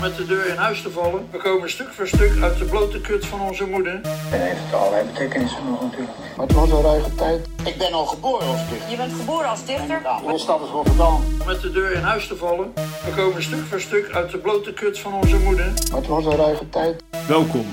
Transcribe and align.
met 0.00 0.16
de 0.16 0.26
deur 0.26 0.48
in 0.48 0.56
huis 0.56 0.82
te 0.82 0.90
vallen. 0.90 1.26
We 1.30 1.38
komen 1.38 1.70
stuk 1.70 1.92
voor 1.92 2.06
stuk 2.06 2.42
uit 2.42 2.58
de 2.58 2.64
blote 2.64 3.00
kut 3.00 3.26
van 3.26 3.40
onze 3.40 3.66
moeder. 3.66 4.00
En 4.32 4.40
heeft 4.40 4.74
allerlei 4.74 5.06
betekenissen 5.06 5.64
nog 5.70 5.82
natuurlijk. 5.82 6.12
Maar 6.36 6.46
het 6.46 6.56
was 6.56 6.70
een 6.70 6.82
ruige 6.82 7.14
tijd. 7.14 7.48
Ik 7.64 7.78
ben 7.78 7.92
al 7.92 8.06
geboren 8.06 8.46
als 8.46 8.68
dichter. 8.68 8.90
Je 8.90 8.96
bent 8.96 9.12
geboren 9.12 9.48
als 9.48 9.64
dichter? 9.64 10.00
Ja, 10.02 10.20
mijn 10.24 10.38
stad 10.38 10.62
is 10.62 10.68
Rotterdam. 10.68 11.20
Met 11.46 11.60
de 11.60 11.70
deur 11.70 11.92
in 11.92 12.02
huis 12.02 12.26
te 12.26 12.36
vallen. 12.36 12.72
We 12.74 13.12
komen 13.16 13.42
stuk 13.42 13.64
voor 13.68 13.80
stuk 13.80 14.10
uit 14.12 14.30
de 14.30 14.38
blote 14.38 14.72
kut 14.72 14.98
van 14.98 15.12
onze 15.12 15.38
moeder. 15.38 15.72
Maar 15.90 15.98
het 15.98 16.06
was 16.06 16.24
een 16.24 16.36
ruige 16.36 16.68
tijd. 16.68 17.04
Welkom, 17.28 17.66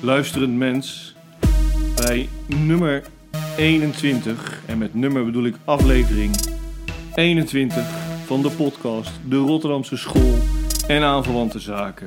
luisterend 0.00 0.56
mens, 0.56 1.14
bij 1.94 2.28
nummer 2.46 3.02
21. 3.56 4.60
En 4.66 4.78
met 4.78 4.94
nummer 4.94 5.24
bedoel 5.24 5.44
ik 5.44 5.54
aflevering 5.64 6.36
21 7.14 7.84
van 8.26 8.42
de 8.42 8.50
podcast 8.50 9.10
De 9.24 9.36
Rotterdamse 9.36 9.96
School 9.96 10.61
en 10.86 11.02
aanverwante 11.02 11.58
zaken. 11.58 12.06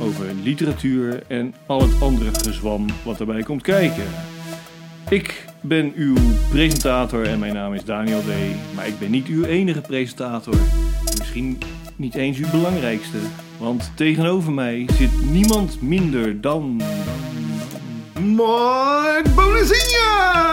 Over 0.00 0.26
literatuur 0.42 1.22
en 1.26 1.54
al 1.66 1.80
het 1.80 2.00
andere 2.00 2.34
gezwam 2.34 2.86
wat 3.04 3.20
erbij 3.20 3.42
komt 3.42 3.62
kijken. 3.62 4.04
Ik 5.08 5.44
ben 5.60 5.92
uw 5.94 6.16
presentator 6.50 7.26
en 7.26 7.38
mijn 7.38 7.54
naam 7.54 7.74
is 7.74 7.84
Daniel 7.84 8.20
D. 8.20 8.26
Maar 8.74 8.86
ik 8.86 8.98
ben 8.98 9.10
niet 9.10 9.26
uw 9.26 9.44
enige 9.44 9.80
presentator. 9.80 10.54
Misschien 11.18 11.58
niet 11.96 12.14
eens 12.14 12.38
uw 12.38 12.50
belangrijkste. 12.50 13.18
Want 13.58 13.92
tegenover 13.94 14.52
mij 14.52 14.86
zit 14.92 15.30
niemand 15.30 15.82
minder 15.82 16.40
dan. 16.40 16.82
Mark 18.20 19.34
Bonazinha! 19.34 20.50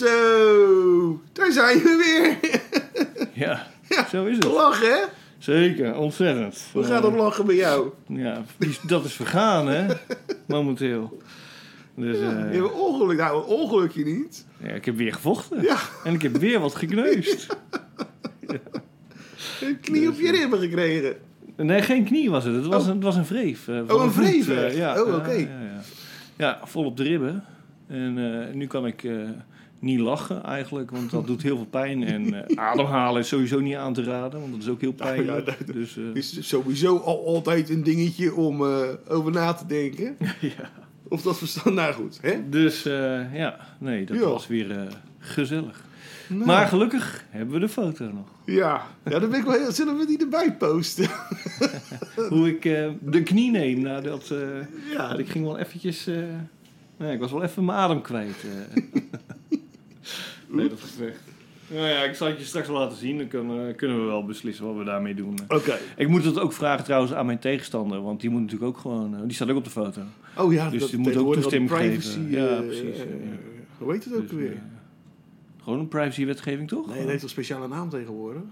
Zo, 0.00 1.20
daar 1.32 1.52
zijn 1.52 1.78
we 1.78 1.96
weer. 2.40 2.52
ja, 3.46 3.66
Ja, 3.88 4.08
zo 4.08 4.24
is 4.24 4.36
het. 4.36 4.44
Lachen, 4.44 4.88
hè? 4.90 5.00
Zeker, 5.38 5.94
ontzettend. 5.96 6.64
Hoe 6.72 6.84
gaat 6.84 7.02
het 7.02 7.14
lachen 7.14 7.46
bij 7.46 7.54
jou? 7.54 7.90
Ja, 8.06 8.42
dat 8.86 9.04
is 9.04 9.12
vergaan, 9.12 9.68
hè? 9.68 9.86
Momenteel. 10.46 11.22
Dus, 11.94 12.16
eh, 12.16 12.22
Je 12.22 12.26
hebt 12.26 12.54
een 12.54 12.70
ongeluk. 12.72 13.18
Nou, 13.18 13.36
een 13.42 13.48
ongelukje 13.48 14.04
niet. 14.04 14.46
ja, 14.58 14.68
ik 14.68 14.84
heb 14.84 14.96
weer 14.96 15.12
gevochten. 15.14 15.62
Ja, 15.62 15.76
En 16.04 16.14
ik 16.14 16.22
heb 16.22 16.36
weer 16.36 16.60
wat 16.60 16.74
gekneusd. 16.74 17.46
een 19.60 19.80
knie 19.80 20.08
op 20.08 20.20
je 20.20 20.30
ribben 20.30 20.58
gekregen. 20.58 21.16
Nee, 21.56 21.82
geen 21.82 22.04
knie 22.04 22.30
was 22.30 22.44
het. 22.44 22.54
Het 22.54 22.66
was, 22.66 22.86
een, 22.86 22.94
het 22.94 23.02
was 23.02 23.16
een 23.16 23.24
eh, 23.68 23.80
van 23.86 23.96
Oh, 23.96 24.02
een 24.04 24.10
eh, 24.10 24.16
echt? 24.66 24.76
ja, 24.76 25.00
Oh, 25.02 25.08
ja, 25.08 25.16
oké. 25.16 25.30
Ja, 25.32 25.60
ja. 25.60 25.80
Ja, 26.36 26.58
vol 26.64 26.84
op 26.84 26.96
de 26.96 27.02
ribben. 27.02 27.44
En 27.88 28.18
eh, 28.48 28.54
nu 28.54 28.66
kan 28.66 28.86
ik 28.86 29.04
eh, 29.04 29.12
niet 29.80 30.00
lachen 30.00 30.42
eigenlijk, 30.44 30.90
want 30.90 31.10
dat 31.10 31.26
doet 31.26 31.42
heel 31.42 31.56
veel 31.56 31.66
pijn. 31.66 32.02
En 32.04 32.46
eh, 32.48 32.56
ademhalen 32.58 33.20
is 33.20 33.28
sowieso 33.28 33.60
niet 33.60 33.74
aan 33.76 33.92
te 33.92 34.02
raden, 34.02 34.40
want 34.40 34.52
dat 34.52 34.62
is 34.62 34.68
ook 34.68 34.80
heel 34.80 34.92
pijnlijk. 34.92 35.46
ja, 35.46 35.54
dat- 35.66 35.74
dus, 35.74 35.96
eh, 35.96 36.04
is 36.14 36.48
sowieso 36.48 36.96
al 36.98 37.26
altijd 37.26 37.70
een 37.70 37.82
dingetje 37.82 38.34
om 38.34 38.64
eh, 38.66 38.78
over 39.08 39.32
na 39.32 39.52
te 39.52 39.66
denken. 39.66 40.16
ja. 40.40 40.70
Of 41.08 41.22
dat 41.22 41.38
verstand 41.38 41.74
nou 41.74 41.92
goed, 41.94 42.18
hè? 42.22 42.48
dus 42.48 42.82
ja, 43.32 43.56
nee, 43.78 44.04
dat 44.06 44.16
Ja. 44.16 44.22
was 44.24 44.46
weer 44.46 44.86
gezellig. 45.18 45.84
Nou, 46.28 46.44
Maar 46.44 46.66
gelukkig 46.66 47.24
hebben 47.30 47.54
we 47.54 47.60
de 47.60 47.68
foto 47.68 48.04
nog. 48.04 48.26
Ja, 48.44 48.82
ja 49.04 49.18
dan 49.18 49.30
ben 49.30 49.38
ik 49.38 49.44
wel 49.44 49.54
heel... 49.54 49.72
Zullen 49.72 49.96
we 49.98 50.06
die 50.06 50.18
erbij 50.18 50.54
posten? 50.56 51.08
Hoe 52.28 52.48
ik 52.48 52.62
de 53.00 53.22
knie 53.22 53.50
neem 53.50 53.80
nadat... 53.80 54.32
Ja, 54.92 55.14
ik 55.16 55.28
ging 55.28 55.44
wel 55.44 55.58
eventjes... 55.58 56.06
nee, 56.96 57.12
ik 57.12 57.20
was 57.20 57.32
wel 57.32 57.42
even 57.42 57.64
mijn 57.64 57.78
adem 57.78 58.00
kwijt. 58.00 58.44
eh. 60.02 60.54
nee, 60.56 60.68
dat 60.68 60.80
gevecht. 60.80 61.20
Nou 61.68 61.86
ja, 61.86 62.02
ik 62.02 62.14
zal 62.14 62.26
het 62.28 62.38
je 62.38 62.44
straks 62.44 62.68
wel 62.68 62.78
laten 62.78 62.96
zien. 62.98 63.18
Dan 63.18 63.28
kunnen, 63.28 63.74
kunnen 63.74 64.00
we 64.00 64.04
wel 64.06 64.24
beslissen 64.24 64.66
wat 64.66 64.76
we 64.76 64.84
daarmee 64.84 65.14
doen. 65.14 65.38
Oké. 65.48 65.78
Ik 65.96 66.08
moet 66.08 66.24
het 66.24 66.38
ook 66.38 66.52
vragen 66.52 66.84
trouwens 66.84 67.12
aan 67.12 67.26
mijn 67.26 67.38
tegenstander. 67.38 68.02
Want 68.02 68.20
die 68.20 68.30
moet 68.30 68.40
natuurlijk 68.40 68.70
ook 68.70 68.78
gewoon... 68.78 69.14
eh, 69.14 69.20
die 69.22 69.32
staat 69.32 69.50
ook 69.50 69.56
op 69.56 69.64
de 69.64 69.70
foto. 69.70 70.00
Oh 70.36 70.52
ja, 70.52 70.70
Dus 70.70 70.80
dat 70.80 70.90
die 70.90 70.98
moet 70.98 71.16
ook 71.16 71.32
toestemming 71.34 71.70
al 71.72 71.76
geven. 71.78 72.30
Ja, 72.30 72.46
eh, 72.48 72.60
precies, 72.66 72.82
eh, 72.98 72.98
ja. 72.98 73.36
Hoe 73.78 73.92
heet 73.92 74.04
het 74.04 74.14
ook 74.14 74.20
Dus, 74.28 74.30
weer? 74.30 74.52
eh, 74.52 74.58
gewoon 75.62 75.78
een 75.78 75.88
privacywetgeving, 75.88 76.68
toch? 76.68 76.86
Nee, 76.86 76.98
het 76.98 77.08
heeft 77.08 77.22
een 77.22 77.28
speciale 77.28 77.68
naam 77.68 77.88
tegenwoordig. 77.88 78.42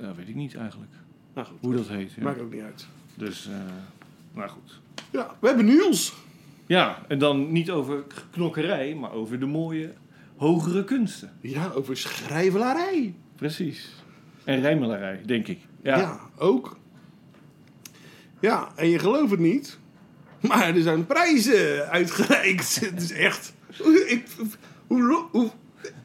Ja, 0.00 0.14
weet 0.14 0.28
ik 0.28 0.34
niet 0.34 0.54
eigenlijk. 0.56 0.90
Nou 1.34 1.46
goed, 1.46 1.56
Hoe 1.60 1.74
dat 1.74 1.88
heet. 1.88 2.12
Ja. 2.12 2.22
maakt 2.22 2.40
ook 2.40 2.52
niet 2.52 2.62
uit. 2.62 2.86
Dus, 3.14 3.46
eh 3.48 3.54
maar 4.32 4.48
goed. 4.48 4.80
Ja, 5.10 5.36
we 5.40 5.46
hebben 5.46 5.64
nieuws. 5.64 6.12
Ja, 6.66 7.02
en 7.08 7.18
dan 7.18 7.52
niet 7.52 7.70
over 7.70 8.04
knokkerij, 8.30 8.94
maar 8.94 9.12
over 9.12 9.40
de 9.40 9.46
mooie 9.46 9.92
hogere 10.42 10.84
kunsten. 10.84 11.32
Ja, 11.40 11.70
over 11.74 11.96
schrijvelarij. 11.96 13.14
Precies. 13.36 13.88
En 14.44 14.60
rijmelarij, 14.60 15.20
denk 15.26 15.48
ik. 15.48 15.58
Ja. 15.82 15.98
Ja. 15.98 16.20
ook. 16.38 16.76
Ja, 18.40 18.72
en 18.76 18.88
je 18.88 18.98
gelooft 18.98 19.30
het 19.30 19.40
niet. 19.40 19.78
Maar 20.40 20.76
er 20.76 20.82
zijn 20.82 21.06
prijzen 21.06 21.88
uitgereikt. 21.88 22.80
Het 22.90 23.02
is 23.02 23.12
echt... 23.12 23.52
Ik, 24.06 24.26
hoe, 24.86 25.26
hoe, 25.30 25.50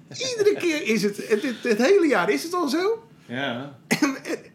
iedere 0.10 0.56
keer 0.58 0.84
is 0.84 1.04
het, 1.04 1.30
het, 1.30 1.44
het... 1.44 1.64
het 1.64 1.78
hele 1.78 2.08
jaar 2.08 2.30
is 2.30 2.44
het 2.44 2.54
al 2.54 2.68
zo. 2.68 3.08
Ja. 3.26 3.78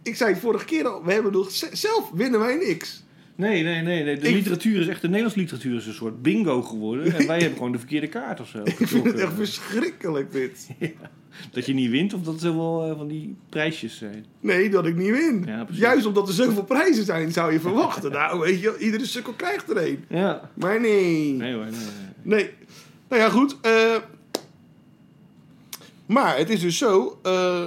Ik 0.03 0.16
zei 0.16 0.32
het 0.32 0.41
vorige 0.41 0.64
keer 0.64 0.88
al, 0.88 1.04
we 1.04 1.12
hebben 1.12 1.32
nog... 1.32 1.50
Zelf 1.72 2.10
winnen 2.10 2.41
wij 2.41 2.56
niks. 2.56 3.04
Nee, 3.42 3.62
nee, 3.62 3.82
nee. 3.82 4.04
nee. 4.04 4.19
De 4.19 4.28
Ik- 4.28 4.34
literatuur 4.34 4.80
is 4.80 4.86
echt... 4.86 5.00
De 5.00 5.06
Nederlandse 5.06 5.38
literatuur 5.41 5.76
is 5.76 5.86
een 5.86 5.92
soort 5.94 6.22
bingo 6.22 6.62
geworden. 6.62 7.14
En 7.14 7.26
wij 7.26 7.38
hebben 7.38 7.56
gewoon 7.56 7.72
de 7.72 7.78
verkeerde 7.78 8.06
kaart 8.08 8.41
of 8.41 8.48
zo. 8.48 8.62
Ik 8.78 8.88
vind 8.88 9.04
het 9.04 9.19
echt 9.19 9.32
verschrikkelijk 9.34 10.32
dit. 10.32 10.69
Dat 11.52 11.66
je 11.66 11.75
niet 11.75 11.91
wint 11.91 12.14
of 12.14 12.22
dat 12.22 12.34
er 12.34 12.41
zoveel 12.41 12.91
eh, 12.91 12.97
van 12.97 13.08
die 13.08 13.36
prijsjes 13.48 13.97
zijn. 13.97 14.26
Nee, 14.41 14.70
dat 14.70 14.86
ik 14.86 14.97
niet 14.97 15.10
win. 15.10 15.42
Ja. 15.47 15.66
Juist 15.70 16.06
omdat 16.06 16.28
er 16.28 16.34
zoveel 16.34 16.64
prijzen 16.64 17.04
zijn, 17.04 17.32
zou 17.32 17.52
je 17.52 17.60
verwachten. 17.60 18.10
nou, 18.20 18.41
weet 18.41 18.60
je, 18.60 18.76
iedere 18.78 19.06
sukkel 19.06 19.32
krijgt 19.32 19.70
er 19.70 19.86
een. 19.88 20.04
Ja. 20.08 20.50
Maar 20.54 20.81
nee. 20.81 21.32
Nee 21.32 21.54
hoor, 21.54 21.64
nee. 21.64 21.72
nee. 22.22 22.42
Nee. 22.42 22.50
Nou 23.08 23.22
ja, 23.22 23.28
goed. 23.28 23.56
eh, 23.62 23.97
maar 26.06 26.36
het 26.38 26.50
is 26.50 26.60
dus 26.60 26.78
zo. 26.78 27.19
eh, 27.22 27.66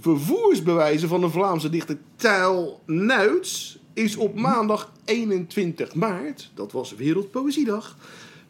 vervoersbewijzen 0.00 1.08
van 1.08 1.20
de 1.20 1.28
Vlaamse 1.30 1.70
dichter 1.70 1.98
Tijl 2.16 2.80
Nuits 2.86 3.78
is 3.92 4.16
op 4.16 4.34
maandag 4.34 4.92
21 5.04 5.94
maart, 5.94 6.50
dat 6.54 6.72
was 6.72 6.94
Wereldpoëziedag, 6.94 7.96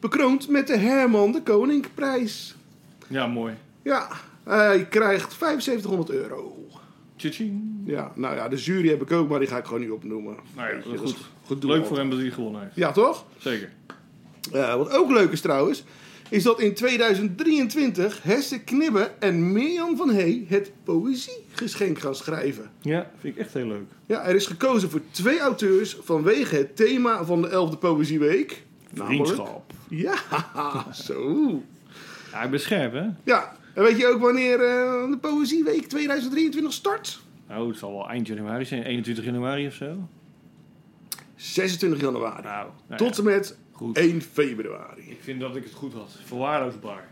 bekroond 0.01 0.49
met 0.49 0.67
de 0.67 0.77
Herman 0.77 1.33
de 1.33 1.43
Koninkprijs. 1.43 2.55
Ja, 3.07 3.27
mooi. 3.27 3.55
Ja, 3.83 4.09
hij 4.45 4.87
krijgt 4.89 5.33
7500 5.33 6.11
euro. 6.11 6.57
Tjitjing. 7.17 7.63
Ja, 7.85 8.13
nou 8.15 8.37
ja, 8.37 8.49
de 8.49 8.57
jury 8.57 8.89
heb 8.89 9.03
ik 9.03 9.13
ook, 9.13 9.29
maar 9.29 9.39
die 9.39 9.49
ga 9.49 9.59
ik 9.59 9.65
gewoon 9.65 9.81
niet 9.81 9.91
opnoemen. 9.91 10.37
Nou 10.57 10.69
ja, 10.69 10.83
dat 10.99 11.03
is 11.03 11.17
goed 11.47 11.65
Leuk 11.65 11.87
voor 11.87 11.97
hem 11.97 12.11
dat 12.11 12.19
hij 12.19 12.31
gewonnen 12.31 12.61
heeft. 12.63 12.75
Ja, 12.75 12.93
toch? 12.93 13.25
Zeker. 13.39 13.73
Wat 14.51 14.91
ook 14.91 15.11
leuk 15.11 15.33
is 15.33 15.41
trouwens, 15.41 15.85
is 16.29 16.43
dat 16.43 16.61
in 16.61 16.75
2023 16.75 18.23
Hesse 18.23 18.61
Knibbe 18.61 19.11
en 19.19 19.53
Mirjam 19.53 19.97
van 19.97 20.11
Hey 20.11 20.45
het 20.49 20.73
poëziegeschenk 21.61 21.99
gaan 21.99 22.15
schrijven. 22.15 22.71
Ja, 22.81 23.11
vind 23.19 23.37
ik 23.37 23.41
echt 23.43 23.55
heel 23.55 23.67
leuk. 23.67 23.87
Ja, 24.07 24.23
er 24.23 24.35
is 24.35 24.47
gekozen 24.47 24.91
voor 24.91 25.01
twee 25.11 25.41
auteurs 25.41 25.97
vanwege 26.03 26.57
het 26.57 26.77
thema 26.77 27.25
van 27.25 27.43
de 27.43 27.49
11e 27.49 27.79
Poëzieweek. 27.79 28.63
Namelijk- 28.93 29.27
Vriendschap. 29.29 29.73
Ja, 29.89 30.15
zo. 31.07 31.63
Ja, 32.33 32.43
ik 32.43 32.51
ben 32.51 32.61
scherp, 32.61 32.93
hè? 32.93 33.07
Ja, 33.25 33.57
en 33.75 33.83
weet 33.83 33.99
je 33.99 34.07
ook 34.07 34.21
wanneer 34.21 34.53
eh, 34.61 35.11
de 35.11 35.19
Poëzieweek 35.21 35.87
2023 35.87 36.73
start? 36.73 37.21
Nou, 37.49 37.69
het 37.69 37.79
zal 37.79 37.93
wel 37.93 38.09
eind 38.09 38.27
januari 38.27 38.65
zijn. 38.65 38.83
21 38.83 39.25
januari 39.25 39.67
of 39.67 39.75
zo. 39.75 40.09
26 41.37 42.01
januari. 42.01 42.43
Nou, 42.43 42.69
nou 42.87 42.99
Tot 42.99 43.19
en 43.19 43.25
met 43.25 43.57
goed. 43.73 43.97
1 43.97 44.23
februari. 44.23 45.03
Ik 45.11 45.19
vind 45.21 45.41
dat 45.41 45.57
ik 45.57 45.65
het 45.65 45.73
goed 45.73 45.93
had. 45.93 46.17
Verwaarloosbaar. 46.25 47.09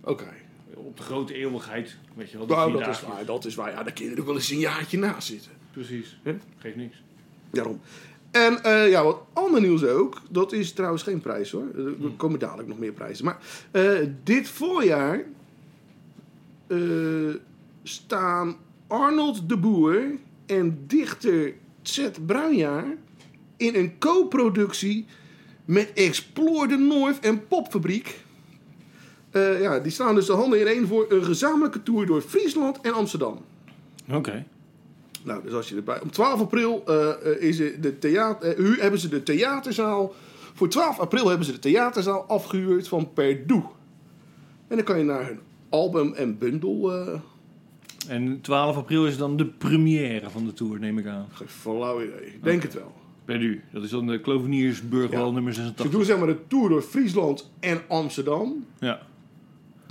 Oké. 0.00 0.28
Op 0.84 0.96
de 0.96 1.02
grote 1.02 1.34
eeuwigheid. 1.34 1.96
Weet 2.14 2.30
je 2.30 2.38
wel, 2.38 2.46
Nou, 2.46 2.72
dat 2.72 2.88
is 2.88 3.00
waar, 3.00 3.24
dat 3.24 3.44
is 3.44 3.54
waar. 3.54 3.70
Ja, 3.70 3.82
daar 3.82 3.92
kun 3.92 4.04
je 4.04 4.14
er 4.14 4.24
wel 4.24 4.34
eens 4.34 4.50
een 4.50 4.58
jaartje 4.58 4.98
naast 4.98 5.28
zitten. 5.28 5.50
Precies. 5.72 6.18
Hè? 6.22 6.36
Geeft 6.58 6.76
niks. 6.76 7.02
Daarom. 7.50 7.80
En 8.30 8.62
eh, 8.62 8.90
ja, 8.90 9.04
wat 9.04 9.22
ander 9.32 9.60
nieuws 9.60 9.84
ook. 9.84 10.20
Dat 10.30 10.52
is 10.52 10.72
trouwens 10.72 11.02
geen 11.02 11.20
prijs 11.20 11.50
hoor. 11.50 11.66
Er 11.76 11.86
er 11.86 12.10
komen 12.16 12.38
dadelijk 12.38 12.68
nog 12.68 12.78
meer 12.78 12.92
prijzen. 12.92 13.24
Maar 13.24 13.38
eh, 13.70 13.92
dit 14.22 14.48
voorjaar 14.48 15.24
eh, 16.66 16.78
staan 17.82 18.56
Arnold 18.86 19.48
de 19.48 19.56
Boer 19.56 20.02
en 20.46 20.84
dichter 20.86 21.52
Zet 21.82 22.26
Bruinjaar 22.26 22.84
in 23.56 23.74
een 23.74 23.98
co-productie 23.98 25.06
met 25.64 25.92
Explore 25.92 26.68
the 26.68 26.76
North 26.76 27.20
en 27.20 27.46
Popfabriek. 27.48 28.21
Eh, 29.32 29.60
ja, 29.60 29.78
die 29.78 29.92
staan 29.92 30.14
dus 30.14 30.26
de 30.26 30.32
handen 30.32 30.60
in 30.60 30.66
één 30.66 30.86
voor 30.86 31.06
een 31.08 31.24
gezamenlijke 31.24 31.82
tour 31.82 32.06
door 32.06 32.20
Friesland 32.20 32.80
en 32.80 32.92
Amsterdam. 32.92 33.38
Oké. 34.10 34.44
Nou, 35.24 35.42
dus 35.42 35.52
als 35.52 35.68
je 35.68 35.76
erbij... 35.76 36.00
Om 36.00 36.10
12 36.10 36.40
april 36.40 36.82
eh, 36.86 37.08
eh, 37.10 37.42
is 37.42 37.56
de 37.56 37.98
theater, 37.98 38.56
hu- 38.56 38.80
hebben 38.80 39.00
ze 39.00 39.08
de 39.08 39.22
theaterzaal... 39.22 40.14
Voor 40.54 40.68
12 40.68 40.98
april 40.98 41.28
hebben 41.28 41.46
ze 41.46 41.52
de 41.52 41.58
theaterzaal 41.58 42.22
afgehuurd 42.24 42.88
van 42.88 43.12
Perdoe. 43.12 43.62
En 44.68 44.76
dan 44.76 44.84
kan 44.84 44.98
je 44.98 45.04
naar 45.04 45.26
hun 45.26 45.38
album 45.68 46.12
en 46.14 46.38
bundel. 46.38 46.92
eh 46.94 47.14
En 48.08 48.40
12 48.40 48.76
april 48.76 49.06
is 49.06 49.16
dan 49.16 49.36
de 49.36 49.46
première 49.46 50.30
van 50.30 50.44
de 50.46 50.52
tour, 50.52 50.78
neem 50.78 50.98
ik 50.98 51.06
aan. 51.06 51.26
geen 51.32 51.48
flauw 51.48 52.02
idee. 52.02 52.26
Ik 52.26 52.42
Denk 52.44 52.62
het 52.62 52.74
wel. 52.74 52.92
Bij 53.24 53.36
u. 53.38 53.62
Dat 53.72 53.82
is 53.82 53.90
dan 53.90 54.06
de 54.06 54.20
Kloveniersburgwal 54.20 55.26
Ja. 55.26 55.32
nummer 55.32 55.52
Ze 55.54 55.60
86. 55.60 55.90
doen 55.98 56.04
zeg 56.04 56.18
maar 56.18 56.26
de 56.26 56.38
tour 56.48 56.68
door 56.68 56.82
Friesland 56.82 57.50
en 57.60 57.80
Amsterdam. 57.88 58.64
Ja. 58.78 59.00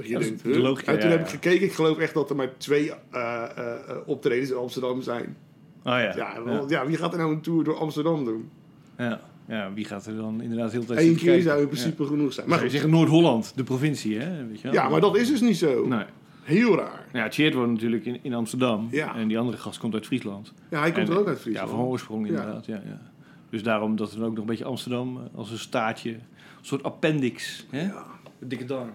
Dat 0.01 0.09
je 0.09 0.13
Dat 0.13 0.21
is 0.21 0.27
denkt, 0.27 0.43
de 0.43 0.49
huh? 0.49 0.61
logica, 0.61 0.91
En 0.91 0.99
toen 0.99 1.09
ja, 1.09 1.15
heb 1.15 1.25
ik 1.25 1.31
gekeken. 1.31 1.65
Ik 1.65 1.73
geloof 1.73 1.97
echt 1.97 2.13
dat 2.13 2.29
er 2.29 2.35
maar 2.35 2.57
twee 2.57 2.91
eh, 2.91 3.43
eh, 3.55 3.73
eh, 3.89 3.97
optredens 4.05 4.49
in 4.49 4.55
Amsterdam 4.57 5.01
zijn. 5.01 5.37
Ah 5.83 5.99
ja. 6.01 6.15
Ja, 6.15 6.43
wel, 6.43 6.69
ja. 6.69 6.85
wie 6.85 6.97
gaat 6.97 7.11
er 7.13 7.19
nou 7.19 7.31
een 7.33 7.41
tour 7.41 7.63
door 7.63 7.75
Amsterdam 7.77 8.25
doen? 8.25 8.49
Ja. 8.97 9.21
Ja, 9.47 9.73
wie 9.73 9.85
gaat 9.85 10.05
er 10.05 10.15
dan 10.15 10.41
inderdaad 10.41 10.71
heel 10.71 10.85
tijd 10.85 10.99
Eén 10.99 11.15
keer 11.15 11.25
kijken? 11.25 11.43
zou 11.43 11.61
in 11.61 11.67
principe 11.67 12.05
genoeg 12.05 12.33
zijn. 12.33 12.49
Maar 12.49 12.63
je 12.63 12.69
zeggen 12.69 12.89
Noord-Holland, 12.89 13.53
de 13.55 13.63
provincie, 13.63 14.19
hè? 14.19 14.47
Weet 14.47 14.57
je 14.57 14.63
wel? 14.63 14.73
ja, 14.73 14.89
maar 14.89 15.01
dat 15.01 15.17
is 15.17 15.27
dus 15.29 15.41
niet 15.41 15.57
zo. 15.57 15.87
Nee. 15.87 16.03
Heel 16.43 16.75
raar. 16.75 17.05
Ja, 17.13 17.27
Tjeerd 17.27 17.53
woont 17.53 17.71
natuurlijk 17.71 18.05
in, 18.05 18.19
in 18.21 18.33
Amsterdam. 18.33 18.87
Ja. 18.91 19.15
En 19.15 19.27
die 19.27 19.37
andere 19.39 19.57
gast 19.57 19.79
komt 19.79 19.93
uit 19.93 20.05
Friesland. 20.05 20.53
Ja, 20.69 20.79
hij 20.79 20.91
komt 20.91 21.07
En- 21.07 21.13
er 21.13 21.19
ook 21.19 21.27
uit 21.27 21.39
Friesland. 21.39 21.69
Ja, 21.69 21.75
van 21.75 21.85
oorsprong 21.85 22.27
inderdaad. 22.27 22.65
Ja. 22.65 22.81
Ja, 22.85 23.01
Dus 23.49 23.63
daarom 23.63 23.95
dat 23.95 24.11
er 24.13 24.23
ook 24.23 24.29
nog 24.29 24.37
een 24.39 24.45
beetje 24.45 24.65
Amsterdam 24.65 25.19
als 25.35 25.51
een 25.51 25.57
staartje, 25.59 26.11
een 26.11 26.19
soort 26.61 26.83
appendix. 26.83 27.65
Hè? 27.69 27.81
Ja. 27.81 28.05
Een 28.39 28.47
dikke 28.47 28.65
darm. 28.65 28.89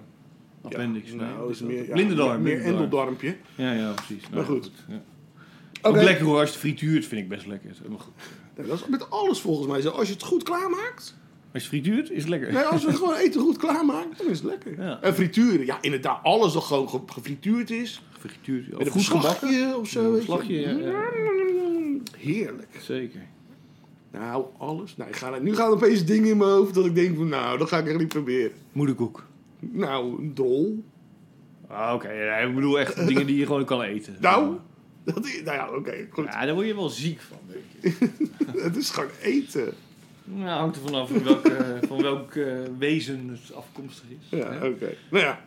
Appendix. 0.67 1.11
Ja, 1.11 1.17
nee, 1.17 1.27
nou, 1.29 1.51
is 1.51 1.61
meer, 1.61 1.87
ja, 1.87 1.93
blinde 1.93 2.15
darm. 2.15 2.43
Meer 2.43 2.61
endeldarmpje. 2.61 3.37
Ja, 3.55 3.73
ja, 3.73 3.93
precies. 3.93 4.23
Maar 4.35 4.45
goed. 4.45 4.71
Ja. 4.89 5.03
Oké. 5.83 5.89
Ook 5.99 6.03
lekker 6.05 6.25
hoor, 6.25 6.35
als 6.39 6.45
je 6.49 6.51
het 6.55 6.61
frituurt 6.65 7.07
vind 7.07 7.21
ik 7.23 7.29
best 7.29 7.47
lekker. 7.47 7.71
Helemaal 7.77 7.99
goed. 7.99 8.13
Nee, 8.57 8.67
dat 8.67 8.77
is 8.81 8.87
met 8.87 9.11
alles 9.11 9.41
volgens 9.41 9.69
mij 9.69 9.81
zo. 9.81 9.89
Als 9.91 10.07
je 10.09 10.13
het 10.15 10.23
goed 10.23 10.43
klaarmaakt. 10.43 11.15
Als 11.53 11.65
je 11.65 11.77
het 11.77 11.85
frituurt, 11.85 12.11
is 12.11 12.21
het 12.21 12.29
lekker. 12.29 12.53
Nee, 12.53 12.63
als 12.63 12.83
we 12.85 12.89
het 12.91 12.99
gewoon 12.99 13.15
eten 13.15 13.41
goed 13.41 13.57
klaarmaken, 13.57 14.11
dan 14.17 14.27
is 14.27 14.39
het 14.39 14.47
lekker. 14.47 14.83
Ja. 14.83 15.01
En 15.03 15.15
frituren. 15.15 15.67
Ja, 15.67 15.79
inderdaad. 15.81 16.23
Alles 16.23 16.53
dat 16.53 16.65
gewoon 16.65 16.89
ge- 16.89 17.01
gefrituurd 17.07 17.71
is. 17.71 18.03
Gefrituurd. 18.13 18.69
Met 18.69 18.79
Of 18.79 18.85
een 18.87 18.93
goed 18.93 19.05
gebakken. 19.05 19.49
slagje 19.49 19.77
of 19.77 19.89
zo. 19.89 20.11
weet 20.13 20.21
je. 20.21 20.25
Slagje, 20.27 20.61
ja, 20.61 20.71
ja. 20.71 21.05
Heerlijk. 22.19 22.69
Zeker. 22.81 23.21
Nou, 24.13 24.45
alles. 24.59 24.97
Nou, 24.97 25.11
ik 25.11 25.17
ga, 25.17 25.39
nu 25.39 25.55
gaan 25.55 25.67
er 25.67 25.73
opeens 25.73 26.05
dingen 26.05 26.29
in 26.31 26.37
mijn 26.37 26.51
hoofd 26.51 26.75
dat 26.75 26.87
ik 26.87 26.95
denk 26.95 27.17
van, 27.17 27.29
nou, 27.29 27.59
dat 27.59 27.69
ga 27.69 27.79
ik 27.79 27.87
echt 27.87 27.99
niet 27.99 28.09
proberen. 28.09 28.53
Moederkoek. 28.73 29.27
Nou, 29.73 30.31
dol. 30.35 30.85
Ah, 31.69 31.95
oké. 31.95 32.11
Ja, 32.11 32.37
ik 32.37 32.55
bedoel 32.55 32.79
echt 32.79 33.07
dingen 33.09 33.27
die 33.27 33.37
je 33.37 33.47
gewoon 33.47 33.65
kan 33.65 33.83
eten. 33.83 34.17
Nou, 34.21 34.57
dat 35.05 35.25
is, 35.27 35.43
nou 35.45 35.57
ja, 35.57 35.71
oké, 35.71 36.07
goed. 36.11 36.25
Ja, 36.25 36.45
daar 36.47 36.55
word 36.55 36.67
je 36.67 36.75
wel 36.75 36.89
ziek 36.89 37.21
van, 37.21 37.39
weet 37.47 37.95
je. 37.99 38.09
Het 38.67 38.77
is 38.77 38.91
gewoon 38.91 39.11
eten. 39.23 39.73
Nou, 40.25 40.49
hangt 40.59 40.77
er 40.77 40.83
vanaf 40.83 41.09
van 41.11 41.25
welk, 41.25 41.47
eh, 41.47 41.67
van 41.89 42.03
welk 42.03 42.35
eh, 42.35 42.55
wezen 42.79 43.29
het 43.29 43.55
afkomstig 43.55 44.05
is. 44.21 44.39
Ja, 44.39 44.53
hè? 44.53 44.69
oké. 44.69 44.95
Nou 45.11 45.25
ja, 45.25 45.45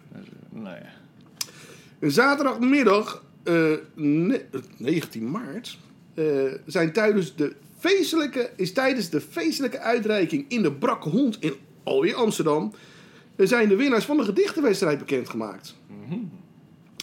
Nou 0.49 0.75
ja. 0.75 2.09
zaterdagmiddag, 2.09 3.23
eh, 3.43 3.71
ne- 3.95 4.45
19 4.77 5.31
maart, 5.31 5.77
eh, 6.13 6.25
zijn 6.65 6.91
tijdens 6.93 7.35
de 7.35 7.55
feestelijke, 7.77 8.49
is 8.55 8.73
tijdens 8.73 9.09
de 9.09 9.21
feestelijke 9.21 9.79
uitreiking 9.79 10.45
in 10.47 10.61
de 10.61 10.71
Brakke 10.71 11.09
Hond 11.09 11.37
in 11.41 11.53
alweer 11.83 12.15
Amsterdam, 12.15 12.73
eh, 12.73 12.79
zijn 13.47 13.69
de 13.69 13.75
winnaars 13.75 14.05
van 14.05 14.17
de 14.17 14.23
gedichtenwedstrijd 14.23 14.99
bekendgemaakt. 14.99 15.75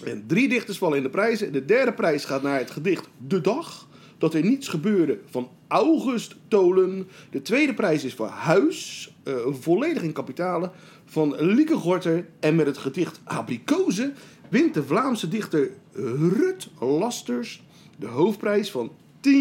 En 0.04 0.24
drie 0.26 0.48
dichters 0.48 0.78
vallen 0.78 0.96
in 0.96 1.02
de 1.02 1.10
prijzen. 1.10 1.52
De 1.52 1.64
derde 1.64 1.92
prijs 1.92 2.24
gaat 2.24 2.42
naar 2.42 2.58
het 2.58 2.70
gedicht 2.70 3.08
De 3.26 3.40
Dag. 3.40 3.88
Dat 4.18 4.34
er 4.34 4.44
niets 4.44 4.68
gebeurde 4.68 5.18
van 5.30 5.48
August 5.68 6.36
Tolen. 6.48 7.08
De 7.30 7.42
tweede 7.42 7.74
prijs 7.74 8.04
is 8.04 8.14
voor 8.14 8.28
Huis. 8.28 9.10
eh, 9.22 9.34
volledig 9.50 10.02
in 10.02 10.12
kapitalen. 10.12 10.70
Van 11.04 11.34
Lieke 11.38 11.76
Gorter. 11.76 12.26
En 12.40 12.54
met 12.54 12.66
het 12.66 12.78
gedicht 12.78 13.20
Abrikozen 13.24 14.14
wint 14.48 14.74
de 14.74 14.82
Vlaamse 14.82 15.28
dichter 15.28 15.70
Rut 15.92 16.68
Lasters 16.80 17.62
de 17.98 18.06
hoofdprijs 18.06 18.70
van 18.70 18.90
10.000 19.20 19.32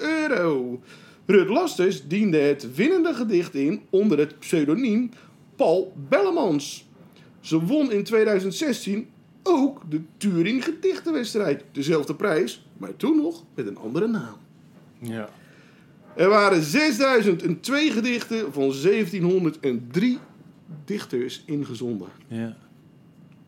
euro. 0.00 0.80
Rut 1.26 1.48
Lasters 1.48 2.06
diende 2.06 2.38
het 2.38 2.74
winnende 2.74 3.14
gedicht 3.14 3.54
in 3.54 3.80
onder 3.90 4.18
het 4.18 4.38
pseudoniem 4.38 5.10
Paul 5.60 5.92
Bellemans. 6.08 6.88
Ze 7.40 7.60
won 7.64 7.92
in 7.92 8.04
2016 8.04 9.08
ook 9.42 9.90
de 9.90 10.00
Turing 10.16 10.64
Gedichtenwedstrijd. 10.64 11.64
Dezelfde 11.72 12.14
prijs, 12.14 12.66
maar 12.78 12.96
toen 12.96 13.16
nog 13.16 13.44
met 13.54 13.66
een 13.66 13.76
andere 13.76 14.06
naam. 14.06 14.36
Ja. 14.98 15.28
Er 16.16 16.28
waren 16.28 16.62
6002 16.62 17.90
gedichten 17.90 18.52
van 18.52 18.74
1703 18.82 20.18
dichters 20.84 21.42
ingezonden. 21.46 22.08
Ja. 22.26 22.56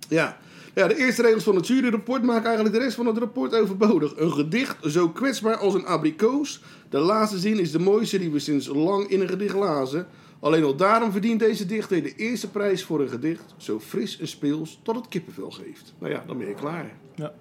Ja. 0.09 0.39
ja, 0.75 0.89
de 0.89 0.97
eerste 0.97 1.23
regels 1.23 1.45
van 1.45 1.57
het 1.57 1.67
juryrapport 1.67 2.23
maken 2.23 2.47
eigenlijk 2.47 2.75
de 2.75 2.83
rest 2.83 2.97
van 2.97 3.07
het 3.07 3.19
rapport 3.19 3.55
overbodig. 3.55 4.17
Een 4.17 4.33
gedicht 4.33 4.77
zo 4.85 5.09
kwetsbaar 5.09 5.57
als 5.57 5.75
een 5.75 5.87
abrikoos. 5.87 6.63
De 6.89 6.99
laatste 6.99 7.39
zin 7.39 7.59
is 7.59 7.73
de 7.73 7.79
mooiste 7.79 8.19
die 8.19 8.31
we 8.31 8.39
sinds 8.39 8.67
lang 8.67 9.09
in 9.09 9.21
een 9.21 9.29
gedicht 9.29 9.55
lazen. 9.55 10.07
Alleen 10.43 10.65
al 10.65 10.77
daarom 10.77 11.13
verdient 11.13 11.41
deze 11.41 11.67
dichter 11.67 12.03
de 12.03 12.15
eerste 12.15 12.51
prijs 12.51 12.85
voor 12.85 13.01
een 13.01 13.09
gedicht 13.09 13.55
zo 13.57 13.81
fris 13.81 14.19
en 14.19 14.29
speels 14.29 14.81
dat 14.83 14.95
het 14.95 15.09
kippenvel 15.09 15.51
geeft. 15.51 15.95
Nou 15.99 16.13
ja, 16.13 16.25
dan 16.27 16.39
ben 16.39 16.49
je 16.49 16.55
klaar. 16.55 16.93
Ja. 17.15 17.33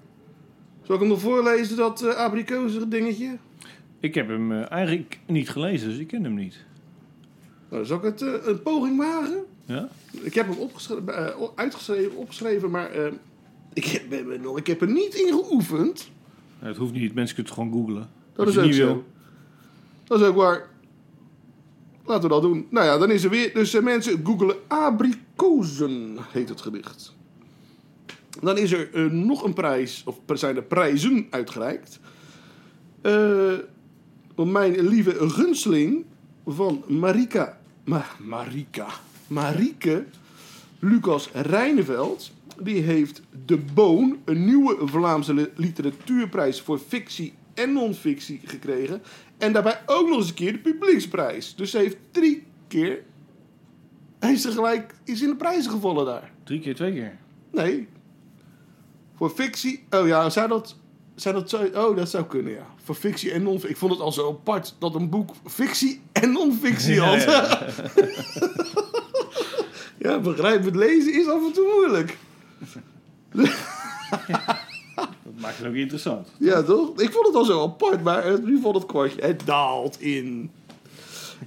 Zal 0.82 0.96
ik 0.96 1.02
hem 1.02 1.10
nog 1.10 1.20
voorlezen, 1.20 1.78
dat 1.78 2.04
uh, 2.04 2.10
abrikozen 2.10 2.90
dingetje? 2.90 3.38
Ik 4.00 4.16
heb 4.16 4.28
hem 4.28 4.52
eh, 4.52 4.72
eigenlijk 4.72 5.20
niet 5.26 5.50
gelezen, 5.50 5.90
dus 5.90 5.98
ik 5.98 6.08
ken 6.08 6.24
hem 6.24 6.34
niet. 6.34 6.58
Nou, 7.70 7.86
zal 7.86 7.98
ik 7.98 8.04
het 8.04 8.22
uh, 8.22 8.34
een 8.44 8.62
poging 8.62 8.98
wagen? 8.98 9.44
Ja? 9.66 9.90
Ik 10.12 10.34
heb 10.34 10.48
hem 10.48 10.58
opgeschreven, 10.58 11.08
uh, 11.08 11.48
uitgeschreven, 11.56 12.16
opgeschreven, 12.16 12.72
maar 12.72 12.92
ik, 13.74 13.86
heb, 13.86 14.14
uh, 14.14 14.56
ik 14.56 14.68
heb 14.68 14.82
er 14.82 14.92
niet 14.92 15.14
in 15.14 15.34
geoefend. 15.34 16.10
Het 16.60 16.78
hoeft 16.78 16.94
niet, 16.94 17.14
mensen 17.14 17.36
kunnen 17.36 17.54
het 17.54 17.62
gewoon 17.62 17.86
googlen. 17.86 18.10
Dat 18.34 18.48
is 18.48 18.58
ook 18.58 18.74
zo. 18.74 18.86
Wil. 18.86 19.04
Dat 20.04 20.22
is 20.22 20.28
ook 20.28 20.36
waar. 20.36 20.71
Laten 22.12 22.30
we 22.30 22.36
dat 22.36 22.42
doen. 22.42 22.68
Nou 22.70 22.86
ja, 22.86 22.98
dan 22.98 23.12
is 23.12 23.24
er 23.24 23.30
weer. 23.30 23.54
Dus 23.54 23.76
uh, 23.76 23.82
mensen 23.82 24.22
googelen 24.24 24.56
abrikozen, 24.68 26.18
heet 26.32 26.50
het 26.50 26.62
gedicht. 26.62 27.14
Dan 28.42 28.58
is 28.58 28.72
er 28.72 28.90
uh, 28.94 29.12
nog 29.12 29.44
een 29.44 29.54
prijs, 29.54 30.04
of 30.06 30.20
zijn 30.34 30.56
er 30.56 30.64
prijzen 30.64 31.28
uitgereikt. 31.30 32.00
Uh, 33.02 33.54
mijn 34.36 34.88
lieve 34.88 35.30
gunsteling 35.30 36.06
van 36.46 36.84
Marika. 36.88 37.60
Ma 37.84 38.06
Marika. 38.20 38.88
Marike 39.28 40.06
Lucas 40.80 41.30
Rijneveld. 41.34 42.32
Die 42.60 42.82
heeft 42.82 43.22
De 43.46 43.58
Boon, 43.58 44.18
een 44.26 44.46
nieuwe 44.46 44.88
Vlaamse 44.88 45.52
literatuurprijs 45.56 46.62
voor 46.62 46.80
fictie 46.88 47.34
en 47.54 47.74
non-fictie 47.74 48.42
gekregen. 48.46 49.02
En 49.42 49.54
daarbij 49.54 49.82
ook 49.86 50.08
nog 50.08 50.18
eens 50.18 50.28
een 50.28 50.34
keer 50.34 50.52
de 50.52 50.58
publieksprijs. 50.60 51.56
Dus 51.56 51.72
ze 51.72 51.78
heeft 51.78 51.98
drie 52.12 52.48
keer. 52.68 53.04
Hij 54.20 54.32
is 54.32 54.42
tegelijk 54.42 54.96
is 55.04 55.22
in 55.22 55.30
de 55.30 55.36
prijzen 55.36 55.72
gevallen 55.72 56.06
daar. 56.06 56.32
Drie 56.44 56.60
keer, 56.60 56.76
twee 56.76 56.94
keer? 56.94 57.18
Nee. 57.52 57.88
Voor 59.16 59.30
fictie. 59.30 59.84
Oh 59.90 60.08
ja, 60.08 60.30
zou 60.30 60.48
dat. 60.48 60.76
Zou 61.16 61.36
dat 61.36 61.50
zo, 61.50 61.64
oh, 61.74 61.96
dat 61.96 62.10
zou 62.10 62.26
kunnen, 62.26 62.54
ja. 62.54 62.66
Voor 62.84 62.96
fictie 62.96 63.32
en 63.32 63.44
non-fictie. 63.44 63.70
Ik 63.70 63.78
vond 63.78 63.92
het 63.92 64.02
al 64.02 64.12
zo 64.12 64.30
apart 64.30 64.76
dat 64.80 64.96
een 64.96 65.10
boek 65.10 65.34
fictie 65.46 66.02
en 66.12 66.32
non-fictie 66.32 67.00
had. 67.00 67.22
Ja, 67.22 67.32
ja. 67.32 67.90
ja, 70.10 70.20
begrijp 70.20 70.64
het 70.64 70.76
lezen 70.76 71.14
is 71.14 71.28
af 71.28 71.46
en 71.46 71.54
toe 71.54 71.72
moeilijk. 71.74 72.18
Dat 74.96 75.34
maakt 75.40 75.58
het 75.58 75.68
ook 75.68 75.74
interessant. 75.74 76.28
Ja, 76.38 76.64
toch? 76.64 77.02
Ik 77.02 77.12
vond 77.12 77.28
het 77.28 77.36
al 77.36 77.46
zo 77.46 77.64
apart, 77.64 78.04
maar 78.04 78.42
nu 78.42 78.62
valt 78.62 78.76
het 78.76 78.86
kwartje. 78.86 79.22
Het 79.22 79.42
daalt 79.46 80.02
in. 80.02 80.52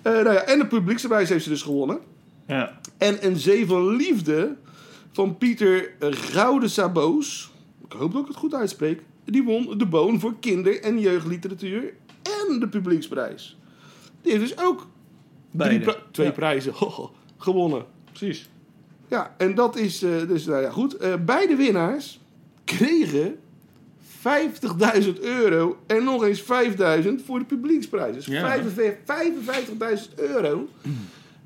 Uh, 0.02 0.12
nou 0.12 0.32
ja, 0.32 0.40
en 0.40 0.58
de 0.58 0.66
publieksprijs 0.66 1.28
heeft 1.28 1.44
ze 1.44 1.50
dus 1.50 1.62
gewonnen. 1.62 1.98
Ja. 2.46 2.78
En 2.98 3.26
een 3.26 3.36
zee 3.36 3.66
van 3.66 3.96
liefde 3.96 4.56
van 5.12 5.38
Pieter 5.38 5.94
Gouden 6.00 6.70
Saboos. 6.70 7.50
Ik 7.84 7.92
hoop 7.92 8.12
dat 8.12 8.22
ik 8.22 8.28
het 8.28 8.36
goed 8.36 8.54
uitspreek. 8.54 9.02
Die 9.24 9.44
won 9.44 9.78
de 9.78 9.86
Boon 9.86 10.20
voor 10.20 10.34
kinder- 10.40 10.82
en 10.82 11.00
jeugdliteratuur 11.00 11.94
en 12.22 12.60
de 12.60 12.68
publieksprijs. 12.68 13.56
Die 14.22 14.32
heeft 14.32 14.44
dus 14.44 14.64
ook 14.64 14.86
pri 15.50 15.84
twee 16.10 16.26
ja. 16.26 16.32
prijzen 16.32 16.74
gewonnen. 17.38 17.84
Precies. 18.12 18.48
Ja, 19.08 19.34
en 19.38 19.54
dat 19.54 19.76
is 19.76 20.02
uh, 20.02 20.28
dus, 20.28 20.46
nou 20.46 20.62
ja, 20.62 20.70
goed. 20.70 21.02
Uh, 21.02 21.14
beide 21.24 21.56
winnaars 21.56 22.20
kregen 22.64 23.38
50.000 25.02 25.20
euro 25.20 25.78
en 25.86 26.04
nog 26.04 26.24
eens 26.24 26.42
5.000 26.42 26.46
voor 27.24 27.38
de 27.38 27.44
publieksprijs. 27.44 28.14
Dus 28.14 28.26
ja. 28.26 28.58
55.000 28.62 30.14
euro 30.16 30.68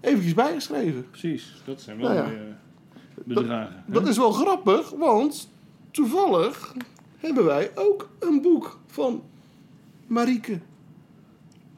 eventjes 0.00 0.34
bijgeschreven. 0.34 1.06
Precies, 1.10 1.62
dat 1.64 1.80
zijn 1.80 1.98
wel 1.98 2.08
Nou 2.08 2.20
ja. 2.20 2.28
mooie 2.28 2.54
bedragen. 3.24 3.84
Dat, 3.86 3.94
dat 3.94 4.08
is 4.08 4.16
wel 4.16 4.32
grappig, 4.32 4.90
want 4.90 5.50
toevallig 5.90 6.74
hebben 7.16 7.44
wij 7.44 7.70
ook 7.74 8.08
een 8.18 8.40
boek 8.42 8.78
van 8.86 9.22
Marieke 10.06 10.58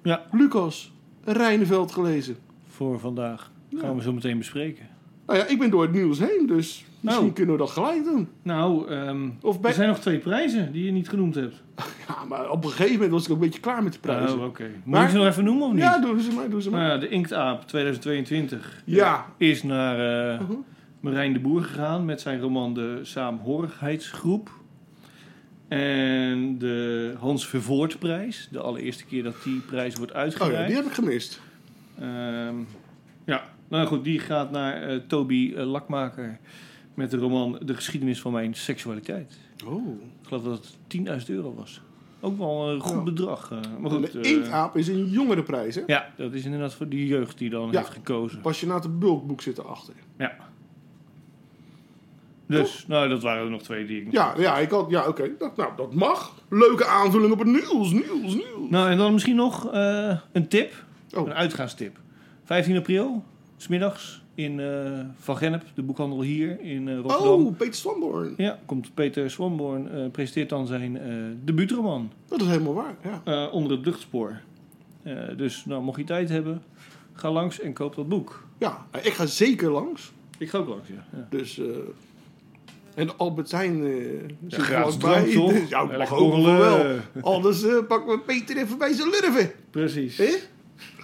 Ja, 0.02 0.26
Lucas 0.32 0.92
Rijneveld 1.25 1.92
gelezen. 1.92 2.37
voor 2.70 2.99
vandaag. 3.00 3.50
Gaan 3.76 3.97
we 3.97 4.02
zo 4.02 4.12
meteen 4.12 4.38
bespreken. 4.38 4.88
Nou 5.26 5.38
ja, 5.38 5.47
ik 5.47 5.59
ben 5.59 5.70
door 5.70 5.82
het 5.82 5.92
nieuws 5.92 6.18
heen, 6.18 6.47
dus 6.47 6.85
misschien 7.00 7.26
Oh. 7.28 7.35
kunnen 7.35 7.52
we 7.54 7.61
dat 7.61 7.71
gelijk 7.71 8.04
doen. 8.04 8.28
Nou, 8.42 8.88
ehm, 8.90 9.28
Of 9.40 9.61
bij... 9.61 9.71
er 9.71 9.76
zijn 9.76 9.88
nog 9.88 9.99
twee 9.99 10.19
prijzen 10.19 10.73
die 10.73 10.85
je 10.85 10.92
niet 10.92 11.09
genoemd 11.09 11.35
hebt. 11.35 11.62
Ja, 12.09 12.25
maar 12.28 12.50
op 12.50 12.64
een 12.64 12.71
gegeven 12.71 12.92
moment 12.95 13.11
was 13.12 13.25
ik 13.25 13.30
ook 13.30 13.37
een 13.37 13.45
beetje 13.45 13.61
klaar 13.61 13.83
met 13.83 13.92
de 13.92 13.99
prijzen. 13.99 14.38
Oh, 14.38 14.45
oké. 14.45 14.62
Moet 14.62 14.85
Maar- 14.85 15.04
ik 15.04 15.11
ze 15.11 15.16
nog 15.16 15.26
even 15.26 15.45
noemen 15.45 15.66
of 15.66 15.73
niet? 15.73 15.83
ja, 15.83 15.99
doen 15.99 16.21
ze 16.21 16.33
maar, 16.33 16.50
doen 16.50 16.62
ze 16.62 16.71
maar. 16.71 16.87
Nou 16.87 17.00
de 17.00 17.09
Inktaap 17.09 17.66
2022 17.66 18.83
Ja. 18.85 19.26
is 19.37 19.62
naar 19.62 20.33
eh 20.33 20.40
Mhm. 20.40 20.52
Marijn 21.00 21.33
de 21.33 21.38
Boer 21.38 21.62
gegaan 21.62 22.04
met 22.04 22.21
zijn 22.21 22.40
roman 22.40 22.75
De 22.75 22.99
Saamhorigheidsgroep. 23.02 24.50
En 25.69 26.59
de 26.59 27.14
Hans 27.19 27.47
Vervoortprijs, 27.49 28.49
de 28.50 28.61
allereerste 28.61 29.04
keer 29.04 29.23
dat 29.23 29.35
die 29.45 29.61
prijs 29.61 29.95
wordt 29.97 30.11
Oh 30.12 30.16
ja, 30.16 30.23
uitgereikt. 30.23 30.66
die 30.66 30.76
heb 30.76 30.87
ik 30.87 30.92
gemist. 30.92 31.40
Ehm, 32.00 32.54
ja, 33.25 33.42
nou 33.69 33.87
goed, 33.87 34.04
die 34.04 34.19
gaat 34.19 34.50
naar 34.50 34.83
eh, 34.83 34.97
Toby 35.07 35.54
eh, 35.57 35.66
Lakmaker 35.71 36.38
met 36.94 37.11
de 37.11 37.16
roman 37.16 37.59
De 37.64 37.75
geschiedenis 37.75 38.20
van 38.20 38.32
mijn 38.32 38.54
seksualiteit. 38.54 39.38
Oh. 39.66 39.88
Ik 40.23 40.26
geloof 40.28 40.42
dat 40.42 40.73
het 40.87 40.97
10.000 41.23 41.26
euro 41.28 41.54
was. 41.54 41.80
Ook 42.20 42.38
wel 42.38 42.70
een 42.70 42.80
goed 42.80 42.97
Ja. 42.97 43.02
bedrag. 43.02 43.50
eh, 43.50 43.59
maar 43.80 43.90
goed, 43.90 44.12
de 44.12 44.20
eh, 44.20 44.30
Inktaap 44.30 44.76
is 44.76 44.88
een 44.88 45.09
jongerenprijs, 45.09 45.75
hè? 45.75 45.82
ja, 45.87 46.12
dat 46.16 46.32
is 46.32 46.44
inderdaad 46.44 46.75
voor 46.75 46.88
die 46.88 47.06
jeugd 47.06 47.38
die 47.38 47.50
dan 47.50 47.68
Ja. 47.70 47.78
heeft 47.78 47.90
gekozen. 47.90 48.40
Passionate 48.40 48.88
bulkboek 48.88 49.40
zit 49.42 49.59
erachter. 49.59 49.94
Ja. 50.18 50.37
Dus, 52.47 52.85
nou, 52.87 53.09
dat 53.09 53.23
waren 53.23 53.44
er 53.44 53.50
nog 53.50 53.62
twee 53.62 53.87
die 53.87 54.00
ik 54.02 54.12
Ja, 54.12 54.35
ja, 54.38 54.59
ik 54.59 54.70
had, 54.70 54.90
ja 54.90 55.09
oké. 55.09 55.30
Dat, 55.38 55.56
nou, 55.56 55.70
dat 55.76 55.94
mag. 55.94 56.35
Leuke 56.49 56.87
aanvulling 56.87 57.32
op 57.32 57.38
het 57.38 57.49
nieuws, 57.49 57.90
nieuws, 57.90 58.35
nieuws. 58.35 58.70
Nou, 58.70 58.90
en 58.90 58.97
dan 58.99 59.12
misschien 59.12 59.37
nog 59.37 59.73
eh, 59.73 60.16
een 60.32 60.49
tip. 60.49 60.85
Oh. 61.16 61.26
Een 61.26 61.35
uitgaanstip. 61.35 61.99
15 62.44 62.76
april, 62.76 63.25
smiddags, 63.56 64.23
in 64.44 64.61
eh, 64.61 65.00
Van 65.18 65.37
Gennep, 65.37 65.64
de 65.75 65.82
boekhandel 65.82 66.23
hier 66.23 66.61
in 66.61 66.88
eh, 66.88 66.94
Rotterdam. 66.94 67.47
Oh, 67.47 67.56
Peter 67.56 67.75
Swanborn. 67.75 68.35
Ja, 68.37 68.59
komt 68.64 68.94
Peter 68.94 69.30
Swanborn, 69.30 69.90
eh, 69.90 70.11
presenteert 70.11 70.49
dan 70.49 70.66
zijn 70.66 70.99
debuutroman 71.44 72.12
Dat 72.28 72.40
is 72.40 72.47
helemaal 72.47 72.75
waar, 72.75 72.94
ja. 73.25 73.49
onder 73.49 73.73
het 73.73 73.87
luchtspoor. 73.87 74.40
Dus, 75.37 75.64
nou, 75.64 75.82
mocht 75.82 75.99
je 75.99 76.04
tijd 76.04 76.28
hebben, 76.28 76.62
ga 77.12 77.30
langs 77.30 77.61
en 77.61 77.73
koop 77.73 77.94
dat 77.94 78.09
boek. 78.09 78.44
Ja, 78.59 78.87
ik 79.02 79.12
ga 79.12 79.26
zeker 79.26 79.70
langs. 79.70 80.12
Ik 80.38 80.50
ga 80.50 80.59
ook 80.59 80.68
langs, 80.68 80.88
ja. 80.88 81.04
ja. 81.12 81.26
Dus, 81.30 81.61
en 82.94 83.18
Albert 83.18 83.50
Heijn 83.50 83.85
eh 83.85 83.92
zit 84.47 84.68
er 84.68 84.99
toch? 84.99 85.52
Dus, 85.52 85.68
ja, 85.68 85.82
ik 85.82 85.88
mag 85.88 85.97
Lekker 85.97 86.16
ook 86.16 86.44
wel. 86.44 86.97
Anders 87.20 87.64
pakken 87.88 88.12
we 88.12 88.18
Peter 88.18 88.56
even 88.56 88.78
bij 88.78 88.92
zijn 88.92 89.09
lurven. 89.09 89.52
Precies. 89.70 90.16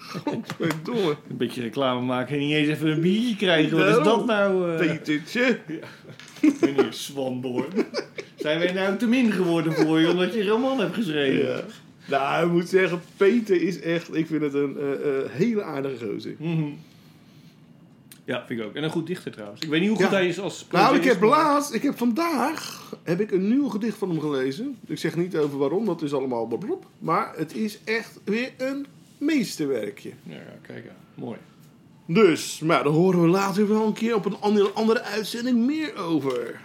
Godverdomme. 0.24 1.16
Een 1.28 1.36
beetje 1.36 1.62
reclame 1.62 2.00
maken 2.00 2.34
en 2.34 2.40
niet 2.40 2.54
eens 2.54 2.68
even 2.68 2.90
een 2.90 3.00
biertje 3.00 3.36
krijgen. 3.36 3.76
Wat 3.78 3.98
is 3.98 4.04
dat 4.04 4.26
nou? 4.26 4.72
eh 4.72 4.78
Petertje. 4.78 5.58
meneer 6.60 6.86
Swanborn. 6.92 7.72
Zijn 8.36 8.58
wij 8.58 8.72
nou 8.72 8.96
te 8.96 9.06
min 9.06 9.32
geworden 9.32 9.72
voor 9.72 10.00
je 10.00 10.10
omdat 10.10 10.34
je 10.34 10.40
een 10.40 10.46
roman 10.46 10.80
hebt 10.80 10.94
geschreven? 10.94 11.46
Ja. 11.48 11.60
Nou, 12.08 12.46
ik 12.46 12.52
moet 12.52 12.68
zeggen, 12.68 13.00
Peter 13.16 13.62
is 13.62 13.80
echt, 13.80 14.14
ik 14.14 14.26
vind 14.26 14.42
het 14.42 14.54
een 14.54 14.76
eh, 14.78 14.92
eh, 14.92 15.30
hele 15.30 15.62
aardige 15.62 16.06
gozer. 16.06 16.34
Mhm. 16.38 16.64
Ja, 18.24 18.44
vind 18.46 18.60
ik 18.60 18.66
ook. 18.66 18.74
En 18.74 18.82
een 18.82 18.90
goed 18.90 19.06
dichter 19.06 19.32
trouwens. 19.32 19.60
Ik 19.60 19.68
weet 19.68 19.80
niet 19.80 19.88
hoe 19.88 19.98
goed 19.98 20.10
Ja. 20.10 20.12
hij 20.16 20.28
is 20.28 20.40
als 20.40 20.66
Nou, 20.70 20.96
ik 20.96 21.04
heb 21.04 21.22
laatst, 21.22 21.74
ik 21.74 21.82
heb 21.82 21.98
vandaag, 21.98 22.92
heb 23.02 23.20
ik 23.20 23.30
een 23.30 23.48
nieuw 23.48 23.68
gedicht 23.68 23.96
van 23.98 24.08
hem 24.08 24.20
gelezen. 24.20 24.76
Ik 24.86 24.98
zeg 24.98 25.16
niet 25.16 25.36
over 25.36 25.58
waarom, 25.58 25.86
dat 25.86 26.02
is 26.02 26.14
allemaal 26.14 26.46
blablab. 26.46 26.86
Maar 26.98 27.32
het 27.36 27.54
is 27.54 27.78
echt 27.84 28.18
weer 28.24 28.50
een 28.58 28.86
meesterwerkje. 29.18 30.10
Ja, 30.22 30.34
ja, 30.34 30.58
kijk 30.62 30.88
aan. 30.88 31.22
Mooi. 31.24 31.38
Dus, 32.06 32.60
maar 32.60 32.84
daar 32.84 32.92
horen 32.92 33.22
we 33.22 33.28
later 33.28 33.68
wel 33.68 33.86
een 33.86 33.92
keer 33.92 34.14
op 34.14 34.24
een 34.24 34.36
andere, 34.40 34.70
andere 34.70 35.02
uitzending 35.02 35.66
meer 35.66 35.96
over. 35.96 36.60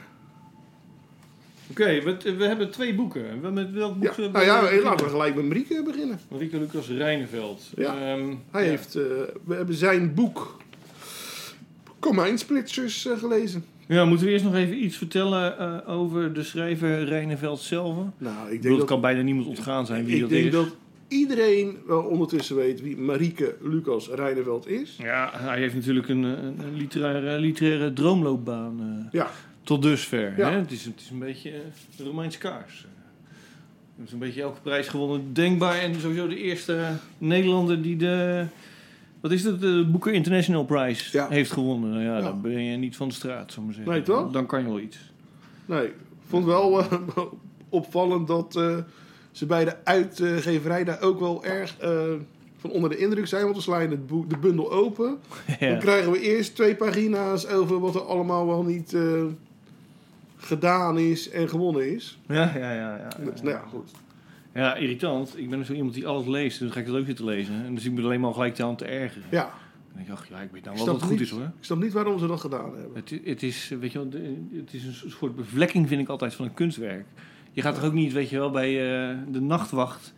Oké, 1.70 2.02
we, 2.02 2.36
we 2.38 2.46
hebben 2.46 2.72
twee 2.72 2.96
boeken. 2.96 3.42
We, 3.42 3.50
met 3.50 3.72
welk 3.72 4.00
boek 4.00 4.16
Ja, 4.16 4.28
nou 4.30 4.46
ja, 4.46 4.62
beginnen? 4.62 4.84
laten 4.86 5.06
we 5.06 5.12
gelijk 5.12 5.36
met 5.36 5.46
Marieke 5.46 5.84
beginnen. 5.86 6.20
Marieke 6.28 6.60
Lucas 6.60 6.88
Rijneveld. 6.88 7.70
Ja. 7.76 7.94
Ehm, 7.94 8.34
Hij 8.52 8.64
ja. 8.64 8.70
heeft, 8.70 8.96
eh, 8.96 9.04
we 9.46 9.56
hebben 9.56 9.76
zijn 9.76 10.14
boek 10.14 10.58
Komijnsplitsers 12.00 13.06
eh, 13.06 13.18
gelezen. 13.18 13.66
Ja, 13.88 14.06
moeten 14.06 14.26
we 14.26 14.32
eerst 14.32 14.46
nog 14.46 14.56
even 14.56 14.84
iets 14.84 14.98
vertellen 14.98 15.58
eh, 15.60 15.98
over 16.00 16.34
de 16.34 16.44
schrijver 16.44 17.04
Rijneveld 17.04 17.60
zelf? 17.60 17.96
Nou, 17.96 18.06
ik 18.06 18.14
bedoel, 18.18 18.62
denk 18.62 18.64
het 18.64 18.78
dat, 18.78 18.88
kan 18.88 19.02
bijna 19.02 19.22
niemand 19.22 19.48
ontgaan 19.48 19.86
zijn 19.86 20.06
wie 20.06 20.16
ik 20.16 20.22
dat 20.22 20.30
denk 20.30 20.46
is. 20.46 20.52
dat 20.52 20.68
iedereen 21.12 21.78
wel 21.88 22.02
ondertussen 22.02 22.56
weet 22.56 22.82
wie 22.82 22.98
Marieke 22.98 23.56
Lucas 23.62 24.10
Rijneveld 24.10 24.68
is. 24.68 24.96
Ja, 25.00 25.30
hij 25.34 25.60
heeft 25.60 25.76
natuurlijk 25.76 26.10
een, 26.10 26.24
een, 26.24 26.60
een 26.60 26.74
literaire, 26.76 27.40
literaire 27.40 27.94
droomloopbaan 27.94 28.80
eh, 28.80 29.12
Ja, 29.12 29.30
tot 29.64 29.82
dusver. 29.82 30.34
Ja. 30.38 30.50
Hè? 30.52 30.58
Het, 30.58 30.72
is, 30.72 30.86
het 30.86 31.00
is 31.00 31.10
een 31.10 31.20
beetje 31.20 31.50
eh, 31.52 31.58
de 31.96 32.04
Romeins 32.04 32.38
kaars. 32.38 32.86
Hij 33.96 34.00
heeft 34.00 34.12
een 34.12 34.20
beetje 34.20 34.42
elke 34.42 34.62
prijs 34.62 34.88
gewonnen, 34.88 35.34
denkbaar. 35.34 35.80
En 35.80 36.00
sowieso 36.00 36.28
de 36.28 36.38
eerste 36.38 36.88
Nederlander 37.18 37.82
die 37.82 37.96
de... 37.98 38.46
Wat 39.22 39.32
is 39.32 39.44
het? 39.44 39.62
De 39.62 39.88
Booker 39.92 40.14
International 40.14 40.66
Prize 40.66 41.18
Ja. 41.18 41.28
heeft 41.30 41.52
gewonnen. 41.52 41.90
Nou 41.90 42.04
ja, 42.04 42.16
Ja. 42.18 42.22
dan 42.22 42.42
ben 42.42 42.64
je 42.64 42.78
niet 42.78 42.96
van 42.96 43.08
de 43.08 43.14
straat, 43.14 43.52
zou 43.52 43.66
maar 43.66 43.76
zeggen. 43.76 43.94
Nee, 43.94 44.02
toch? 44.02 44.32
Dan 44.32 44.46
kan 44.46 44.60
je 44.62 44.66
wel 44.68 44.80
iets. 44.80 44.98
nee. 45.66 45.86
Ik 45.86 45.94
vond 46.38 46.46
wel 46.46 46.80
eh, 46.80 46.92
opvallend 47.70 48.28
dat 48.28 48.56
eh, 48.56 48.78
ze 49.32 49.46
bij 49.46 49.66
de 49.66 49.76
uitgeverij 49.86 50.84
daar 50.84 51.02
ook 51.02 51.20
wel 51.20 51.44
erg 51.46 51.78
eh, 51.78 52.02
van 52.58 52.70
onder 52.70 52.90
de 52.90 52.98
indruk 52.98 53.28
zijn. 53.28 53.44
Want 53.44 53.56
we 53.56 53.62
slaan 53.62 53.90
het 53.90 54.10
de 54.28 54.38
bundel 54.38 54.72
open. 54.72 55.18
Dan 55.60 55.80
krijgen 55.80 56.12
we 56.12 56.20
eerst 56.20 56.56
twee 56.56 56.76
pagina's 56.76 57.48
over 57.48 57.80
wat 57.80 57.96
er 57.96 58.02
allemaal 58.02 58.48
wel 58.48 58.64
niet 58.64 58.94
eh, 58.94 59.24
gedaan 60.38 60.98
is 60.98 61.30
en 61.30 61.50
gewonnen 61.50 61.94
is. 61.96 62.20
Ja, 62.28 62.52
ja, 62.58 62.74
ja. 62.74 62.98
ja, 62.98 63.08
Dus, 63.32 63.42
nou 63.42 63.56
ja, 63.56 63.64
goed. 63.70 63.92
Ja, 64.54 64.76
irritant. 64.76 65.38
Ik 65.38 65.50
ben 65.50 65.66
zo 65.66 65.74
iemand 65.74 65.94
die 65.94 66.08
alles 66.08 66.26
leest, 66.26 66.50
dus 66.60 66.68
dan 66.68 66.72
ga 66.72 66.80
ik 66.80 66.86
dat 66.86 66.96
ook 66.96 67.06
zitten 67.06 67.26
lezen. 67.26 67.66
En 67.66 67.76
dus 67.76 67.86
ik 67.86 67.96
ben 67.96 68.04
alleen 68.04 68.20
maar 68.20 68.34
gelijk 68.34 68.60
aan 68.60 68.76
te 68.76 68.86
ergeren. 68.86 69.28
Ja, 69.32 69.54
denk 69.96 70.08
ik, 70.08 70.14
ach 70.14 70.28
ja, 70.30 70.40
ik 70.40 70.50
weet 70.52 70.64
nou 70.64 70.76
wel 70.76 70.86
dat 70.86 70.96
het 70.96 71.04
goed 71.04 71.12
niet. 71.12 71.22
is 71.22 71.30
hoor. 71.30 71.42
ik 71.42 71.50
snap 71.60 71.82
niet 71.82 71.94
waarom 71.94 72.20
ze 72.20 72.28
dat 72.28 72.40
gedaan 72.40 72.74
hebben. 72.76 72.92
Het, 72.94 73.20
het 73.24 73.44
is, 73.44 73.74
weet 73.80 73.92
je 73.92 73.98
wel, 73.98 74.10
de- 74.10 74.48
het 74.56 74.74
is 74.74 74.84
een 74.86 75.12
soort 75.12 75.36
bevlekking 75.36 75.88
vind 75.88 76.02
ik 76.02 76.08
altijd 76.10 76.34
van 76.34 76.46
een 76.46 76.54
kunstwerk. 76.54 77.06
Je 77.52 77.62
gaat 77.62 77.76
toch 77.76 77.84
ook 77.84 77.94
niet, 77.94 78.14
weet 78.14 78.30
je 78.30 78.38
wel, 78.38 78.52
bij 78.52 78.70
eh, 79.10 79.18
de 79.32 79.42
nachtwacht 79.42 80.14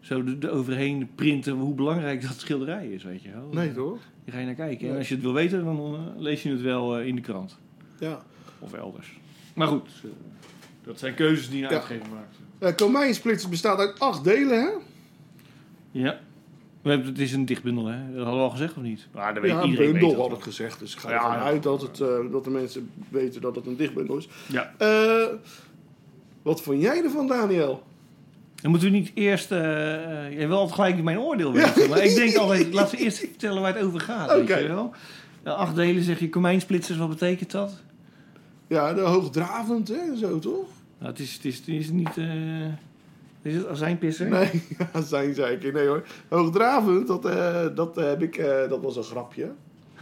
zo 0.00 0.24
de, 0.24 0.38
de 0.38 0.50
overheen 0.50 1.08
printen 1.14 1.52
hoe 1.52 1.74
belangrijk 1.74 2.22
dat 2.22 2.38
schilderij 2.40 2.86
is, 2.88 3.02
weet 3.04 3.22
je 3.22 3.30
wel. 3.30 3.48
Nee, 3.52 3.72
toch? 3.72 3.98
Je 4.24 4.32
ga 4.32 4.38
je 4.38 4.46
naar 4.46 4.54
kijken. 4.54 4.82
Nee. 4.82 4.92
En 4.92 4.98
als 4.98 5.08
je 5.08 5.14
het 5.14 5.22
wil 5.22 5.32
weten, 5.32 5.64
dan 5.64 5.94
eh, 5.94 6.20
lees 6.22 6.42
je 6.42 6.50
het 6.50 6.60
wel 6.60 6.98
eh, 6.98 7.06
in 7.06 7.14
de 7.14 7.20
krant. 7.20 7.58
Ja. 7.98 8.22
Of 8.58 8.72
elders. 8.72 9.18
Maar 9.54 9.66
goed, 9.66 9.88
dat 10.84 10.98
zijn 10.98 11.14
keuzes 11.14 11.50
die 11.50 11.62
een 11.64 11.68
Ja. 11.70 11.74
uitgever 11.76 12.06
maakt. 12.60 12.74
Komijnsplitsers 12.76 13.50
bestaat 13.50 13.78
uit 13.78 13.98
acht 14.00 14.24
delen, 14.24 14.60
hè? 14.60 14.68
Ja. 15.90 16.18
We 16.82 16.88
hebben, 16.90 17.08
het 17.08 17.18
is 17.18 17.32
een 17.32 17.44
dichtbundel, 17.46 17.86
hè? 17.86 17.98
Dat 18.06 18.16
hadden 18.24 18.34
we 18.34 18.40
al 18.40 18.50
gezegd 18.50 18.76
of 18.76 18.82
niet? 18.82 19.06
Maar 19.12 19.34
dat 19.34 19.42
weet 19.42 19.52
Ja, 19.52 19.62
een 19.62 19.68
iedereen. 19.68 19.90
bundel 19.92 20.08
weet 20.08 20.18
dat 20.18 20.28
had 20.28 20.38
ik 20.38 20.44
gezegd. 20.44 20.78
Dus 20.78 20.92
ik 20.94 20.98
ga 21.00 21.08
Ja, 21.10 21.14
ervan 21.16 21.30
ja. 21.32 21.42
uit 21.42 21.62
dat, 21.62 21.82
het, 21.82 21.96
dat 22.32 22.44
de 22.44 22.50
mensen 22.50 22.90
weten 23.08 23.40
dat 23.40 23.54
het 23.56 23.66
een 23.66 23.76
dichtbundel 23.76 24.16
is. 24.16 24.28
Ja. 24.48 24.74
Wat 26.42 26.62
vond 26.62 26.80
jij 26.80 27.04
ervan, 27.04 27.26
Daniel? 27.26 27.82
Dan 28.54 28.70
moeten 28.70 28.90
we 28.90 28.96
niet 28.96 29.10
eerst... 29.14 29.52
eh, 29.52 29.58
jij 30.32 30.48
wil 30.48 30.56
altijd 30.56 30.74
gelijk 30.74 31.02
mijn 31.02 31.18
oordeel 31.18 31.52
weten. 31.52 31.88
Maar 31.88 32.04
ik 32.04 32.14
denk 32.14 32.36
altijd, 32.36 32.72
laten 32.74 32.98
we 32.98 33.04
eerst 33.04 33.18
vertellen 33.18 33.62
waar 33.62 33.74
het 33.74 33.84
over 33.84 34.00
gaat. 34.00 34.36
Oké. 34.36 34.66
Wel? 34.66 34.92
De 35.42 35.52
acht 35.52 35.74
delen 35.74 36.02
zeg 36.02 36.18
je 36.18 36.28
komijnsplitsers, 36.28 36.98
wat 36.98 37.08
betekent 37.08 37.50
dat? 37.50 37.72
Ja, 38.66 38.94
de 38.94 39.00
hoogdravend, 39.00 39.88
hè? 39.88 39.94
en 39.94 40.18
Zo, 40.18 40.38
toch? 40.38 40.66
Nou, 40.98 41.10
het, 41.10 41.18
is, 41.18 41.32
het, 41.32 41.44
is, 41.44 41.56
het 41.56 41.68
is 41.68 41.90
niet... 41.90 42.16
eh 42.16 42.66
is 43.42 43.54
het 43.54 43.66
azijnpisser? 43.68 44.28
Nee, 44.28 44.62
ja, 44.92 45.02
zijn 45.02 45.34
zeker. 45.34 45.72
Nee 45.72 45.86
hoor. 45.86 46.06
Hoogdravend, 46.28 47.06
dat, 47.06 47.22
dat 47.76 47.96
heb 47.96 48.22
ik... 48.22 48.36
dat 48.68 48.80
was 48.82 48.96
een 48.96 49.02
grapje. 49.02 49.50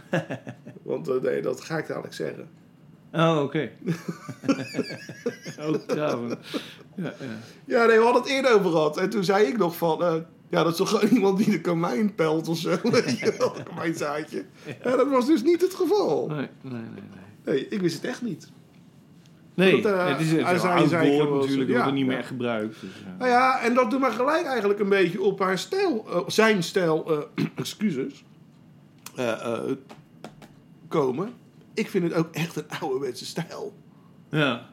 Want 0.81 1.21
nee, 1.21 1.41
dat 1.41 1.61
ga 1.61 1.77
ik 1.77 1.87
dadelijk 1.87 2.13
zeggen. 2.13 2.49
Oh, 3.13 3.41
oké. 3.43 3.69
oh, 5.59 5.73
graven. 5.87 6.37
Ja, 6.95 7.03
ja. 7.03 7.13
Ja, 7.65 7.85
nee, 7.85 7.97
we 7.97 8.03
hadden 8.03 8.21
het 8.21 8.31
eerder 8.31 8.53
over 8.53 8.71
gehad. 8.71 8.97
En 8.97 9.09
toen 9.09 9.23
zei 9.23 9.45
ik 9.47 9.57
nog 9.57 9.77
van... 9.77 10.03
eh, 10.03 10.15
ja, 10.49 10.63
dat 10.63 10.71
is 10.71 10.77
toch 10.77 10.89
gewoon 10.89 11.09
iemand 11.09 11.37
die 11.37 11.49
de 11.49 11.61
komijn 11.61 12.15
pelt 12.15 12.47
of 12.47 12.57
zo. 12.57 12.69
Een 12.83 13.63
komijnzaadje. 13.63 14.45
Ja, 14.83 14.95
dat 14.95 15.09
was 15.09 15.25
dus 15.25 15.43
niet 15.43 15.61
het 15.61 15.73
geval. 15.73 16.27
Nee, 16.27 16.37
nee, 16.37 16.47
nee. 16.61 16.81
nee. 16.81 17.17
Nee, 17.45 17.67
ik 17.67 17.81
wist 17.81 17.95
het 17.95 18.05
echt 18.05 18.21
niet. 18.21 18.51
Nee, 19.53 19.81
Dat, 19.81 19.93
eh, 19.93 20.07
het 20.07 20.19
is, 20.19 20.31
het 20.31 20.63
een 20.63 20.69
oud 20.69 20.91
woord 20.91 21.41
natuurlijk, 21.41 21.69
ja, 21.69 21.75
wordt 21.75 21.87
er 21.87 21.93
niet 21.93 22.05
meer 22.05 22.13
ja. 22.13 22.19
echt 22.19 22.27
gebruikt. 22.27 22.81
Dus, 22.81 22.89
ja. 23.05 23.15
Nou 23.17 23.29
ja, 23.29 23.59
en 23.59 23.73
dat 23.73 23.91
doet 23.91 23.99
me 23.99 24.11
gelijk 24.11 24.45
eigenlijk 24.45 24.79
een 24.79 24.89
beetje 24.89 25.21
op 25.21 25.39
haar 25.39 25.57
stijl, 25.57 26.05
eh, 26.09 26.21
zijn 26.27 26.63
stijl, 26.63 27.27
excuses, 27.55 28.23
komen. 30.87 31.33
Ik 31.79 31.89
vind 31.89 32.03
het 32.03 32.13
ook 32.13 32.33
echt 32.35 32.55
een 32.55 32.69
ouderwetse 32.79 33.25
stijl. 33.25 33.73
ja. 34.29 34.69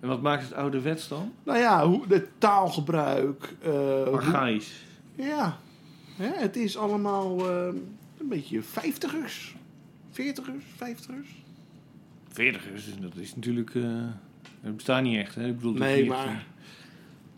En 0.00 0.08
wat 0.08 0.22
maakt 0.22 0.42
het 0.42 0.52
ouderwets 0.52 1.08
dan? 1.08 1.32
Nou 1.42 1.58
ja, 1.58 1.86
hoe, 1.86 2.06
de 2.06 2.28
taalgebruik. 2.38 3.54
hoe- 3.62 4.08
Archaïs. 4.12 4.84
ja, 5.14 5.58
ja, 6.18 6.32
het 6.34 6.56
is 6.56 6.76
allemaal 6.76 7.50
eh, 7.50 7.66
een 8.18 8.28
beetje 8.28 8.62
vijftigers. 8.62 9.54
40ers, 10.10 10.64
50ers? 10.78 11.28
Veertigers, 12.28 12.84
dat 13.00 13.16
is 13.16 13.34
natuurlijk... 13.34 13.74
eh 13.74 13.82
dat 14.62 14.74
bestaat 14.76 15.02
niet 15.02 15.16
echt, 15.18 15.34
hè? 15.34 15.46
Ik 15.48 15.56
bedoel, 15.56 15.72
Nee, 15.72 16.06
maar- 16.06 16.46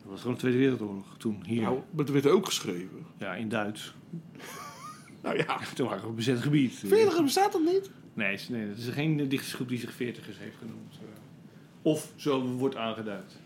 dat 0.03 0.11
was 0.11 0.19
gewoon 0.21 0.35
de 0.35 0.41
Tweede 0.41 0.59
Wereldoorlog 0.59 1.15
toen, 1.19 1.43
hier. 1.47 1.63
Nou, 1.63 1.75
maar 1.91 2.05
dat 2.05 2.15
werd 2.15 2.27
ook 2.27 2.47
geschreven. 2.47 3.07
Ja, 3.19 3.35
in 3.35 3.49
Duits. 3.49 3.95
Nou 5.23 5.37
ja, 5.37 5.59
Toen 5.75 5.87
waren 5.89 6.03
we 6.03 6.09
op 6.09 6.17
bezet 6.17 6.41
gebied. 6.43 6.83
40ers 6.87 7.23
bestaat 7.23 7.53
dat 7.53 7.63
niet? 7.65 7.91
Nee, 8.15 8.39
nee, 8.49 8.69
dat 8.69 8.77
is 8.77 8.89
geen 8.89 9.29
dichtersgroep 9.29 9.69
die 9.69 9.79
zich 9.79 9.93
veertigers 9.93 10.39
heeft 10.39 10.57
genoemd. 10.59 10.93
eh. 10.93 11.21
Of 11.83 12.13
zo 12.17 12.43
wordt 12.47 12.77
aangeduid. 12.77 13.37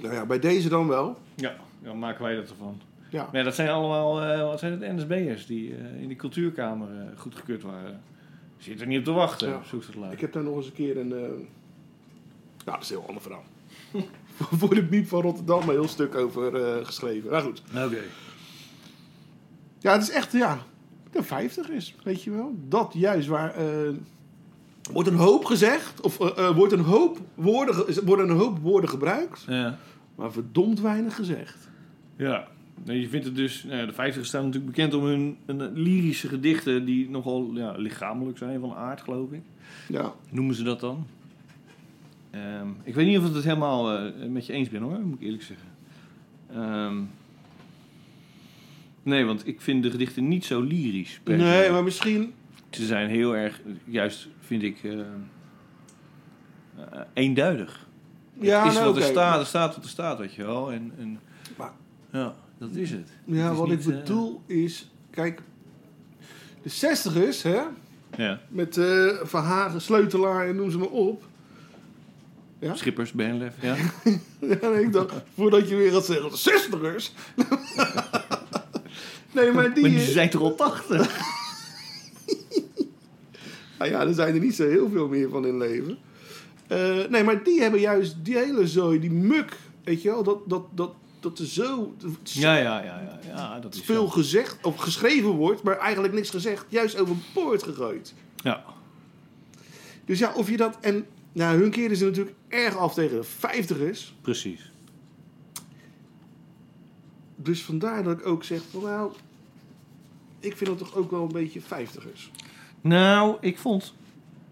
Nou 0.00 0.14
ja, 0.14 0.26
bij 0.26 0.38
deze 0.38 0.68
dan 0.68 0.86
wel. 0.88 1.18
Ja, 1.34 1.56
dan 1.82 1.98
maken 1.98 2.22
wij 2.22 2.34
dat 2.34 2.50
ervan. 2.50 2.80
Ja. 3.10 3.22
Maar 3.24 3.36
ja, 3.36 3.42
dat 3.42 3.54
zijn 3.54 3.68
allemaal, 3.68 4.22
eh, 4.22 4.42
wat 4.46 4.58
zijn 4.58 4.72
het, 4.82 4.96
NSB'ers 4.96 5.46
die 5.46 5.74
eh, 5.76 6.02
in 6.02 6.08
de 6.08 6.16
cultuurkamer 6.16 6.88
eh, 7.00 7.18
goedgekeurd 7.18 7.62
waren. 7.62 8.00
Zit 8.58 8.80
er 8.80 8.86
niet 8.86 8.98
op 8.98 9.04
te 9.04 9.10
wachten, 9.12 9.48
Ja. 9.48 9.62
zoek 9.62 9.84
het 9.86 9.94
laat. 9.94 10.12
Ik 10.12 10.20
heb 10.20 10.32
daar 10.32 10.42
nog 10.42 10.56
eens 10.56 10.66
een 10.66 10.72
keer 10.72 10.96
een... 10.98 11.08
Nou, 11.08 11.46
dat 12.64 12.80
is 12.82 12.90
een 12.90 12.96
heel 12.96 13.06
ander 13.06 13.22
verhaal. 13.22 13.44
Voor 14.58 14.74
de 14.74 14.82
Biep 14.84 15.06
van 15.08 15.20
Rotterdam 15.22 15.62
een 15.62 15.68
heel 15.68 15.88
stuk 15.88 16.14
over 16.14 16.84
geschreven. 16.86 17.30
Nou 17.30 17.42
goed. 17.44 17.62
Oké. 17.70 18.02
Ja, 19.78 19.92
het 19.92 20.02
is 20.02 20.10
echt, 20.10 20.32
ja, 20.32 20.58
de 21.18 21.24
50 21.24 21.68
is, 21.68 21.94
weet 22.04 22.22
je 22.22 22.30
wel. 22.30 22.54
Dat 22.68 22.92
juist 22.96 23.28
waar... 23.28 23.54
eh, 23.54 23.94
wordt 24.92 25.08
een 25.08 25.14
hoop 25.16 25.44
gezegd, 25.44 26.00
of 26.00 26.20
eh, 26.20 26.48
eh, 26.48 26.56
wordt 26.56 26.72
een 26.72 26.80
hoop 26.80 27.18
woorden, 27.34 28.04
worden 28.04 28.28
een 28.30 28.36
hoop 28.36 28.58
woorden 28.58 28.90
gebruikt, 28.90 29.44
Ja. 29.48 29.78
maar 30.14 30.32
verdomd 30.32 30.80
weinig 30.80 31.14
gezegd. 31.14 31.68
Ja. 32.16 32.46
Nee, 32.84 33.00
je 33.00 33.08
vindt 33.08 33.26
het 33.26 33.34
dus, 33.36 33.64
nou 33.64 33.76
ja, 33.76 33.86
de 33.86 33.92
50 33.92 34.26
staan 34.26 34.44
natuurlijk 34.44 34.72
bekend 34.76 34.94
om 34.94 35.04
hun 35.04 35.36
een, 35.46 35.72
lyrische 35.72 36.28
gedichten 36.28 36.84
die 36.84 37.10
nogal 37.10 37.50
ja, 37.54 37.72
lichamelijk 37.76 38.38
zijn 38.38 38.60
van 38.60 38.74
aard, 38.74 39.00
geloof 39.00 39.32
ik. 39.32 39.42
Ja. 39.88 40.12
Noemen 40.30 40.54
ze 40.54 40.62
dat 40.62 40.80
dan? 40.80 41.06
Ehm, 42.30 42.68
ik 42.82 42.94
weet 42.94 43.06
niet 43.06 43.18
of 43.18 43.26
ik 43.28 43.34
het 43.34 43.44
helemaal 43.44 44.10
met 44.28 44.46
je 44.46 44.52
eens 44.52 44.68
ben 44.68 44.82
hoor, 44.82 44.98
moet 45.00 45.20
ik 45.20 45.24
eerlijk 45.26 45.42
zeggen. 45.42 45.68
Ehm, 46.52 46.96
nee, 49.08 49.24
want 49.24 49.46
ik 49.46 49.60
vind 49.60 49.82
de 49.82 49.90
gedichten 49.90 50.28
niet 50.28 50.44
zo 50.44 50.60
lyrisch. 50.60 51.20
per 51.22 51.38
se. 51.38 51.44
Nee, 51.44 51.70
maar 51.70 51.84
misschien... 51.84 52.32
Ze 52.70 52.86
zijn 52.86 53.08
heel 53.08 53.36
erg, 53.36 53.60
juist 53.84 54.28
vind 54.40 54.62
ik, 54.62 54.78
eh, 54.84 54.98
eh, 55.00 55.04
eenduidig. 57.12 57.86
Ja, 58.40 58.58
het 58.62 58.68
is 58.72 58.78
nou, 58.78 58.86
wat 58.86 58.96
er 58.96 59.02
oké. 59.02 59.10
staat, 59.10 59.40
er 59.40 59.46
staat 59.46 59.74
wat 59.74 59.84
er 59.84 59.90
staat, 59.90 60.18
weet 60.18 60.34
je 60.34 60.44
wel. 60.44 60.72
En, 60.72 60.92
en, 60.98 61.20
Maar- 61.56 61.72
ja, 62.12 62.34
dat 62.58 62.74
is 62.74 62.90
het. 62.90 63.08
Ja, 63.24 63.42
Het 63.42 63.52
is 63.52 63.58
wat 63.58 63.68
niet, 63.68 63.86
ik 63.86 63.92
eh, 63.92 63.98
bedoel 63.98 64.42
is... 64.46 64.90
Kijk, 65.10 65.42
de 66.62 66.70
60ers, 66.70 67.42
hè, 67.42 67.60
ja. 68.24 68.40
met 68.48 68.76
eh 68.76 69.16
Verhagen, 69.22 69.80
Sleutelaar 69.80 70.48
en 70.48 70.56
noem 70.56 70.70
ze 70.70 70.78
maar 70.78 70.88
op. 70.88 71.22
Ja? 72.58 72.74
Schippers, 72.74 73.12
Benlef, 73.12 73.54
ja. 73.60 73.76
Ja, 74.40 74.58
en 74.60 74.82
ik 74.82 74.92
dacht, 74.92 75.12
voordat 75.34 75.68
je 75.68 75.76
weer 75.76 75.92
gaat 75.92 76.04
zeggen, 76.04 76.30
de 76.30 76.68
60ers. 76.98 77.12
nee, 79.40 79.52
maar 79.52 79.72
die... 79.74 79.82
Maar 79.82 79.90
die 79.90 80.00
zijn 80.00 80.30
toch 80.30 80.42
al 80.42 80.54
80? 80.54 81.16
Nou 83.78 83.90
ja, 83.90 84.00
er 84.06 84.14
zijn 84.14 84.34
er 84.34 84.40
niet 84.40 84.54
zo 84.54 84.68
heel 84.68 84.88
veel 84.90 85.08
meer 85.08 85.28
van 85.28 85.46
in 85.46 85.58
leven. 85.58 85.98
Eh, 86.66 87.04
nee, 87.08 87.24
maar 87.24 87.42
die 87.42 87.60
hebben 87.60 87.80
juist 87.80 88.16
die 88.22 88.36
hele 88.36 88.66
zooi, 88.66 89.00
die 89.00 89.10
muk, 89.10 89.56
weet 89.84 90.02
je 90.02 90.08
wel, 90.08 90.22
dat, 90.22 90.38
dat, 90.46 90.64
dat, 90.74 90.92
dat 91.20 91.38
er 91.38 91.46
zo 91.46 91.94
Ja, 92.22 92.56
ja, 92.56 92.84
ja, 92.84 93.00
ja, 93.00 93.18
ja, 93.26 93.60
dat 93.60 93.74
is 93.74 93.80
veel 93.80 94.04
zo. 94.04 94.08
gezegd 94.08 94.58
of 94.62 94.76
geschreven 94.76 95.30
wordt, 95.30 95.62
maar 95.62 95.78
eigenlijk 95.78 96.14
niks 96.14 96.30
gezegd, 96.30 96.64
juist 96.68 96.98
overboord 96.98 97.62
gegooid. 97.62 98.14
Ja. 98.36 98.64
Dus 100.04 100.18
ja, 100.18 100.32
of 100.34 100.50
je 100.50 100.56
dat, 100.56 100.78
en 100.80 101.06
nou, 101.32 101.58
hun 101.58 101.70
keren 101.70 101.96
ze 101.96 102.04
natuurlijk 102.04 102.36
erg 102.48 102.76
af 102.76 102.94
tegen 102.94 103.16
de 103.16 103.24
vijftigers. 103.24 104.14
Precies. 104.20 104.72
Dus 107.36 107.62
vandaar 107.62 108.02
dat 108.02 108.18
ik 108.18 108.26
ook 108.26 108.44
zeg 108.44 108.60
van 108.70 108.82
nou, 108.82 109.12
ik 110.40 110.56
vind 110.56 110.70
dat 110.70 110.78
toch 110.78 110.94
ook 110.96 111.10
wel 111.10 111.22
een 111.22 111.32
beetje 111.32 111.60
vijftigers. 111.60 112.30
Nou, 112.80 113.36
ik 113.40 113.58
vond 113.58 113.94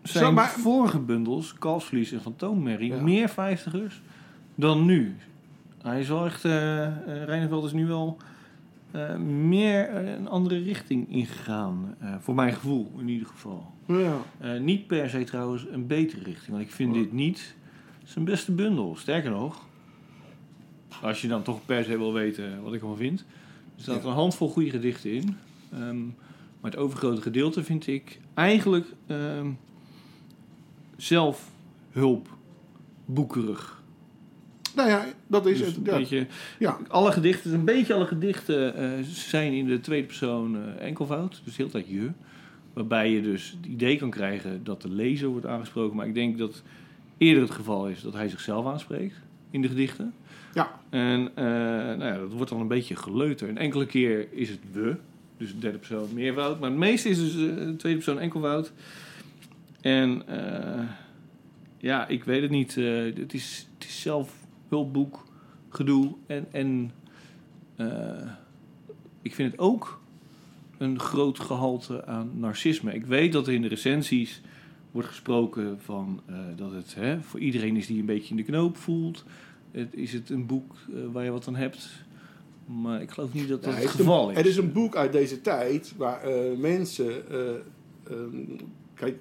zijn 0.03 0.25
Zo, 0.25 0.33
maar- 0.33 0.49
vorige 0.51 0.99
bundels, 0.99 1.55
Kalfsvlies 1.55 2.13
en 2.13 2.21
Fantoommerrie, 2.21 2.93
Ja. 2.95 3.01
meer 3.03 3.29
vijftigers 3.29 4.01
dan 4.55 4.85
nu. 4.85 5.17
Hij 5.83 6.01
is 6.01 6.09
wel 6.09 6.25
echt, 6.27 6.43
Reineveld 6.43 7.65
is 7.65 7.73
nu 7.73 7.87
wel 7.87 8.17
eh, 8.91 9.17
meer 9.17 9.95
een 9.97 10.29
andere 10.29 10.59
richting 10.59 11.11
ingegaan. 11.13 11.95
eh, 12.01 12.15
voor 12.21 12.35
mijn 12.35 12.53
gevoel 12.53 12.93
in 12.99 13.09
ieder 13.09 13.27
geval. 13.27 13.73
Ja. 13.87 14.17
Niet 14.59 14.87
per 14.87 15.11
se 15.11 15.25
trouwens 15.25 15.67
een 15.71 15.87
betere 15.87 16.23
richting, 16.23 16.51
want 16.51 16.63
ik 16.63 16.71
vind 16.73 16.95
dit 16.95 17.13
niet 17.13 17.55
zijn 18.05 18.25
beste 18.25 18.53
bundel. 18.53 18.97
Sterker 18.97 19.31
nog, 19.31 19.67
als 21.03 21.21
je 21.23 21.29
dan 21.29 21.43
toch 21.43 21.65
per 21.65 21.85
se 21.85 21.99
wil 21.99 22.13
weten 22.13 22.63
wat 22.63 22.75
ik 22.75 22.81
ervan 22.81 22.97
vind, 22.97 23.21
er 23.77 23.83
staat 23.83 24.03
Ja. 24.03 24.09
een 24.09 24.15
handvol 24.15 24.49
goede 24.49 24.71
gedichten 24.71 25.13
in. 25.13 25.37
Ehm, 25.77 26.05
maar 26.61 26.71
het 26.71 26.77
overgrote 26.77 27.23
gedeelte 27.23 27.65
vind 27.65 27.87
ik 27.87 28.21
eigenlijk 28.35 28.87
ehm 29.07 29.47
zelfhulpboekerig. 30.97 33.83
Nou 34.75 34.89
ja, 34.89 35.05
dat 35.27 35.47
is 35.47 35.59
Dus 35.59 35.67
het. 35.67 35.77
een 35.77 35.85
Ja. 35.85 35.97
beetje, 35.99 36.27
ja. 36.59 36.79
alle 36.89 37.13
gedichten, 37.13 37.55
een 37.55 37.65
beetje 37.65 37.95
alle 37.95 38.07
gedichten 38.07 38.75
eh, 38.75 38.91
zijn 39.05 39.53
in 39.53 39.67
de 39.67 39.81
tweede 39.81 40.07
persoon 40.07 40.57
eh, 40.57 40.63
enkelvoud. 40.87 41.31
Dus 41.45 41.57
de 41.57 41.63
hele 41.63 41.71
tijd 41.71 41.89
je. 41.89 42.11
Waarbij 42.73 43.11
je 43.11 43.23
dus 43.23 43.55
het 43.57 43.67
idee 43.67 43.97
kan 43.97 44.11
krijgen 44.11 44.65
dat 44.65 44.83
de 44.83 44.89
lezer 44.91 45.29
wordt 45.29 45.47
aangesproken. 45.47 45.97
Maar 45.97 46.07
ik 46.07 46.15
denk 46.15 46.39
dat 46.39 46.63
eerder 47.19 47.43
het 47.43 47.53
geval 47.53 47.89
is 47.89 48.03
dat 48.03 48.13
hij 48.13 48.29
zichzelf 48.29 48.67
aanspreekt 48.67 49.17
in 49.51 49.63
de 49.63 49.69
gedichten. 49.69 50.15
Ja. 50.55 50.81
En 50.91 51.31
eh, 51.35 51.45
nou 51.45 52.05
ja, 52.05 52.19
dat 52.19 52.33
wordt 52.33 52.51
dan 52.51 52.61
een 52.61 52.69
beetje 52.69 52.97
geleuter. 52.97 53.49
Een 53.49 53.59
enkele 53.59 53.87
keer 53.87 54.27
is 54.33 54.49
het 54.49 54.59
we. 54.73 54.97
Dus 55.37 55.53
de 55.53 55.59
derde 55.59 55.79
persoon 55.79 56.09
meervoud. 56.15 56.61
Maar 56.61 56.71
het 56.71 56.79
meeste 56.79 57.09
is 57.09 57.19
dus 57.19 57.33
eh, 57.33 57.57
de 57.57 57.77
tweede 57.77 57.99
persoon 57.99 58.19
enkelvoud. 58.19 58.73
En 59.81 60.29
eh, 60.29 60.89
ja, 61.79 62.09
ik 62.09 62.25
weet 62.25 62.43
het 62.43 62.51
niet. 62.51 62.77
eh, 62.77 63.05
het, 63.17 63.35
is, 63.35 63.69
het 63.75 63.89
is 63.89 64.01
zelfhulpboek, 64.01 65.27
gedoe. 65.69 66.15
En, 66.27 66.47
en 66.51 66.91
ik 69.23 69.35
vind 69.35 69.51
het 69.51 69.61
ook 69.61 70.01
een 70.79 70.99
groot 71.01 71.41
gehalte 71.41 72.07
aan 72.07 72.31
narcisme. 72.35 72.95
Ik 72.95 73.07
weet 73.07 73.33
dat 73.33 73.47
er 73.47 73.53
in 73.53 73.63
de 73.63 73.69
recensies 73.69 74.41
wordt 74.91 75.09
gesproken 75.09 75.81
van 75.81 76.23
dat 76.57 76.73
het 76.73 76.95
hè, 76.95 77.23
voor 77.23 77.41
iedereen 77.41 77.77
is 77.77 77.87
die 77.87 78.01
een 78.01 78.07
beetje 78.07 78.31
in 78.31 78.37
de 78.37 78.43
knoop 78.43 78.77
voelt. 78.77 79.25
Het, 79.71 79.95
is 79.95 80.13
het 80.13 80.31
een 80.31 80.47
boek 80.47 80.75
waar 81.13 81.25
je 81.25 81.31
wat 81.31 81.49
aan 81.49 81.57
hebt? 81.57 82.06
Maar 82.67 83.03
ik 83.03 83.11
geloof 83.11 83.33
niet 83.33 83.49
dat 83.49 83.65
dat 83.65 83.75
Ja, 83.75 83.79
het 83.81 83.89
geval 83.91 84.25
een, 84.25 84.31
is. 84.31 84.37
Het 84.37 84.47
is 84.47 84.57
een 84.57 84.73
boek 84.73 84.97
uit 84.97 85.13
deze 85.13 85.41
tijd 85.41 85.93
waar 85.97 86.23
eh, 86.23 86.57
mensen. 86.59 87.31
eh, 87.31 87.39
ehm, 88.11 88.37
kijk, 88.95 89.17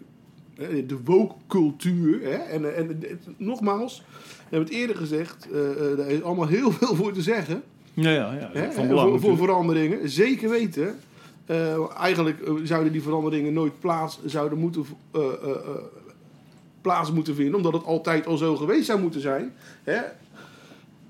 eh, 0.58 0.68
de 0.88 0.98
woke-cultuur. 1.04 2.24
En, 2.24 2.76
en 2.76 3.00
nogmaals, 3.38 4.04
we 4.18 4.42
hebben 4.56 4.68
het 4.70 4.78
eerder 4.78 4.96
gezegd. 4.96 5.48
eh, 5.52 5.98
daar 5.98 6.08
is 6.08 6.22
allemaal 6.24 6.48
heel 6.48 6.72
veel 6.72 6.96
voor 6.96 7.12
te 7.14 7.22
zeggen. 7.22 7.64
Ja, 7.94 8.12
ja, 8.12 8.34
ja. 8.34 8.50
Hè, 8.54 8.72
van 8.72 8.88
belang 8.88 9.22
voor, 9.22 9.38
veranderingen. 9.38 10.10
Zeker 10.10 10.50
weten. 10.50 10.96
Eigenlijk 11.98 12.50
zouden 12.64 12.92
die 12.92 13.02
veranderingen 13.02 13.54
nooit 13.54 13.80
plaats 13.80 14.20
zouden 14.26 14.58
moeten, 14.58 14.86
plaats 16.82 17.12
moeten 17.12 17.36
vinden. 17.36 17.56
Omdat 17.56 17.74
het 17.74 17.84
altijd 17.84 18.26
al 18.28 18.38
zo 18.38 18.56
geweest 18.56 18.86
zou 18.86 19.00
moeten 19.02 19.22
zijn. 19.22 19.54
Hè? 19.84 20.00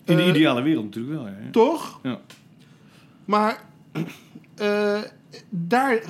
In 0.05 0.15
de 0.15 0.21
Eh, 0.21 0.29
ideale 0.29 0.61
wereld 0.61 0.83
natuurlijk 0.85 1.15
wel. 1.15 1.27
Ja. 1.27 1.51
Toch? 1.51 1.99
Ja. 2.03 2.19
Maar 3.25 3.63
eh, 4.55 5.01
daar, 5.49 6.01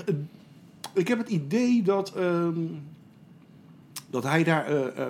ik 0.94 1.08
heb 1.08 1.18
het 1.18 1.30
idee 1.30 1.82
dat, 1.82 2.14
ehm, 2.16 2.60
dat 4.10 4.24
hij 4.24 4.44
daar, 4.44 4.66
eh, 4.66 5.08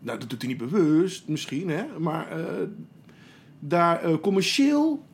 nou 0.00 0.18
dat 0.18 0.30
doet 0.30 0.40
hij 0.42 0.50
niet 0.50 0.58
bewust 0.70 1.28
misschien, 1.28 1.68
hè, 1.68 1.84
maar 1.98 2.28
daar 3.58 4.18
commercieel 4.20 5.04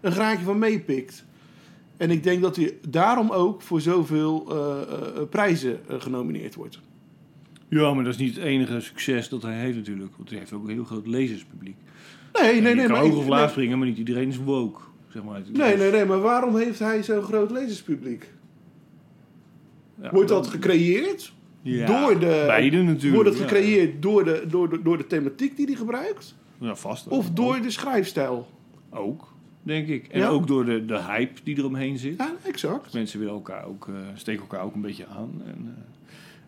een 0.00 0.12
graadje 0.12 0.44
van 0.44 0.58
meepikt. 0.58 1.24
En 1.96 2.10
ik 2.10 2.22
denk 2.22 2.42
dat 2.42 2.56
hij 2.56 2.78
daarom 2.88 3.30
ook 3.30 3.62
voor 3.62 3.80
zoveel 3.80 4.46
prijzen 5.30 5.80
genomineerd 5.88 6.54
wordt. 6.54 6.80
Ja, 7.68 7.94
maar 7.94 8.04
dat 8.04 8.12
is 8.12 8.18
niet 8.20 8.34
het 8.34 8.44
enige 8.44 8.80
succes 8.80 9.28
dat 9.28 9.42
hij 9.42 9.58
heeft 9.60 9.76
natuurlijk. 9.76 10.16
Want 10.16 10.28
hij 10.30 10.38
heeft 10.38 10.52
ook 10.52 10.64
een 10.64 10.70
heel 10.74 10.84
groot 10.84 11.06
lezerspubliek. 11.06 11.76
Nee, 12.32 12.42
En 12.42 12.62
nee, 12.62 12.68
je 12.70 12.76
nee. 12.76 12.86
kan 12.86 12.94
Maar, 12.96 13.04
hoog 13.04 13.16
of 13.16 13.26
laag 13.26 13.40
nee, 13.40 13.48
springen, 13.48 13.78
maar 13.78 13.86
niet 13.86 13.98
iedereen 13.98 14.28
is 14.28 14.36
woke. 14.36 14.80
Zeg 15.08 15.22
maar. 15.22 15.40
nee, 15.52 15.76
nee, 15.76 15.90
nee, 15.90 16.04
maar 16.04 16.20
waarom 16.20 16.56
heeft 16.56 16.78
hij 16.78 17.02
zo'n 17.02 17.22
groot 17.22 17.50
lezerspubliek? 17.50 18.32
Ja, 20.02 20.10
Wordt 20.10 20.28
dat 20.28 20.46
gecreëerd? 20.46 21.32
Ja, 21.62 21.86
door 21.86 22.18
de, 22.20 22.44
Beide 22.46 22.82
natuurlijk. 22.82 23.14
Wordt 23.14 23.28
het 23.28 23.38
ja. 23.38 23.44
gecreëerd 23.44 24.02
door, 24.02 24.24
de, 24.24 24.44
door, 24.48 24.70
de, 24.70 24.82
door 24.82 24.96
de 24.98 25.06
thematiek 25.06 25.56
die 25.56 25.66
hij 25.66 25.74
gebruikt? 25.74 26.34
Ja, 26.60 26.74
vast. 26.76 27.08
Of 27.08 27.30
door 27.30 27.60
de 27.60 27.70
schrijfstijl? 27.70 28.48
Ook. 28.90 29.34
denk 29.62 29.88
ik. 29.88 30.06
En 30.08 30.20
Ja. 30.20 30.28
ook 30.28 30.46
door 30.46 30.64
de, 30.64 30.84
de 30.84 31.02
hype 31.02 31.40
die 31.44 31.58
eromheen 31.58 31.98
zit. 31.98 32.18
Ja, 32.18 32.32
exact. 32.44 32.92
Mensen 32.92 33.18
willen 33.18 33.34
elkaar 33.34 33.64
ook, 33.66 33.88
eh, 33.88 33.94
steken 34.14 34.40
elkaar 34.40 34.62
ook 34.62 34.74
een 34.74 34.80
beetje 34.80 35.06
aan. 35.06 35.42
En, 35.46 35.74
eh, 35.76 35.82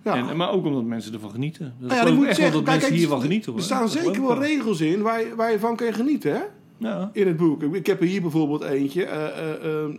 Ja. 0.05 0.29
en, 0.29 0.37
maar 0.37 0.51
ook 0.51 0.65
omdat 0.65 0.85
mensen 0.85 1.13
ervan 1.13 1.31
genieten. 1.31 1.75
Dat 1.81 1.89
Nou 1.91 1.95
ja, 2.01 2.07
ik 2.07 2.09
ik 2.13 2.15
moet 2.19 2.27
echt 2.27 2.37
zeggen, 2.37 2.55
dat 2.55 2.63
kijk, 2.65 2.73
mensen 2.81 2.89
kijk, 2.89 3.01
hiervan 3.01 3.21
genieten. 3.21 3.57
er 3.57 3.63
staan 3.63 3.89
zeker 3.89 4.23
wel 4.27 4.39
regels 4.39 4.81
in 4.81 5.03
waar 5.03 5.21
je, 5.21 5.35
waar 5.35 5.51
je 5.53 5.59
van 5.59 5.77
kan 5.77 5.93
genieten, 5.93 6.33
hè? 6.33 6.41
Ja. 6.77 7.11
In 7.13 7.27
het 7.27 7.37
boek. 7.37 7.63
Ik- 7.63 7.75
Ik 7.75 7.87
heb 7.87 8.01
er 8.01 8.07
hier 8.07 8.21
bijvoorbeeld 8.23 8.63
eentje. 8.63 9.05
eh, 9.05 9.27
eh, 9.27 9.65
ehm, 9.83 9.91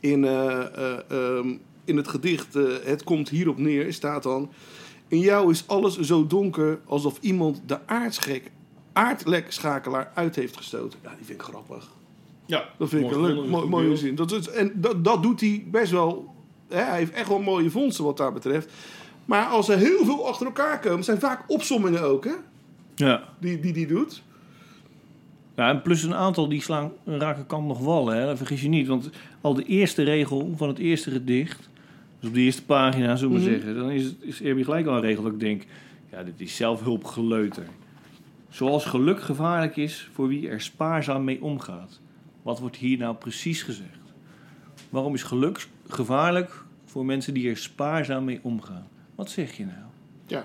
in, 0.00 0.24
eh, 0.24 0.60
eh, 0.76 0.98
ehm, 1.10 1.48
in 1.84 1.96
het 1.96 2.08
gedicht 2.08 2.54
Het 2.84 3.04
komt 3.04 3.28
hierop 3.28 3.58
neer 3.58 3.92
staat 3.92 4.22
dan... 4.22 4.50
In 5.08 5.18
jou 5.18 5.50
is 5.50 5.64
alles 5.66 5.98
zo 6.00 6.26
donker 6.26 6.78
alsof 6.86 7.18
iemand 7.20 7.62
de 7.66 7.78
aardschek, 7.86 8.50
aardlekschakelaar 8.92 10.10
uit 10.14 10.36
heeft 10.36 10.56
gestoten. 10.56 10.98
Ja, 11.02 11.08
die 11.16 11.24
vind 11.26 11.40
ik 11.40 11.46
grappig. 11.46 11.90
ja, 12.46 12.64
Dat 12.78 12.88
vind 12.88 13.04
ik 13.04 13.10
een 13.10 13.20
leuk, 13.22 13.46
mooie 13.68 13.84
beeld. 13.86 13.98
zin. 13.98 14.14
Dat 14.14 14.32
is, 14.32 14.48
en 14.48 14.72
dat, 14.74 15.04
dat 15.04 15.22
doet 15.22 15.40
hij 15.40 15.64
best 15.70 15.92
wel. 15.92 16.31
Hè, 16.72 16.80
hij 16.82 16.98
heeft 16.98 17.12
echt 17.12 17.28
wel 17.28 17.38
mooie 17.42 17.70
vondsten 17.70 18.04
wat 18.04 18.16
dat 18.16 18.32
betreft. 18.34 18.72
Maar 19.24 19.44
als 19.46 19.68
er 19.68 19.78
heel 19.78 20.04
veel 20.04 20.26
achter 20.28 20.46
elkaar 20.46 20.80
komen, 20.80 21.04
zijn 21.04 21.20
vaak 21.20 21.44
opsommingen 21.46 22.02
ook, 22.02 22.24
hè? 22.24 22.32
Ja. 22.94 23.22
Die 23.38 23.60
die, 23.60 23.72
die 23.72 23.86
doet. 23.86 24.22
Ja, 25.56 25.68
en 25.68 25.82
plus 25.82 26.02
een 26.02 26.14
aantal 26.14 26.48
die 26.48 26.62
slaan 26.62 26.92
raken 27.04 27.46
kant 27.46 27.66
nog 27.66 27.78
wallen. 27.78 28.16
Hè? 28.16 28.26
Dat 28.26 28.36
vergis 28.36 28.62
je 28.62 28.68
niet. 28.68 28.86
Want 28.86 29.10
al 29.40 29.54
de 29.54 29.64
eerste 29.64 30.02
regel 30.02 30.52
van 30.56 30.68
het 30.68 30.78
eerste 30.78 31.10
gedicht... 31.10 31.68
dus 32.20 32.28
op 32.28 32.34
de 32.34 32.40
eerste 32.40 32.64
pagina, 32.64 33.16
zullen 33.16 33.34
we 33.34 33.40
Mhm. 33.40 33.50
zeggen... 33.50 33.74
dan 33.74 33.90
is, 33.90 34.04
het- 34.04 34.16
is, 34.20 34.36
gelijk 34.64 34.86
al 34.86 34.94
een 34.94 35.00
regel 35.00 35.22
dat 35.22 35.32
ik 35.32 35.40
denk... 35.40 35.64
ja, 36.10 36.22
dit 36.22 36.34
is 36.40 36.56
zelfhulpgeleuter. 36.56 37.66
Zoals 38.48 38.84
geluk 38.84 39.20
gevaarlijk 39.22 39.76
is 39.76 40.08
voor 40.12 40.28
wie 40.28 40.48
er 40.48 40.60
spaarzaam 40.60 41.24
mee 41.24 41.42
omgaat. 41.42 42.00
Wat 42.42 42.58
wordt 42.60 42.76
hier 42.76 42.98
nou 42.98 43.14
precies 43.14 43.62
gezegd? 43.62 43.98
Waarom 44.90 45.14
is 45.14 45.22
geluk 45.22 45.66
gevaarlijk 45.88 46.61
voor 46.92 47.04
mensen 47.04 47.34
die 47.34 47.48
er 47.48 47.56
spaarzaam 47.56 48.24
mee 48.24 48.40
omgaan? 48.42 48.86
Wat 49.14 49.30
zeg 49.30 49.56
je 49.56 49.64
nou? 49.64 49.76
Ja. 50.26 50.44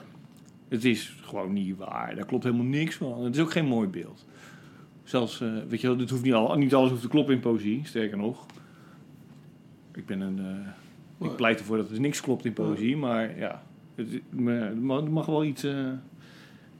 Het 0.67 0.85
is 0.85 1.17
gewoon 1.21 1.53
niet 1.53 1.77
waar. 1.77 2.15
Daar 2.15 2.25
klopt 2.25 2.43
helemaal 2.43 2.65
niks 2.65 2.95
van. 2.95 3.23
Het 3.23 3.35
is 3.35 3.41
ook 3.41 3.51
geen 3.51 3.65
mooi 3.65 3.87
beeld. 3.87 4.25
Zelfs, 5.03 5.41
eh, 5.41 5.49
weet 5.67 5.81
je 5.81 5.87
wel, 5.87 5.97
dit 5.97 6.09
hoeft 6.09 6.23
niet, 6.23 6.33
al, 6.33 6.55
niet 6.55 6.73
alles 6.73 6.89
hoeft 6.89 7.01
te 7.01 7.07
kloppen 7.07 7.33
in 7.33 7.39
poëzie. 7.39 7.81
Sterker 7.83 8.17
nog. 8.17 8.45
Ik 9.93 10.05
ben 10.05 10.21
een... 10.21 10.39
eh, 11.19 11.27
ik 11.27 11.35
pleit 11.35 11.59
ervoor 11.59 11.77
dat 11.77 11.89
er 11.89 11.99
niks 11.99 12.21
klopt 12.21 12.45
in 12.45 12.53
poëzie. 12.53 12.97
Maar 12.97 13.37
ja, 13.37 13.63
het, 13.95 14.07
het 14.45 15.09
mag, 15.09 15.25
wel 15.25 15.43
iets, 15.43 15.63
eh, 15.63 15.87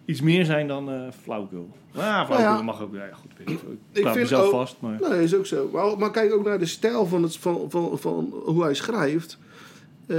iets 0.06 0.22
meer 0.22 0.46
zijn 0.46 0.68
dan 0.68 0.92
eh 0.92 1.12
flauwkul. 1.22 1.70
Ah, 1.92 2.02
flauwkul 2.02 2.36
Nou 2.38 2.42
ja. 2.42 2.62
mag 2.62 2.82
ook. 2.82 2.94
Ja, 2.94 3.06
ja, 3.06 3.14
goed, 3.14 3.32
weet 3.38 3.50
ik, 3.50 3.62
ik 3.62 3.68
Ik 3.92 4.02
praat 4.02 4.14
vind 4.14 4.30
mezelf 4.30 4.50
vast. 4.50 4.82
Maar, 4.82 5.00
Nee, 5.10 5.24
is 5.24 5.36
ook 5.36 5.46
zo. 5.46 5.70
Maar, 5.74 5.98
maar 5.98 6.12
kijk 6.12 6.34
ook 6.34 6.46
naar 6.46 6.60
de 6.60 6.66
stijl 6.66 7.06
van, 7.06 7.24
het, 7.24 7.38
van, 7.38 7.70
van, 7.72 8.00
van 8.00 8.34
hoe 8.46 8.64
hij 8.64 8.74
schrijft. 8.74 9.38
Eh, 10.08 10.18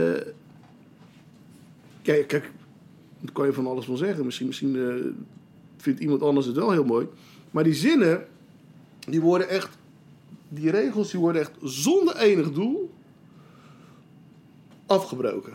kijk, 2.02 2.26
kijk, 2.26 2.50
daar 3.20 3.32
kan 3.32 3.46
je 3.46 3.52
van 3.52 3.66
alles 3.66 3.84
van 3.84 3.96
zeggen. 3.96 4.24
Misschien, 4.24 4.46
misschien 4.46 4.76
eh, 4.76 5.22
vindt 5.76 6.00
iemand 6.00 6.22
anders 6.22 6.46
het 6.46 6.56
wel 6.56 6.70
heel 6.70 6.84
mooi. 6.84 7.06
Maar 7.50 7.64
die 7.64 7.74
zinnen, 7.74 8.26
die 9.08 9.20
worden 9.20 9.48
echt... 9.48 9.76
Die 10.48 10.70
regels, 10.70 11.10
die 11.10 11.20
worden 11.20 11.40
echt 11.40 11.52
zonder 11.62 12.16
enig 12.16 12.52
doel 12.52 12.90
afgebroken. 14.86 15.52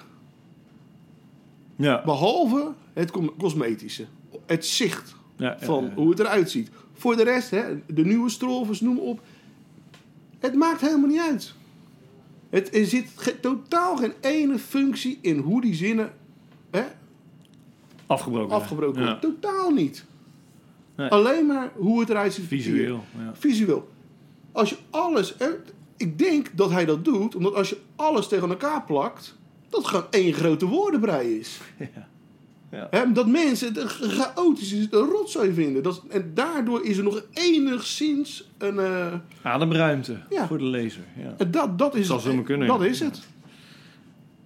ja, 1.75 2.01
Behalve 2.05 2.73
het 2.93 3.11
cosmetische. 3.37 4.05
Het 4.45 4.65
zicht 4.65 5.15
ja, 5.35 5.57
van 5.59 5.91
hoe 5.95 6.09
het 6.09 6.19
eruit 6.19 6.51
ziet. 6.51 6.69
Voor 6.93 7.15
de 7.15 7.23
rest, 7.23 7.49
hè, 7.49 7.63
de 7.87 8.05
nieuwe 8.05 8.29
strofes, 8.29 8.81
noem 8.81 8.99
op. 8.99 9.21
Het 10.39 10.55
maakt 10.55 10.81
helemaal 10.81 11.09
niet 11.09 11.19
uit. 11.19 11.53
Het, 12.53 12.75
er 12.75 12.85
zit 12.85 13.07
ge- 13.15 13.39
totaal 13.39 13.97
geen 13.97 14.13
ene 14.21 14.59
functie 14.59 15.19
in 15.21 15.37
hoe 15.37 15.61
die 15.61 15.73
zinnen 15.75 16.13
hè, 16.71 16.83
afgebroken. 18.05 18.55
afgebroken 18.55 19.01
Ja. 19.01 19.11
worden. 19.11 19.31
Totaal 19.41 19.69
niet. 19.69 20.05
Nee. 20.95 21.09
Alleen 21.09 21.45
maar 21.45 21.71
hoe 21.75 21.99
het 21.99 22.09
eruit 22.09 22.33
ziet. 22.33 22.45
Visueel. 22.45 23.03
Ja. 23.17 23.31
Visueel. 23.35 23.91
Als 24.51 24.69
je 24.69 24.75
alles... 24.89 25.35
Ik 25.97 26.17
denk 26.17 26.49
dat 26.57 26.71
hij 26.71 26.85
dat 26.85 27.05
doet, 27.05 27.35
omdat 27.35 27.53
als 27.55 27.69
je 27.69 27.77
alles 27.95 28.27
tegen 28.27 28.49
elkaar 28.49 28.83
plakt... 28.83 29.35
dat 29.69 29.85
gewoon 29.87 30.05
één 30.09 30.33
grote 30.33 30.65
woordenbrei 30.65 31.39
is. 31.39 31.59
Ja. 31.77 32.07
Hè, 32.89 33.11
dat 33.11 33.27
mensen 33.27 33.73
het 33.73 33.83
chaotisch 33.91 34.71
is, 34.73 34.87
een 34.91 34.99
rotzooi 35.09 35.53
vinden. 35.53 35.83
Dat, 35.83 36.03
en 36.09 36.31
daardoor 36.33 36.85
is 36.85 36.97
er 36.97 37.03
nog 37.03 37.23
enigszins 37.33 38.49
een... 38.57 38.79
eh, 38.79 39.13
Ademruimte 39.41 40.17
Ja. 40.29 40.47
voor 40.47 40.57
de 40.57 40.63
lezer. 40.63 41.03
Ja. 41.17 41.33
en 41.37 41.51
dat, 41.51 41.77
dat 41.77 41.95
is, 41.95 42.07
zomaar 42.07 42.43
kunnen, 42.43 42.67
dat 42.67 42.79
ja. 42.79 42.85
is 42.85 42.99
het. 42.99 43.27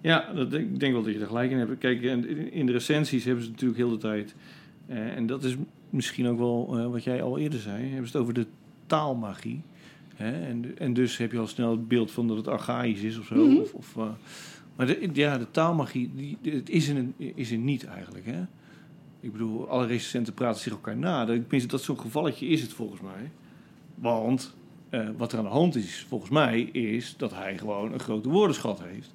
Ja, 0.00 0.32
dat, 0.34 0.52
ik 0.52 0.80
denk 0.80 0.92
wel 0.92 1.02
dat 1.02 1.12
je 1.12 1.20
er 1.20 1.26
gelijk 1.26 1.50
in 1.50 1.58
hebt. 1.58 1.78
Kijk, 1.78 2.02
in 2.52 2.66
de 2.66 2.72
recensies 2.72 3.24
hebben 3.24 3.44
ze 3.44 3.50
natuurlijk 3.50 3.78
heel 3.78 3.90
de 3.90 3.96
tijd... 3.96 4.34
eh, 4.86 5.16
en 5.16 5.26
dat 5.26 5.44
is 5.44 5.56
misschien 5.90 6.28
ook 6.28 6.38
wel 6.38 6.74
eh, 6.78 6.86
wat 6.90 7.04
jij 7.04 7.22
al 7.22 7.38
eerder 7.38 7.60
zei... 7.60 7.82
hebben 7.82 8.08
ze 8.08 8.12
het 8.12 8.22
over 8.22 8.34
de 8.34 8.46
taalmagie. 8.86 9.60
Hè? 10.14 10.46
En, 10.46 10.78
en 10.78 10.92
dus 10.92 11.16
heb 11.16 11.32
je 11.32 11.38
al 11.38 11.46
snel 11.46 11.70
het 11.70 11.88
beeld 11.88 12.10
van 12.10 12.28
dat 12.28 12.36
het 12.36 12.48
archaïs 12.48 13.00
is 13.00 13.18
of 13.18 13.26
zo. 13.26 13.34
Mhm. 13.34 13.56
of, 13.56 13.72
of, 13.72 13.96
maar 14.78 14.86
de, 14.86 15.08
ja, 15.12 15.38
de 15.38 15.50
taalmagie, 15.50 16.10
die, 16.14 16.38
het 16.42 16.70
is, 16.70 16.88
er, 16.88 17.04
is 17.16 17.50
er 17.50 17.58
niet 17.58 17.84
eigenlijk. 17.84 18.26
Hè? 18.26 18.40
Ik 19.20 19.32
bedoel, 19.32 19.68
alle 19.68 19.86
recensenten 19.86 20.34
praten 20.34 20.60
zich 20.60 20.72
elkaar 20.72 20.96
na. 20.96 21.24
Dat, 21.24 21.40
tenminste, 21.40 21.68
dat 21.68 21.82
zo'n 21.82 22.00
gevalletje 22.00 22.46
is 22.46 22.62
het 22.62 22.72
volgens 22.72 23.00
mij. 23.00 23.30
Want 23.94 24.54
eh, 24.90 25.08
wat 25.16 25.32
er 25.32 25.38
aan 25.38 25.44
de 25.44 25.50
hand 25.50 25.76
is, 25.76 26.06
volgens 26.08 26.30
mij, 26.30 26.60
is 26.60 27.14
dat 27.16 27.34
hij 27.34 27.58
gewoon 27.58 27.92
een 27.92 28.00
grote 28.00 28.28
woordenschat 28.28 28.82
heeft. 28.82 29.12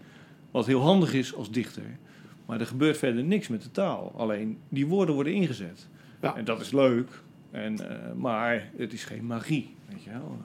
Wat 0.51 0.65
heel 0.65 0.81
handig 0.81 1.13
is 1.13 1.35
als 1.35 1.51
dichter. 1.51 1.97
Maar 2.45 2.59
er 2.59 2.67
gebeurt 2.67 2.97
verder 2.97 3.23
niks 3.23 3.47
met 3.47 3.61
de 3.61 3.71
taal. 3.71 4.13
Alleen 4.15 4.57
die 4.69 4.87
woorden 4.87 5.15
worden 5.15 5.33
ingezet. 5.33 5.87
Ja. 6.21 6.35
En 6.35 6.45
dat 6.45 6.61
is 6.61 6.71
leuk. 6.71 7.21
En, 7.51 7.89
eh, 7.89 8.13
maar 8.13 8.69
het 8.77 8.93
is 8.93 9.03
geen 9.03 9.25
magie. 9.25 9.75
Weet 9.89 10.03
je 10.03 10.09
wel. 10.09 10.37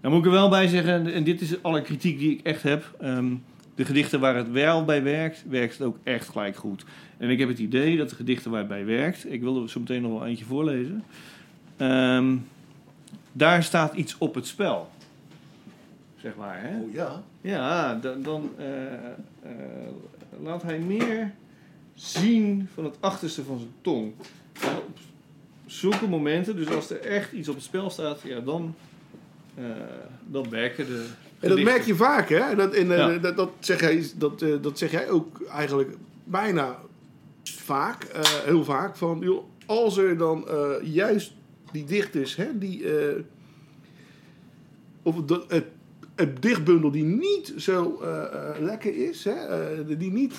Dan 0.00 0.10
moet 0.10 0.20
ik 0.20 0.26
er 0.26 0.32
wel 0.32 0.48
bij 0.48 0.68
zeggen, 0.68 1.12
en 1.12 1.24
dit 1.24 1.40
is 1.40 1.62
alle 1.62 1.82
kritiek 1.82 2.18
die 2.18 2.30
ik 2.30 2.40
echt 2.42 2.62
heb. 2.62 2.96
ehm, 3.00 3.34
de 3.76 3.84
gedichten 3.84 4.20
waar 4.20 4.36
het 4.36 4.50
wel 4.50 4.84
bij 4.84 5.02
werkt, 5.02 5.44
werkt 5.48 5.78
het 5.78 5.86
ook 5.86 5.98
echt 6.02 6.28
gelijk 6.28 6.56
goed. 6.56 6.84
En 7.16 7.30
ik 7.30 7.38
heb 7.38 7.48
het 7.48 7.58
idee 7.58 7.96
dat 7.96 8.08
de 8.08 8.14
gedichten 8.14 8.50
waar 8.50 8.60
het 8.60 8.68
bij 8.68 8.84
werkt, 8.84 9.32
ik 9.32 9.42
wil 9.42 9.62
er 9.62 9.70
zo 9.70 9.80
meteen 9.80 10.02
nog 10.02 10.12
wel 10.12 10.26
eentje 10.26 10.44
voorlezen. 10.44 11.04
ehm, 11.76 12.36
daar 13.32 13.62
staat 13.62 13.94
iets 13.94 14.18
op 14.18 14.34
het 14.34 14.46
spel. 14.46 14.90
Zeg 16.16 16.36
maar, 16.36 16.60
hè? 16.62 16.80
Oh 16.80 16.92
ja. 16.92 17.22
Ja, 17.40 17.94
dan, 17.94 18.22
dan 18.22 18.50
eh, 18.58 18.94
eh, 18.94 19.50
laat 20.42 20.62
hij 20.62 20.78
meer 20.78 21.32
zien 21.94 22.68
van 22.74 22.84
het 22.84 22.96
achterste 23.00 23.44
van 23.44 23.58
zijn 23.58 23.72
tong. 23.80 24.12
En 24.60 24.76
op 24.76 24.98
zulke 25.66 26.08
momenten, 26.08 26.56
dus 26.56 26.68
als 26.68 26.90
er 26.90 27.00
echt 27.00 27.32
iets 27.32 27.48
op 27.48 27.54
het 27.54 27.64
spel 27.64 27.90
staat, 27.90 28.20
ja, 28.20 28.40
dan, 28.40 28.74
eh, 29.54 29.64
dan 30.26 30.50
werken 30.50 30.86
de. 30.86 31.06
En 31.40 31.48
dat 31.48 31.60
merk 31.62 31.82
je 31.82 31.94
vaak, 31.94 32.28
hè? 32.28 32.54
Dat, 32.54 32.74
en, 32.74 33.12
eh, 33.14 33.22
dat, 33.22 33.36
dat, 33.36 33.50
zeg 33.60 33.80
jij, 33.80 34.06
dat, 34.16 34.42
eh, 34.42 34.54
dat 34.60 34.78
zeg 34.78 34.90
jij 34.90 35.10
ook 35.10 35.42
eigenlijk 35.42 35.96
bijna 36.24 36.78
vaak, 37.44 38.04
eh, 38.04 38.22
heel 38.44 38.64
vaak. 38.64 38.96
Van, 38.96 39.18
joh, 39.20 39.44
als 39.66 39.96
er 39.96 40.16
dan 40.18 40.46
juist 40.82 41.32
die 41.72 41.84
dichters, 41.84 42.36
hè, 42.36 42.58
die, 42.58 42.84
of 45.02 45.16
dat, 45.24 45.44
het, 45.48 45.64
het 46.14 46.42
dichtbundel 46.42 46.90
die 46.90 47.04
niet 47.04 47.52
zo 47.56 48.00
lekker 48.60 49.08
is, 49.08 49.24
hè, 49.24 49.96
die 49.96 50.12
niet 50.12 50.34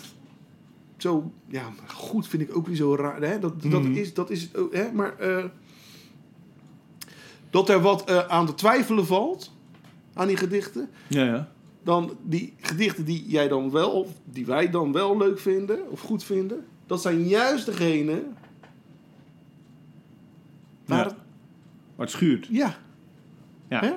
zo, 0.97 1.31
ja, 1.47 1.69
goed 1.87 2.27
vind 2.27 2.43
ik 2.43 2.55
ook 2.57 2.67
weer 2.67 2.75
zo 2.75 2.95
raar, 2.95 3.21
hè? 3.21 3.39
Dat, 3.39 3.61
dat, 3.61 3.81
Mhm. 3.83 3.93
is, 3.93 4.13
dat 4.13 4.29
is 4.29 4.41
het 4.41 4.57
ook, 4.57 4.73
hè? 4.73 4.91
Maar 4.91 5.15
dat 7.49 7.69
er 7.69 7.81
wat 7.81 8.27
aan 8.27 8.45
te 8.45 8.53
twijfelen 8.53 9.05
valt 9.05 9.55
aan 10.17 10.27
die 10.27 10.37
gedichten 10.37 10.89
Ja, 11.07 11.23
ja. 11.23 11.51
dan 11.83 12.17
die 12.23 12.53
gedichten 12.61 13.05
die 13.05 13.23
jij 13.27 13.47
dan 13.47 13.71
wel, 13.71 13.91
of 13.91 14.09
die 14.23 14.45
wij 14.45 14.69
dan 14.69 14.91
wel 14.91 15.17
leuk 15.17 15.39
vinden, 15.39 15.91
of 15.91 15.99
goed 16.01 16.23
vinden, 16.23 16.65
dat 16.85 17.01
zijn 17.01 17.23
juist 17.27 17.65
degene 17.65 18.23
waar 20.85 20.97
Ja. 20.97 21.03
het, 21.05 21.15
Maar 21.95 22.05
het 22.05 22.15
schuurt. 22.15 22.47
ja, 22.51 22.77
Ja. 23.69 23.79
Hè? 23.79 23.91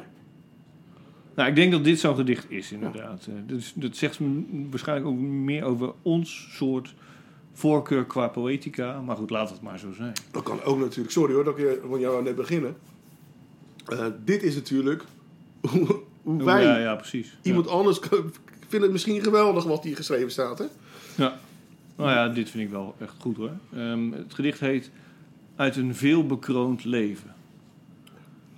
Nou, 1.35 1.49
ik 1.49 1.55
denk 1.55 1.73
dat 1.73 1.85
dit 1.85 2.01
zo'n 2.01 2.15
gedicht 2.17 2.51
is, 2.51 2.73
inderdaad. 2.73 3.27
Eh, 3.27 3.35
Dus, 3.47 3.73
dat 3.77 3.97
zegt 3.97 4.21
m- 4.21 4.45
waarschijnlijk 4.71 5.09
ook 5.09 5.19
meer 5.19 5.65
over 5.65 5.93
ons 6.03 6.49
soort 6.57 6.95
voorkeur 7.53 8.05
qua 8.05 8.29
poëtica. 8.29 9.01
Maar 9.01 9.17
goed, 9.17 9.31
laat 9.31 9.51
het 9.51 9.61
maar 9.61 9.79
zo 9.79 9.93
zijn. 9.93 10.13
dat 10.31 10.43
kan 10.43 10.63
ook 10.63 10.79
natuurlijk. 10.79 11.11
Sorry 11.11 11.35
hoor, 11.35 11.45
dat 11.45 11.59
ik 11.59 11.65
je- 11.65 11.81
van 11.89 12.01
jou 12.01 12.17
aan 12.19 12.25
net 12.25 12.35
beginnen. 12.37 12.77
Eh, 13.87 14.07
dit 14.25 14.43
is 14.43 14.55
natuurlijk 14.55 15.05
hoe, 16.23 16.43
wij, 16.45 16.63
Ja, 16.65 16.79
ja, 16.79 16.95
precies. 16.95 17.37
iemand 17.43 17.69
anders, 17.69 17.99
vindt 18.69 18.85
het 18.85 18.91
misschien 18.91 19.23
geweldig 19.23 19.65
wat 19.65 19.85
hier 19.85 19.97
geschreven 19.97 20.31
staat, 20.31 20.59
hè? 20.59 20.65
Ja. 21.17 21.39
Nou 21.97 22.11
ja, 22.11 22.29
dit 22.29 22.51
vind 22.51 22.65
ik 22.65 22.71
wel 22.71 22.95
echt 22.99 23.15
goed 23.19 23.37
hoor. 23.37 23.53
Ehm, 23.75 24.13
het 24.13 24.35
gedicht 24.35 24.61
heet 24.61 24.91
Uit 25.57 25.77
een 25.77 25.95
veel 25.95 26.27
bekroond 26.27 26.85
leven. 26.85 27.35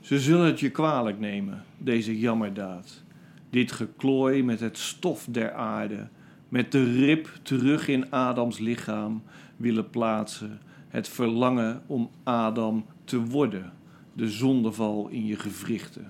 Ze 0.00 0.20
zullen 0.20 0.46
het 0.46 0.60
je 0.60 0.70
kwalijk 0.70 1.18
nemen, 1.18 1.64
deze 1.78 2.18
jammerdaad. 2.18 3.02
Dit 3.50 3.72
geklooi 3.72 4.42
met 4.42 4.60
het 4.60 4.78
stof 4.78 5.26
der 5.30 5.52
aarde, 5.52 6.08
met 6.48 6.72
de 6.72 6.84
rib 6.84 7.28
terug 7.42 7.88
in 7.88 8.10
Adams 8.10 8.58
lichaam 8.58 9.22
willen 9.56 9.90
plaatsen. 9.90 10.60
Het 10.88 11.08
verlangen 11.08 11.82
om 11.86 12.10
Adam 12.22 12.84
te 13.04 13.20
worden, 13.20 13.72
de 14.12 14.28
zondeval 14.28 15.08
in 15.08 15.26
je 15.26 15.36
gewrichten. 15.36 16.06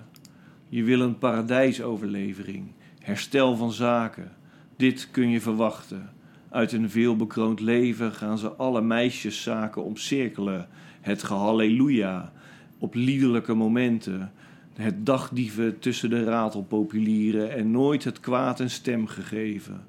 Je 0.73 0.83
wil 0.83 1.01
een 1.01 1.17
paradijsoverlevering, 1.17 2.71
herstel 2.99 3.55
van 3.55 3.71
zaken. 3.71 4.31
Dit 4.77 5.07
kun 5.11 5.29
je 5.29 5.41
verwachten. 5.41 6.09
Uit 6.49 6.71
een 6.71 6.89
veelbekroond 6.89 7.59
leven 7.59 8.11
gaan 8.11 8.37
ze 8.37 8.49
alle 8.49 8.81
meisjeszaken 8.81 9.83
omcirkelen. 9.83 10.67
Het 11.01 11.23
gehalleluja 11.23 12.31
op 12.77 12.93
liederlijke 12.93 13.53
momenten. 13.53 14.31
Het 14.73 15.05
dagdieven 15.05 15.79
tussen 15.79 16.09
de 16.09 16.23
ratelpopulieren 16.23 17.51
en 17.51 17.71
nooit 17.71 18.03
het 18.03 18.19
kwaad 18.19 18.59
een 18.59 18.69
stem 18.69 19.07
gegeven. 19.07 19.85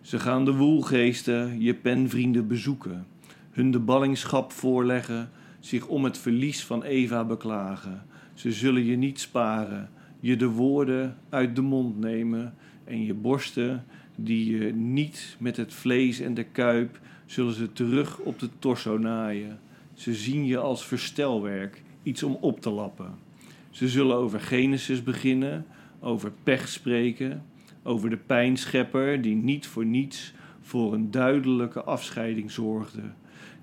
Ze 0.00 0.18
gaan 0.18 0.44
de 0.44 0.54
woelgeesten, 0.54 1.60
je 1.60 1.74
penvrienden 1.74 2.46
bezoeken. 2.46 3.06
Hun 3.50 3.70
de 3.70 3.80
ballingschap 3.80 4.52
voorleggen, 4.52 5.30
zich 5.60 5.86
om 5.86 6.04
het 6.04 6.18
verlies 6.18 6.64
van 6.64 6.82
Eva 6.82 7.24
beklagen. 7.24 8.02
Ze 8.34 8.52
zullen 8.52 8.84
je 8.84 8.96
niet 8.96 9.20
sparen, 9.20 9.88
je 10.24 10.36
de 10.36 10.48
woorden 10.48 11.16
uit 11.28 11.56
de 11.56 11.62
mond 11.62 12.00
nemen 12.00 12.54
en 12.84 13.04
je 13.04 13.14
borsten 13.14 13.84
die 14.16 14.56
je 14.56 14.72
niet 14.72 15.36
met 15.38 15.56
het 15.56 15.74
vlees 15.74 16.20
en 16.20 16.34
de 16.34 16.44
kuip 16.44 17.00
zullen 17.26 17.54
ze 17.54 17.72
terug 17.72 18.18
op 18.18 18.38
de 18.38 18.48
torso 18.58 18.98
naaien. 18.98 19.58
Ze 19.94 20.14
zien 20.14 20.46
je 20.46 20.58
als 20.58 20.86
verstelwerk, 20.86 21.82
iets 22.02 22.22
om 22.22 22.38
op 22.40 22.60
te 22.60 22.70
lappen. 22.70 23.14
Ze 23.70 23.88
zullen 23.88 24.16
over 24.16 24.40
Genesis 24.40 25.02
beginnen, 25.02 25.66
over 26.00 26.32
pech 26.42 26.68
spreken, 26.68 27.42
over 27.82 28.10
de 28.10 28.18
pijnschepper 28.26 29.22
die 29.22 29.36
niet 29.36 29.66
voor 29.66 29.86
niets 29.86 30.34
voor 30.60 30.94
een 30.94 31.10
duidelijke 31.10 31.82
afscheiding 31.82 32.50
zorgde, 32.50 33.02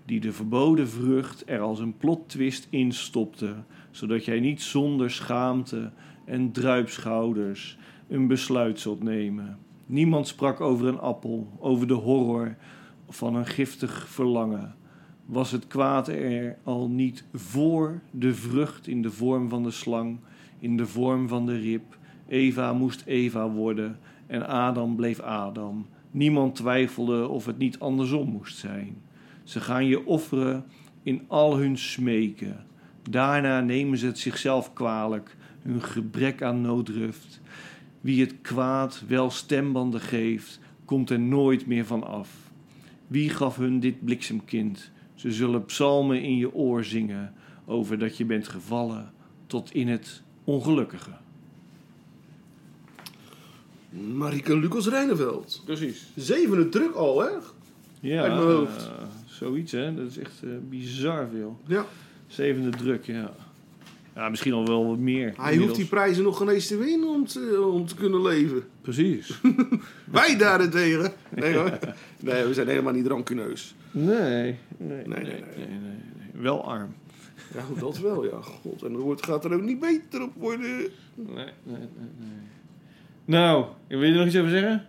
die 0.06 0.20
de 0.20 0.32
verboden 0.32 0.90
vrucht 0.90 1.44
er 1.46 1.60
als 1.60 1.80
een 1.80 1.98
plottwist 1.98 2.68
in 2.70 2.92
stopte, 2.92 3.56
zodat 3.92 4.26
jij 4.26 4.40
niet 4.40 4.62
zonder 4.62 5.12
schaamte 5.12 5.92
en 6.26 6.52
druipschouders 6.52 7.78
een 8.08 8.28
besluit 8.28 8.80
zult 8.80 9.04
nemen. 9.04 9.58
Niemand 9.86 10.28
sprak 10.28 10.62
over 10.62 10.88
een 10.88 11.00
appel, 11.00 11.48
over 11.60 11.88
de 11.88 11.94
horror 11.94 12.56
van 13.10 13.36
een 13.36 13.46
giftig 13.46 14.08
verlangen. 14.08 14.76
Was 15.26 15.52
het 15.52 15.68
kwaad 15.68 16.08
er 16.08 16.58
al 16.64 16.90
niet 16.90 17.26
voor 17.34 18.02
de 18.12 18.34
vrucht 18.34 18.88
in 18.88 19.02
de 19.02 19.12
vorm 19.12 19.50
van 19.50 19.64
de 19.64 19.72
slang, 19.72 20.20
in 20.60 20.78
de 20.78 20.86
vorm 20.86 21.28
van 21.28 21.46
de 21.46 21.58
rib? 21.58 21.98
Eva 22.28 22.74
moest 22.74 23.04
Eva 23.06 23.50
worden 23.50 24.00
en 24.28 24.48
Adam 24.48 24.96
bleef 24.96 25.20
Adam. 25.20 25.86
Niemand 26.12 26.56
twijfelde 26.56 27.28
of 27.28 27.46
het 27.46 27.58
niet 27.58 27.80
andersom 27.80 28.30
moest 28.30 28.58
zijn. 28.58 29.02
Ze 29.44 29.60
gaan 29.60 29.86
je 29.86 30.06
offeren 30.06 30.66
in 31.04 31.22
al 31.28 31.58
hun 31.58 31.78
smeken. 31.78 32.66
Daarna 33.10 33.62
nemen 33.62 33.98
ze 33.98 34.06
het 34.06 34.20
zichzelf 34.20 34.74
kwalijk, 34.74 35.38
hun 35.62 35.84
gebrek 35.84 36.42
aan 36.44 36.62
nooddruft. 36.62 37.40
Wie 38.02 38.22
het 38.22 38.36
kwaad 38.42 39.04
wel 39.08 39.30
stembanden 39.30 40.02
geeft, 40.02 40.60
komt 40.86 41.10
er 41.10 41.20
nooit 41.20 41.66
meer 41.66 41.86
van 41.86 42.04
af. 42.04 42.30
Wie 43.08 43.30
gaf 43.30 43.56
hun 43.56 43.80
dit 43.80 44.06
bliksemkind? 44.06 44.92
Ze 45.16 45.32
zullen 45.32 45.66
psalmen 45.66 46.22
in 46.24 46.38
je 46.38 46.54
oor 46.54 46.84
zingen 46.84 47.34
over 47.66 48.00
dat 48.00 48.18
je 48.18 48.26
bent 48.26 48.48
gevallen 48.48 49.12
tot 49.48 49.74
in 49.74 49.88
het 49.88 50.22
ongelukkige. 50.44 51.12
Marike 54.14 54.58
Lucas 54.58 54.88
Reineveld. 54.88 55.62
Precies. 55.66 56.12
Zevende 56.16 56.70
druk 56.70 56.94
al, 56.94 57.22
hè? 57.22 57.30
Ja, 58.00 58.22
Uit 58.24 58.32
mijn 58.34 58.44
hoofd. 58.56 58.86
eh, 58.86 58.92
zoiets 59.26 59.72
hè. 59.72 59.94
Dat 59.96 60.08
is 60.08 60.18
echt 60.18 60.44
eh, 60.44 60.50
bizar 60.70 61.28
veel. 61.32 61.60
Ja. 61.68 61.86
Zevende 62.28 62.70
druk, 62.70 63.06
ja. 63.06 63.34
Ja, 64.16 64.30
misschien 64.30 64.54
al 64.54 64.66
wel 64.68 64.88
wat 64.88 64.98
meer. 64.98 65.34
Hij 65.38 65.58
hoeft 65.58 65.76
die 65.76 65.86
prijzen 65.86 66.24
nog 66.24 66.38
geen 66.38 66.50
eens 66.50 66.68
te 66.68 66.78
winnen 66.78 67.10
om 67.10 67.26
te, 67.26 67.70
om 67.74 67.86
te 67.86 67.96
kunnen 67.96 68.22
leven. 68.22 68.64
Precies. 68.82 69.42
Wij 70.12 70.38
daarentegen. 70.38 71.12
Nee 71.30 71.56
hoor. 71.56 71.80
Nee, 72.20 72.44
we 72.46 72.54
zijn 72.54 72.68
helemaal 72.68 72.94
niet 72.94 73.08
rancuneus. 73.08 73.76
Nee, 73.92 74.06
nee, 74.14 74.56
nee, 74.78 75.06
nee, 75.06 75.06
nee, 75.06 75.24
nee. 75.24 75.68
nee, 75.68 75.68
nee. 75.68 76.42
Wel 76.42 76.66
arm. 76.66 76.94
Ja, 77.54 77.80
dat 77.80 78.00
wel, 78.00 78.24
ja. 78.24 78.42
God, 78.42 78.84
en 78.84 78.94
het 78.94 79.02
wordt- 79.02 79.26
gaat 79.26 79.46
er 79.46 79.54
ook 79.54 79.62
niet 79.62 79.80
beter 79.80 80.22
op 80.24 80.32
worden. 80.36 80.70
Nee, 80.70 80.90
nee, 81.16 81.46
nee, 81.64 81.78
nee. 82.18 82.30
Nou, 83.26 83.66
wil 83.88 84.04
je 84.04 84.12
er 84.12 84.18
nog 84.18 84.28
iets 84.28 84.38
over 84.38 84.50
zeggen? 84.50 84.86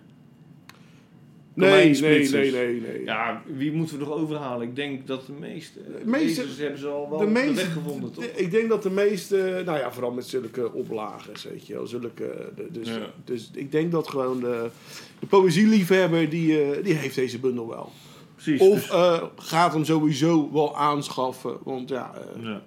Nee, 1.54 2.00
nee, 2.00 2.28
nee, 2.30 2.50
nee, 2.52 2.80
nee. 2.80 3.04
Ja, 3.04 3.42
wie 3.46 3.72
moeten 3.72 3.98
we 3.98 4.04
nog 4.04 4.14
overhalen? 4.14 4.68
Ik 4.68 4.76
denk 4.76 5.06
dat 5.06 5.26
de 5.26 5.32
meeste. 5.32 5.78
De 5.82 6.02
meeste- 6.04 6.44
hebben 6.58 6.78
ze 6.78 6.86
al 6.88 7.10
wel 7.10 7.18
de 7.18 7.26
meeste, 7.26 7.54
weg 7.54 7.72
gevonden, 7.72 8.12
toch? 8.12 8.24
ik 8.24 8.50
denk 8.50 8.68
dat 8.68 8.82
de 8.82 8.90
meeste, 8.90 9.62
nou 9.66 9.78
ja, 9.78 9.92
vooral 9.92 10.12
met 10.12 10.26
zulke 10.26 10.72
oplagers, 10.72 11.44
weet 11.44 11.66
je 11.66 11.72
wel, 11.74 11.86
zulke, 11.86 12.50
de- 12.56 12.68
dus, 12.70 12.88
Ja. 12.88 12.98
dus 13.24 13.50
ik 13.54 13.72
denk 13.72 13.92
dat 13.92 14.08
gewoon 14.08 14.40
de, 14.40 14.70
de 15.18 15.26
poëzieliefhebber, 15.26 16.28
die, 16.28 16.62
eh, 16.62 16.84
die 16.84 16.94
heeft 16.94 17.14
deze 17.14 17.38
bundel 17.38 17.68
wel. 17.68 17.92
Precies. 18.34 18.60
Of 18.60 18.74
dus- 18.74 18.90
eh, 18.90 19.22
gaat 19.36 19.72
hem 19.72 19.84
sowieso 19.84 20.52
wel 20.52 20.76
aanschaffen, 20.76 21.56
want 21.64 21.88
ja, 21.88 22.12
eh, 22.14 22.42
ja. 22.42 22.62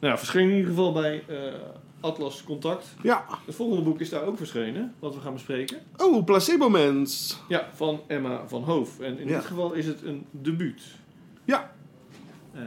Nou, 0.00 0.18
verscheen 0.18 0.48
in 0.50 0.54
ieder 0.56 0.68
geval 0.70 0.92
bij 0.92 1.22
eh, 1.28 1.36
Atlas 2.00 2.44
Contact. 2.44 2.86
ja. 3.02 3.24
Het 3.46 3.54
volgende 3.54 3.82
boek 3.82 4.00
is 4.00 4.08
daar 4.08 4.22
ook 4.24 4.36
verschenen, 4.36 4.94
wat 4.98 5.14
we 5.14 5.20
gaan 5.20 5.32
bespreken. 5.32 5.78
Oh, 5.96 6.24
Placebo 6.24 6.68
Mens. 6.68 7.38
Ja, 7.48 7.68
van 7.74 8.00
Emma 8.06 8.48
van 8.48 8.62
Hoof. 8.62 9.00
En 9.00 9.18
in 9.18 9.28
Ja. 9.28 9.36
dit 9.36 9.44
geval 9.46 9.72
is 9.72 9.86
het 9.86 10.02
een 10.02 10.24
debuut. 10.30 10.82
Ja, 11.44 11.72
Eh, 12.54 12.60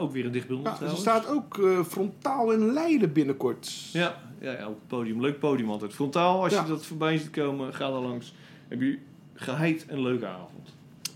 ook 0.00 0.12
weer 0.12 0.24
een 0.24 0.32
dichtbundel 0.32 0.64
ja 0.64 0.70
er 0.70 0.76
trouwens. 0.76 1.02
staat 1.02 1.26
ook 1.28 1.58
eh, 1.58 1.84
frontaal 1.84 2.52
in 2.52 2.72
Leiden 2.72 3.12
binnenkort. 3.12 3.72
Ja, 3.92 4.20
ja, 4.40 4.52
ja, 4.52 4.68
op 4.68 4.74
het 4.74 4.86
podium. 4.86 5.20
Leuk 5.20 5.38
podium 5.38 5.70
altijd. 5.70 5.92
Frontaal, 5.94 6.42
als 6.42 6.52
Ja. 6.52 6.62
je 6.62 6.68
dat 6.68 6.86
voorbij 6.86 7.18
ziet 7.18 7.30
komen, 7.30 7.74
ga 7.74 7.90
daar 7.90 8.00
langs. 8.00 8.34
Heb 8.68 8.80
je 8.80 8.98
geheid 9.34 9.84
een 9.88 10.02
leuke 10.02 10.26
avond. 10.26 10.68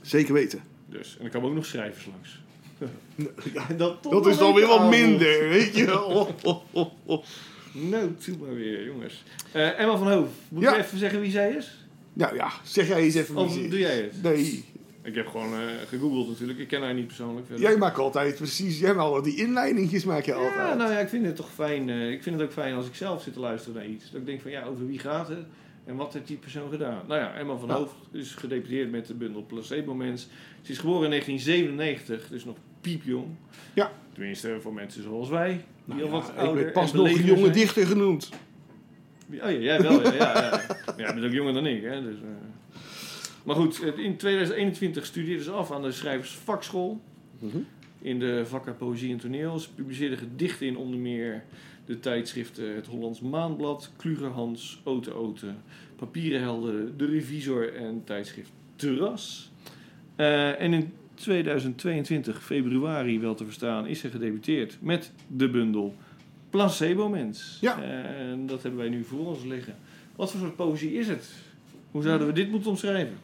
Zeker 0.03 0.35
weten. 0.35 0.62
Dus, 0.87 1.16
en 1.18 1.25
er 1.25 1.31
komen 1.31 1.48
ook 1.48 1.55
nog 1.55 1.64
schrijvers 1.66 2.07
langs. 2.07 2.40
Dat 4.11 4.27
is 4.27 4.38
dan 4.38 4.55
weer 4.55 4.66
wat 4.66 4.88
minder, 4.88 5.48
weet 5.48 5.77
je 5.77 5.85
wel. 5.87 6.05
Oh, 6.05 6.29
oh, 6.42 6.62
oh, 6.70 6.90
oh. 7.05 7.25
Nou, 7.72 8.14
toe 8.24 8.37
maar 8.40 8.54
weer, 8.54 8.85
jongens. 8.87 9.22
Eh, 9.52 9.80
Emma 9.80 9.96
van 9.96 10.12
Hoof, 10.12 10.28
moet 10.48 10.62
Ja. 10.62 10.74
ik 10.74 10.85
even 10.85 10.98
zeggen 10.98 11.20
wie 11.20 11.30
zij 11.30 11.50
is? 11.52 11.76
Nou 12.12 12.35
ja, 12.35 12.50
zeg 12.64 12.88
jij 12.88 13.00
eens 13.00 13.14
even 13.14 13.35
wie 13.35 13.44
Of 13.44 13.52
ze 13.52 13.62
is. 13.64 13.70
doe 13.70 13.78
jij 13.78 13.96
het? 13.96 14.22
Nee, 14.22 14.64
Ik 15.02 15.14
heb 15.14 15.26
gewoon 15.26 15.52
eh, 15.54 15.61
gegoogeld 15.88 16.28
natuurlijk. 16.28 16.58
Ik 16.58 16.68
ken 16.68 16.82
haar 16.82 16.94
niet 16.94 17.06
persoonlijk. 17.06 17.46
verder. 17.46 17.64
jij 17.64 17.76
maakt 17.76 17.98
altijd 17.98 18.37
precies, 18.37 18.78
jij 18.78 18.94
maakt 18.94 19.08
al 19.11 19.22
die 19.22 19.37
inleidingjes 19.37 20.04
maak 20.04 20.24
je 20.24 20.35
altijd. 20.35 20.54
Ja, 20.54 20.74
nou 20.74 20.92
ja, 20.92 20.98
ik 20.98 21.08
vind 21.08 21.26
het 21.26 21.37
toch 21.37 21.52
fijn. 21.54 21.88
eh, 21.90 22.11
ik 22.11 22.22
vind 22.22 22.38
het 22.38 22.44
ook 22.48 22.52
fijn 22.52 22.74
als 22.74 22.87
ik 22.87 22.94
zelf 22.94 23.22
zit 23.22 23.32
te 23.32 23.40
luisteren 23.40 23.76
naar 23.76 23.87
iets. 23.87 24.11
Dat 24.11 24.20
ik 24.20 24.26
denk 24.26 24.40
van 24.40 24.50
ja, 24.50 24.64
over 24.64 24.87
wie 24.87 24.98
gaat 24.98 25.28
het? 25.28 25.44
En 25.84 25.96
wat 25.96 26.12
heeft 26.12 26.26
die 26.26 26.36
persoon 26.36 26.70
gedaan? 26.70 27.02
Nou 27.08 27.20
ja, 27.20 27.34
Emma 27.34 27.56
van. 27.56 27.70
Hoofd 27.70 27.94
is 28.12 28.34
gedeputeerd 28.34 28.90
met 28.90 29.06
de 29.06 29.14
bundel 29.14 29.44
Placebo 29.46 29.94
Mens. 29.94 30.28
Ze 30.62 30.72
is 30.72 30.78
geboren 30.78 31.04
in 31.04 31.10
1997, 31.10 32.28
dus 32.28 32.44
nog 32.44 32.56
piepjong. 32.80 33.26
Ja. 33.74 33.92
Tenminste, 34.12 34.58
voor 34.60 34.72
mensen 34.72 35.02
zoals 35.02 35.28
wij. 35.28 35.64
Die 35.84 35.94
Nou 35.94 36.00
al 36.00 36.06
ja, 36.06 36.12
wat 36.12 36.28
ik 36.28 36.36
ouder 36.36 36.64
ben 36.64 36.72
pas 36.72 36.92
nog 36.92 37.10
jonge 37.10 37.40
zijn. 37.40 37.52
dichter 37.52 37.86
genoemd. 37.86 38.30
Oh 39.32 39.38
ja, 39.38 39.50
jij 39.50 39.80
wel. 39.82 40.02
Ja, 40.02 40.12
ja, 40.14 40.32
ja. 40.34 40.94
jij 40.96 41.14
bent 41.14 41.26
ook 41.26 41.32
jonger 41.32 41.52
dan 41.52 41.66
ik. 41.66 41.82
Hè, 41.82 42.02
dus, 42.02 42.16
eh. 42.16 42.78
Maar 43.44 43.56
goed, 43.56 43.82
in 43.96 44.16
2021 44.16 45.06
studeerde 45.06 45.42
ze 45.42 45.50
af 45.50 45.72
aan 45.72 45.82
de 45.82 45.92
schrijversvakschool. 45.92 47.00
Mhm. 47.38 47.58
In 48.02 48.18
de 48.18 48.46
vakken 48.46 48.76
Poëzie 48.76 49.12
en 49.12 49.18
Toneel. 49.18 49.58
Ze 49.58 49.72
publiceerde 49.74 50.16
gedichten 50.16 50.66
in 50.66 50.76
onder 50.76 50.98
meer 51.00 51.44
de 51.84 52.00
tijdschriften 52.00 52.74
Het 52.74 52.86
Hollands 52.86 53.20
Maanblad, 53.20 53.92
Klugerhans, 53.96 54.80
Ote 54.84 55.12
Ote, 55.12 55.54
Papieren 55.96 56.40
Helden, 56.40 56.96
De 56.96 57.06
Revisor 57.06 57.74
en 57.74 58.02
tijdschrift 58.04 58.50
Terras. 58.76 59.50
Eh, 60.16 60.60
en 60.60 60.72
in 60.72 60.92
2022, 61.14 62.42
februari 62.44 63.20
wel 63.20 63.34
te 63.34 63.44
verstaan, 63.44 63.86
is 63.86 64.00
ze 64.00 64.08
gedebuteerd 64.08 64.78
met 64.80 65.12
de 65.26 65.50
bundel 65.50 65.94
Placebo 66.50 67.08
Mens. 67.08 67.58
Ja. 67.60 67.82
En 67.82 68.46
dat 68.46 68.62
hebben 68.62 68.80
wij 68.80 68.88
nu 68.88 69.04
voor 69.04 69.26
ons 69.26 69.44
liggen. 69.44 69.76
Wat 70.16 70.30
voor 70.30 70.40
soort 70.40 70.56
poëzie 70.56 70.92
is 70.92 71.08
het? 71.08 71.30
Hoe 71.90 72.02
zouden 72.02 72.26
we 72.26 72.32
dit 72.32 72.50
moeten 72.50 72.70
omschrijven? 72.70 73.16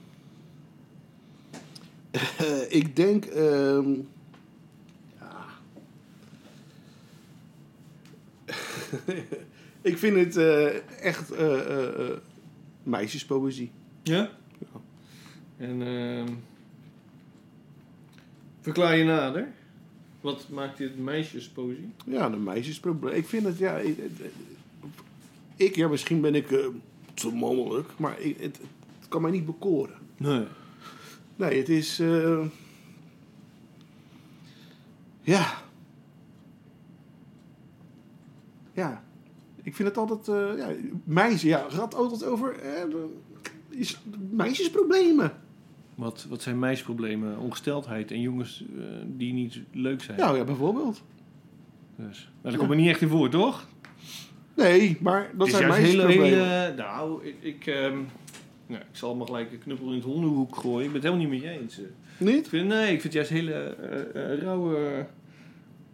Eh, 2.10 2.72
ik 2.72 2.96
denk, 2.96 3.24
ehm, 3.24 3.90
ja. 5.20 5.46
ik 9.90 9.98
vind 9.98 10.16
het 10.16 10.36
eh, 10.36 11.02
echt 11.04 11.30
eh, 11.30 11.88
eh, 11.88 12.16
meisjespoëzie. 12.82 13.70
Ja? 14.02 14.30
En 15.56 15.82
ehm 15.82 16.28
verklaar 18.60 18.96
je 18.96 19.04
nader? 19.04 19.52
Wat 20.20 20.48
maakt 20.48 20.78
dit 20.78 20.98
meisjespoëzie? 20.98 21.92
Ja, 22.06 22.30
de 22.30 22.36
meisjesprobleem. 22.36 23.14
Ik 23.14 23.26
vind 23.26 23.44
het, 23.44 23.58
ja... 23.58 23.76
Ik, 23.76 23.98
ik 25.56 25.76
ja, 25.76 25.88
misschien 25.88 26.20
ben 26.20 26.34
ik 26.34 26.46
te 27.14 27.34
mannelijk, 27.34 27.88
maar 27.98 28.20
ik, 28.20 28.40
het, 28.40 28.58
het 28.98 29.08
kan 29.08 29.22
mij 29.22 29.30
niet 29.30 29.46
bekoren. 29.46 29.98
Nee. 30.16 30.44
Nee, 31.36 31.58
het 31.58 31.68
is... 31.68 31.96
ja. 35.22 35.67
Ja. 38.78 39.02
Ik 39.62 39.74
vind 39.74 39.88
het 39.88 39.96
altijd... 39.96 40.28
eh 40.28 40.58
ja, 40.58 40.68
meisjes, 41.04 41.42
ja, 41.42 41.66
gaat 41.68 41.94
altijd 41.94 42.24
over... 42.24 42.58
eh, 42.58 42.82
is, 43.68 44.00
meisjesproblemen. 44.30 45.32
Wat, 45.94 46.26
wat 46.28 46.42
zijn 46.42 46.58
meisjesproblemen? 46.58 47.38
Ongesteldheid 47.38 48.10
en 48.10 48.20
jongens 48.20 48.64
eh, 48.78 48.84
die 49.06 49.32
niet 49.32 49.60
leuk 49.72 50.02
zijn. 50.02 50.18
Ja, 50.18 50.34
ja, 50.34 50.44
bijvoorbeeld. 50.44 51.02
Dus. 51.96 52.30
Maar 52.40 52.50
dat 52.50 52.60
komt 52.60 52.70
er 52.72 52.76
niet 52.76 52.88
echt 52.88 53.00
in 53.00 53.08
voor, 53.08 53.28
toch? 53.28 53.66
Nee, 54.56 54.98
maar 55.00 55.30
dat 55.36 55.48
zijn 55.48 55.62
juist 55.62 55.76
hele, 55.78 55.96
meisjesproblemen. 55.96 56.48
hele... 56.48 56.74
Nou, 56.76 57.26
ik... 57.26 57.36
Ik, 57.40 57.66
ehm, 57.66 57.96
nou, 58.66 58.80
ik 58.80 58.86
zal 58.96 59.14
maar 59.14 59.26
gelijk 59.26 59.52
een 59.52 59.58
knuppel 59.58 59.88
in 59.88 59.94
het 59.94 60.04
hondenhoek 60.04 60.56
gooien. 60.56 60.86
Ik 60.86 60.92
ben 60.92 61.02
het 61.02 61.10
helemaal 61.10 61.30
niet 61.30 61.42
met 61.42 61.50
je 61.50 61.58
eens. 61.58 61.80
Niet? 62.18 62.44
Ik 62.44 62.48
vind, 62.48 62.68
nee, 62.68 62.92
ik 62.92 63.00
vind 63.00 63.12
juist 63.12 63.30
hele 63.30 63.76
rauwe... 64.40 65.06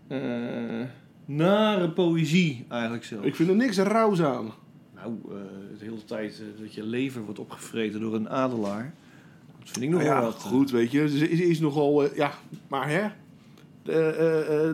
eh, 0.09 0.81
nare 1.25 1.91
poëzie 1.91 2.65
eigenlijk 2.69 3.05
zo. 3.05 3.17
Ik 3.23 3.35
vind 3.35 3.49
er 3.49 3.57
niks 3.57 3.79
rauws 3.79 4.23
aan. 4.23 4.53
Nou, 4.95 5.15
eh, 5.29 5.35
de 5.79 5.85
hele 5.85 6.05
tijd 6.05 6.41
eh, 6.41 6.61
dat 6.63 6.75
je 6.75 6.83
lever 6.87 7.23
wordt 7.25 7.39
opgevreten 7.39 8.01
door 8.01 8.15
een 8.15 8.29
adelaar. 8.29 8.95
Dat 9.59 9.69
vind 9.71 9.85
ik 9.85 9.91
nog 9.91 10.01
Nou 10.03 10.13
wel 10.13 10.23
ja, 10.23 10.27
wat. 10.27 10.37
eh. 10.45 10.51
goed, 10.51 10.71
weet 10.71 10.91
je. 10.91 11.09
Ze 11.09 11.29
is, 11.31 11.41
is 11.41 11.61
nogal... 11.61 12.15
ja, 12.17 12.33
maar 12.69 12.89
hè. 12.91 13.03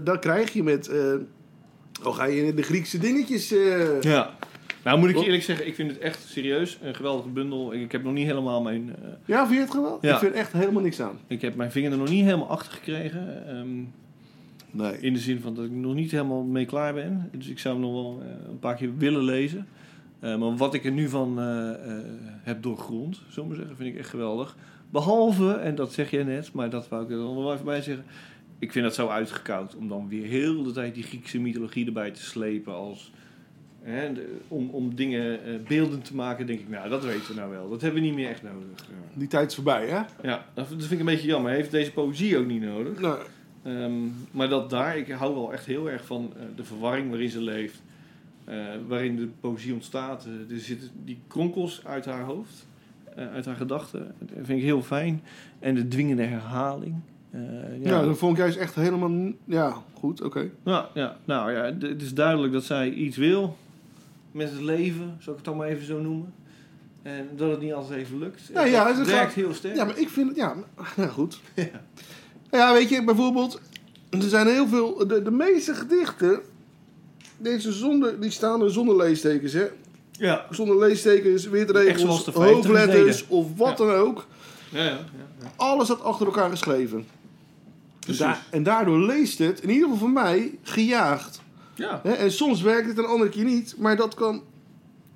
Dat 0.03 0.19
krijg 0.19 0.53
je 0.53 0.63
met... 0.63 0.91
oh, 2.05 2.15
ga 2.15 2.25
je 2.25 2.47
in 2.47 2.57
de 2.57 2.63
Griekse 2.63 2.99
dingetjes... 2.99 3.49
Ja. 4.01 4.35
Nou, 4.85 4.99
moet 4.99 5.09
ik 5.09 5.17
je 5.17 5.25
eerlijk 5.25 5.43
zeggen, 5.43 5.67
ik 5.67 5.75
vind 5.75 5.91
het 5.91 5.99
echt 6.01 6.23
serieus 6.29 6.79
een 6.83 6.95
geweldige 6.95 7.29
bundel. 7.29 7.75
Ik, 7.75 7.93
heb 7.93 8.03
nog 8.03 8.13
niet 8.13 8.27
helemaal 8.27 8.63
mijn... 8.63 8.97
Ja, 9.25 9.43
vind 9.43 9.55
je 9.55 9.61
het 9.61 9.71
geweldig? 9.71 10.03
Ja. 10.03 10.13
Ik 10.13 10.19
vind 10.19 10.35
echt 10.35 10.53
helemaal 10.53 10.83
niks 10.83 11.01
aan. 11.01 11.19
ik 11.27 11.41
heb 11.41 11.55
mijn 11.55 11.71
vinger 11.71 11.93
er 11.93 11.99
nog 11.99 12.09
niet 12.09 12.25
helemaal 12.25 12.49
achter 12.49 12.73
gekregen. 12.73 13.47
ehm, 13.47 13.69
Nee. 14.73 15.01
in 15.01 15.13
de 15.13 15.19
zin 15.19 15.41
van 15.41 15.55
dat 15.55 15.65
ik 15.65 15.71
nog 15.71 15.95
niet 15.95 16.11
helemaal 16.11 16.43
mee 16.43 16.65
klaar 16.65 16.95
ben. 16.95 17.29
Dus 17.33 17.49
ik 17.49 17.59
zou 17.59 17.75
hem 17.75 17.85
nog 17.85 17.93
wel 17.93 18.23
eh, 18.23 18.49
een 18.49 18.59
paar 18.59 18.75
keer 18.77 18.97
willen 18.97 19.23
lezen. 19.23 19.67
Eh, 20.21 20.39
maar 20.39 20.57
wat 20.57 20.75
ik 20.75 20.85
er 20.85 20.93
nu 20.93 21.09
van 21.09 21.41
eh, 21.41 21.71
heb 22.43 22.63
doorgrond, 22.63 23.23
zullen 23.29 23.49
we 23.49 23.55
zeggen, 23.57 23.77
vind 23.77 23.93
ik 23.95 23.99
echt 23.99 24.09
geweldig. 24.09 24.57
Behalve, 24.91 25.53
en 25.53 25.75
dat 25.75 25.93
zeg 25.93 26.11
jij 26.11 26.23
net, 26.23 26.53
maar 26.53 26.71
dat 26.71 26.89
wou 26.89 27.05
ik 27.05 27.11
er 27.11 27.17
dan 27.17 27.35
nog 27.35 27.43
wel 27.45 27.53
even 27.53 27.65
bij 27.65 27.83
zeggen. 27.83 28.05
Ik 28.59 28.73
vind 28.73 28.85
dat 28.85 28.95
zo 28.95 29.09
uitgekoud 29.09 29.77
om 29.77 29.89
dan 29.89 30.09
weer 30.09 30.27
heel 30.27 30.63
de 30.63 30.73
tijd 30.73 30.95
die 30.95 31.03
Griekse 31.03 31.41
mythologie 31.41 31.87
erbij 31.87 32.11
te 32.11 32.23
slepen 32.23 32.75
als... 32.75 33.13
Hè, 33.83 34.13
de- 34.13 34.39
om, 34.49 34.71
om 34.71 34.95
dingen 34.95 35.39
beeldend 35.69 36.05
te 36.05 36.15
maken, 36.15 36.47
denk 36.47 36.61
ik, 36.61 36.69
nou, 36.69 36.89
dat 36.89 37.05
weten 37.05 37.29
we 37.29 37.35
nou 37.35 37.51
wel. 37.51 37.69
Dat 37.71 37.81
hebben 37.81 38.01
we 38.01 38.07
niet 38.07 38.17
meer 38.17 38.29
echt 38.29 38.43
nodig. 38.43 38.87
Die 39.15 39.29
tijd 39.29 39.49
is 39.49 39.55
voorbij, 39.55 39.87
hè? 39.89 40.29
Ja, 40.29 40.47
dat 40.55 40.67
vind 40.69 40.91
ik 40.91 40.99
een 40.99 41.05
beetje 41.05 41.27
jammer. 41.27 41.53
Heeft 41.53 41.71
deze 41.71 41.93
poëzie 41.93 42.39
ook 42.39 42.47
niet 42.47 42.63
nodig. 42.63 43.01
Nou, 43.01 43.19
Ehm, 43.62 43.92
maar 44.31 44.49
dat 44.49 44.70
daar, 44.70 44.96
ik 44.99 45.11
hou 45.11 45.35
wel 45.35 45.53
echt 45.53 45.66
heel 45.66 45.90
erg 45.90 46.05
van 46.05 46.33
eh, 46.37 46.42
de 46.57 46.64
verwarring 46.64 47.09
waarin 47.11 47.31
ze 47.31 47.40
leeft. 47.40 47.83
eh, 48.44 48.57
waarin 48.88 49.16
de 49.16 49.29
poëzie 49.40 49.73
ontstaat. 49.73 50.25
Eh, 50.27 50.55
er 50.55 50.61
zitten 50.61 50.90
die 51.05 51.18
kronkels 51.27 51.81
uit 51.85 52.05
haar 52.05 52.23
hoofd, 52.23 52.66
uit 53.16 53.44
haar 53.44 53.57
gedachten. 53.57 54.14
Dat 54.18 54.29
vind 54.42 54.59
ik 54.59 54.64
heel 54.64 54.83
fijn. 54.83 55.23
En 55.59 55.75
de 55.75 55.88
dwingende 55.88 56.23
herhaling. 56.23 56.94
Ja. 57.33 57.38
ja, 57.83 58.03
dat 58.03 58.18
vond 58.18 58.33
ik 58.33 58.38
juist 58.38 58.57
echt 58.57 58.75
helemaal... 58.75 59.33
Ja, 59.44 59.75
goed, 59.94 60.23
oké. 60.23 60.51
nou, 60.62 60.87
ja, 60.94 61.16
nou 61.25 61.53
ja, 61.53 61.62
het 61.88 62.03
is 62.03 62.14
duidelijk 62.14 62.53
dat 62.53 62.64
zij 62.64 62.90
iets 62.90 63.16
wil 63.16 63.57
met 64.33 64.51
het 64.51 64.61
leven, 64.61 65.16
zal 65.18 65.33
ik 65.33 65.38
het 65.38 65.44
dan 65.44 65.57
maar 65.57 65.68
even 65.68 65.87
zo 65.87 66.01
noemen. 66.01 66.33
En 67.03 67.29
dat 67.37 67.51
het 67.51 67.61
niet 67.61 67.73
altijd 67.73 68.01
even 68.01 68.18
lukt. 68.18 68.51
Ja, 68.53 68.64
ja, 68.64 68.94
het 68.96 69.07
werkt 69.11 69.35
heel 69.35 69.55
sterk. 69.55 69.77
Ja, 69.77 69.85
maar 69.85 69.99
ik 69.99 70.09
vind 70.09 70.29
het... 70.29 70.37
Ja, 70.37 70.55
nou 70.96 71.09
goed. 71.11 71.40
Ja, 71.55 71.83
weet 72.51 72.89
je, 72.89 73.05
bijvoorbeeld... 73.05 73.61
Er 74.11 74.23
zijn 74.23 74.47
heel 74.47 74.69
veel... 74.69 75.07
De, 75.07 75.23
de 75.23 75.31
meeste 75.31 75.75
gedichten... 75.75 76.41
Deze 77.43 77.73
zonder, 77.73 78.21
die 78.21 78.31
staan 78.31 78.63
er 78.63 78.71
zonder 78.71 78.97
leestekens, 78.97 79.53
hè? 79.53 79.67
ja. 80.13 80.47
Zonder 80.51 80.79
leestekens, 80.79 81.47
witregels, 81.47 82.01
zoals 82.01 82.25
de 82.25 82.33
50 82.33 82.55
hoofdletters 82.55 83.25
of 83.29 83.47
wat 83.57 83.79
Ja. 83.79 83.85
dan 83.85 83.95
ook. 83.95 84.27
Ja, 84.71 84.79
ja, 84.79 84.85
ja, 84.91 84.99
ja. 85.43 85.51
Alles 85.57 85.85
staat 85.85 86.03
achter 86.03 86.27
elkaar 86.27 86.51
geschreven. 86.51 87.07
Da- 88.19 88.43
en 88.51 88.63
daardoor 88.63 88.99
leest 89.01 89.39
het, 89.39 89.61
in 89.63 89.69
ieder 89.69 89.83
geval 89.83 89.99
voor 89.99 90.11
mij, 90.11 90.59
gejaagd. 90.63 91.41
Ja. 91.75 92.01
Hè? 92.03 92.13
En 92.13 92.33
soms 92.33 92.63
werkt 92.63 92.89
het, 92.89 92.99
een 92.99 93.05
andere 93.05 93.31
keer 93.31 93.45
niet. 93.45 93.75
Maar 93.79 93.97
dat 93.97 94.15
kan... 94.15 94.43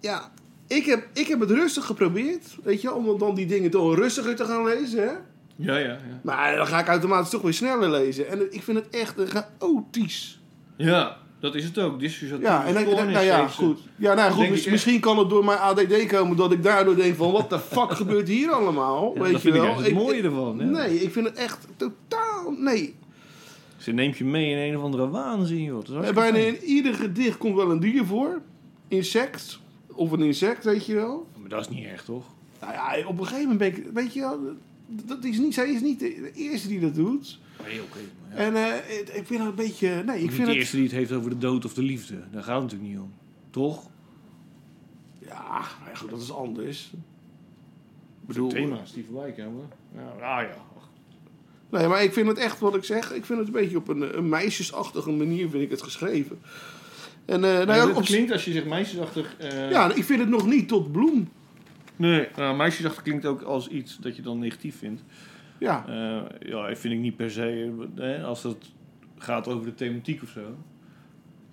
Ja, 0.00 0.32
ik 0.66 0.84
heb, 0.84 1.06
ik 1.12 1.26
heb 1.26 1.40
het 1.40 1.50
rustig 1.50 1.84
geprobeerd. 1.86 2.56
Weet 2.62 2.80
je, 2.80 2.94
om 2.94 3.18
dan 3.18 3.34
die 3.34 3.46
dingen 3.46 3.70
toch 3.70 3.94
rustiger 3.94 4.36
te 4.36 4.44
gaan 4.44 4.64
lezen. 4.64 5.02
Hè? 5.02 5.12
Ja, 5.56 5.76
ja, 5.76 5.86
ja. 5.88 5.98
Maar 6.22 6.56
dan 6.56 6.66
ga 6.66 6.78
ik 6.80 6.86
automatisch 6.86 7.30
toch 7.30 7.42
weer 7.42 7.54
sneller 7.54 7.90
lezen. 7.90 8.28
En 8.28 8.52
ik 8.54 8.62
vind 8.62 8.78
het 8.78 8.88
echt 8.90 9.18
eh, 9.18 9.26
chaotisch. 9.28 10.40
Ja, 10.76 11.16
dat 11.40 11.54
is 11.54 11.64
het 11.64 11.78
ook. 11.78 12.00
Dissociatieve 12.00 12.42
Ja, 12.52 12.66
en 12.66 12.74
dan, 12.74 12.82
stoornis 12.82 13.12
nou 13.14 13.24
ja, 13.26 13.46
goed. 13.48 13.80
Ja, 13.96 14.14
nou 14.14 14.30
goed, 14.30 14.38
Denk 14.40 14.50
mis- 14.50 14.64
ik 14.64 14.70
misschien 14.70 15.00
kan 15.00 15.18
het 15.18 15.28
door 15.30 15.44
mijn 15.44 15.58
ADD 15.58 16.06
komen 16.06 16.36
dat 16.36 16.52
ik 16.52 16.62
daardoor 16.62 16.96
denk 16.96 17.16
van... 17.16 17.32
Wat 17.32 17.50
de 17.50 17.58
fuck 17.58 17.90
gebeurt 18.02 18.28
hier 18.28 18.50
allemaal? 18.50 19.12
Ja, 19.14 19.20
weet 19.20 19.32
dat 19.32 19.42
je 19.42 19.50
vind 19.50 19.54
ik 19.54 19.60
wel? 19.60 19.70
juist 19.70 19.84
het 19.86 19.94
mooie 19.94 20.22
ervan. 20.22 20.58
hè. 20.58 20.64
Nee, 20.66 21.02
ik 21.02 21.12
vind 21.12 21.26
het 21.26 21.36
echt 21.36 21.66
totaal... 21.76 22.50
Nee. 22.58 22.94
Ze 23.76 23.92
neemt 23.92 24.16
je 24.18 24.24
mee 24.24 24.50
in 24.50 24.58
een 24.72 24.76
of 24.78 24.82
andere 24.84 25.08
waanzin, 25.08 25.62
joh. 25.62 25.74
Hartstikke 25.74 26.12
bijna 26.12 26.38
in 26.38 26.62
ieder 26.64 26.94
gedicht 26.94 27.36
komt 27.38 27.56
wel 27.56 27.70
een 27.70 27.80
dier 27.80 28.04
voor. 28.04 28.40
Insect. 28.88 29.58
Of 29.92 30.10
een 30.10 30.22
insect, 30.22 30.64
weet 30.64 30.86
je 30.86 30.94
wel. 30.94 31.26
Maar 31.40 31.48
dat 31.48 31.60
is 31.60 31.68
niet 31.68 31.86
echt, 31.86 32.04
toch? 32.04 32.24
Nou 32.60 32.72
ja, 32.72 33.06
op 33.06 33.18
een 33.18 33.26
gegeven 33.26 33.48
moment 33.48 33.58
ben 33.58 33.68
ik... 33.84 33.90
Weet 33.94 34.12
je 34.14 34.20
wel, 34.20 34.38
dat 34.86 35.24
is 35.24 35.38
niet, 35.38 35.54
zij 35.54 35.70
is 35.72 35.80
niet 35.80 35.98
de, 35.98 36.32
eerste 36.32 36.68
die 36.68 36.80
dat 36.80 36.94
doet. 36.94 37.38
Nee, 37.66 37.82
oké. 37.82 37.98
ja. 38.30 38.36
En 38.36 38.54
eh, 38.56 38.98
ik- 39.00 39.08
ik 39.08 39.26
vind 39.26 39.40
het 39.40 39.48
een 39.48 39.54
beetje... 39.54 39.88
Nee, 39.88 40.16
ik 40.16 40.22
Niet 40.22 40.32
vind 40.32 40.44
de 40.44 40.50
het... 40.50 40.54
eerste 40.60 40.76
die 40.76 40.84
het 40.84 40.94
heeft 40.94 41.12
over 41.12 41.30
de 41.30 41.38
dood 41.38 41.64
of 41.64 41.74
de 41.74 41.82
liefde. 41.82 42.14
Daar 42.32 42.42
gaat 42.42 42.62
het 42.62 42.62
natuurlijk 42.62 42.90
niet 42.90 43.00
om. 43.00 43.12
Toch? 43.50 43.88
Ja, 45.26 45.62
goed, 45.94 46.10
dat 46.10 46.20
is 46.20 46.32
anders. 46.32 46.90
Ik 48.20 48.26
bedoel... 48.26 48.48
Thema's 48.48 48.92
die 48.92 49.04
voorbij 49.10 49.32
komen. 49.32 49.68
Ja, 49.94 50.02
ah 50.26 50.42
ja. 50.42 50.56
Nee, 51.70 51.88
maar 51.88 52.02
ik 52.02 52.12
vind 52.12 52.28
het 52.28 52.38
echt 52.38 52.58
wat 52.60 52.76
ik 52.76 52.84
zeg. 52.84 53.12
Ik 53.12 53.24
vind 53.24 53.38
het 53.38 53.46
een 53.48 53.54
beetje 53.54 53.76
op 53.76 53.88
een, 53.88 54.16
een 54.18 54.28
meisjesachtige 54.28 55.10
manier 55.10 55.48
vind 55.50 55.62
ik 55.62 55.70
het 55.70 55.82
geschreven. 55.82 56.38
En 57.24 57.34
eh, 57.44 57.50
nou 57.52 57.66
ja, 57.66 57.86
het 57.88 57.96
op, 57.96 58.02
klinkt 58.04 58.32
als 58.32 58.44
je 58.44 58.52
zegt 58.52 58.66
meisjesachtig... 58.66 59.36
eh, 59.38 59.70
ja, 59.70 59.92
ik 59.94 60.04
vind 60.04 60.20
het 60.20 60.28
nog 60.28 60.46
niet 60.46 60.68
tot 60.68 60.92
bloem. 60.92 61.28
Nee, 61.96 62.28
nou, 62.36 62.56
meisjesachtig 62.56 63.02
klinkt 63.02 63.26
ook 63.26 63.42
als 63.42 63.68
iets 63.68 63.98
dat 63.98 64.16
je 64.16 64.22
dan 64.22 64.38
negatief 64.38 64.78
vindt. 64.78 65.02
Ja, 65.58 65.84
Eh, 65.88 66.48
ja, 66.48 66.68
dat 66.68 66.78
vind 66.78 66.94
ik 66.94 67.00
niet 67.00 67.16
per 67.16 67.30
se. 67.30 67.72
eh, 67.94 68.02
Hè, 68.04 68.22
als 68.24 68.42
het 68.42 68.72
gaat 69.18 69.48
over 69.48 69.64
de 69.66 69.74
thematiek 69.74 70.22
of 70.22 70.28
zo. 70.28 70.40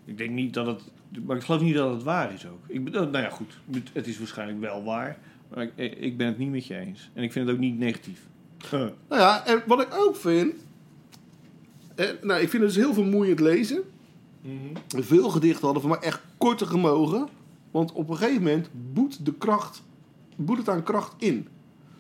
Ik 0.06 0.18
denk 0.18 0.30
niet 0.30 0.54
dat 0.54 0.66
het. 0.68 0.92
Maar 1.26 1.36
ik 1.38 1.44
geloof 1.44 1.62
niet 1.62 1.76
dat 1.76 1.94
het 1.94 2.04
waar 2.04 2.34
is 2.34 2.48
ook. 2.48 2.60
Ik, 2.68 2.84
bedoel, 2.84 3.02
nou 3.10 3.24
ja, 3.24 3.30
goed. 3.30 3.60
Het 3.94 4.08
is 4.08 4.18
waarschijnlijk 4.18 4.60
wel 4.60 4.84
waar. 4.84 5.18
Maar 5.54 5.64
ik, 5.76 5.96
ik 5.98 6.18
ben 6.18 6.28
het 6.28 6.38
niet 6.38 6.52
met 6.52 6.66
je 6.68 6.76
eens. 6.78 7.10
En 7.14 7.24
ik 7.24 7.32
vind 7.32 7.46
het 7.48 7.56
ook 7.56 7.62
niet 7.62 7.78
negatief. 7.78 8.28
nou 8.72 8.92
ja, 9.10 9.46
en 9.46 9.64
wat 9.68 9.82
ik 9.82 9.88
ook 9.94 10.16
vind... 10.16 10.54
eh, 11.96 12.06
nou, 12.22 12.42
ik 12.42 12.50
vind 12.50 12.64
het 12.64 12.74
dus 12.74 12.84
heel 12.84 12.94
vermoeiend 12.94 13.40
lezen. 13.40 13.82
Veel 14.88 15.30
gedichten 15.30 15.64
hadden 15.64 15.82
voor 15.82 15.92
mij 15.92 16.00
echt 16.00 16.22
korter 16.38 16.68
gemogen. 16.68 17.28
Want 17.72 17.92
op 17.92 18.10
een 18.10 18.18
gegeven 18.18 18.44
moment 18.44 18.70
boet 18.94 19.26
de 19.26 19.34
kracht... 19.34 19.84
Boet 20.36 20.58
het 20.58 20.70
aan 20.70 20.84
kracht 20.84 21.14
in. 21.18 21.48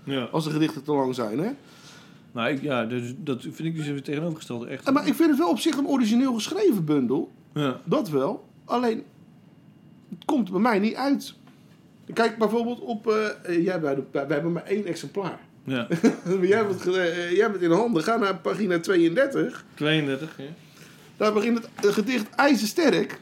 Ja. 0.03 0.23
Als 0.23 0.43
de 0.43 0.49
gedichten 0.49 0.83
te 0.83 0.91
lang 0.91 1.15
zijn, 1.15 1.39
hè? 1.39 1.49
Nou, 2.31 2.49
ik, 2.49 2.61
ja, 2.61 2.85
dus, 2.85 3.13
dat 3.17 3.41
vind 3.41 3.59
ik 3.59 3.75
dus 3.75 3.87
even 3.87 4.03
tegenovergesteld. 4.03 4.65
Echt. 4.65 4.91
Maar 4.91 5.07
ik 5.07 5.13
vind 5.13 5.29
het 5.29 5.39
wel 5.39 5.49
op 5.49 5.59
zich 5.59 5.77
een 5.77 5.87
origineel 5.87 6.33
geschreven 6.33 6.85
bundel. 6.85 7.31
ja. 7.53 7.81
Dat 7.83 8.09
wel. 8.09 8.45
Alleen, 8.65 9.03
het 10.09 10.25
komt 10.25 10.51
bij 10.51 10.59
mij 10.59 10.79
niet 10.79 10.95
uit. 10.95 11.33
Kijk 12.13 12.37
bijvoorbeeld 12.37 12.79
op... 12.79 13.07
eh, 13.07 13.63
jij, 13.65 13.79
bij 13.79 13.95
de, 13.95 14.03
wij 14.11 14.25
hebben 14.27 14.51
maar 14.51 14.63
één 14.63 14.85
exemplaar. 14.85 15.39
ja. 15.63 15.87
jij, 16.41 16.57
hebt 16.57 16.69
het, 16.73 16.81
ge- 16.81 16.99
eh, 17.01 17.31
jij 17.31 17.41
hebt 17.41 17.53
het 17.53 17.61
in 17.63 17.71
handen. 17.71 18.03
Ga 18.03 18.17
naar 18.17 18.35
pagina 18.37 18.79
32. 18.79 19.65
32. 19.73 20.37
Ja. 20.37 20.43
Daar 21.17 21.33
begint 21.33 21.57
het 21.75 21.93
gedicht 21.93 22.29
ijzersterk. 22.35 23.19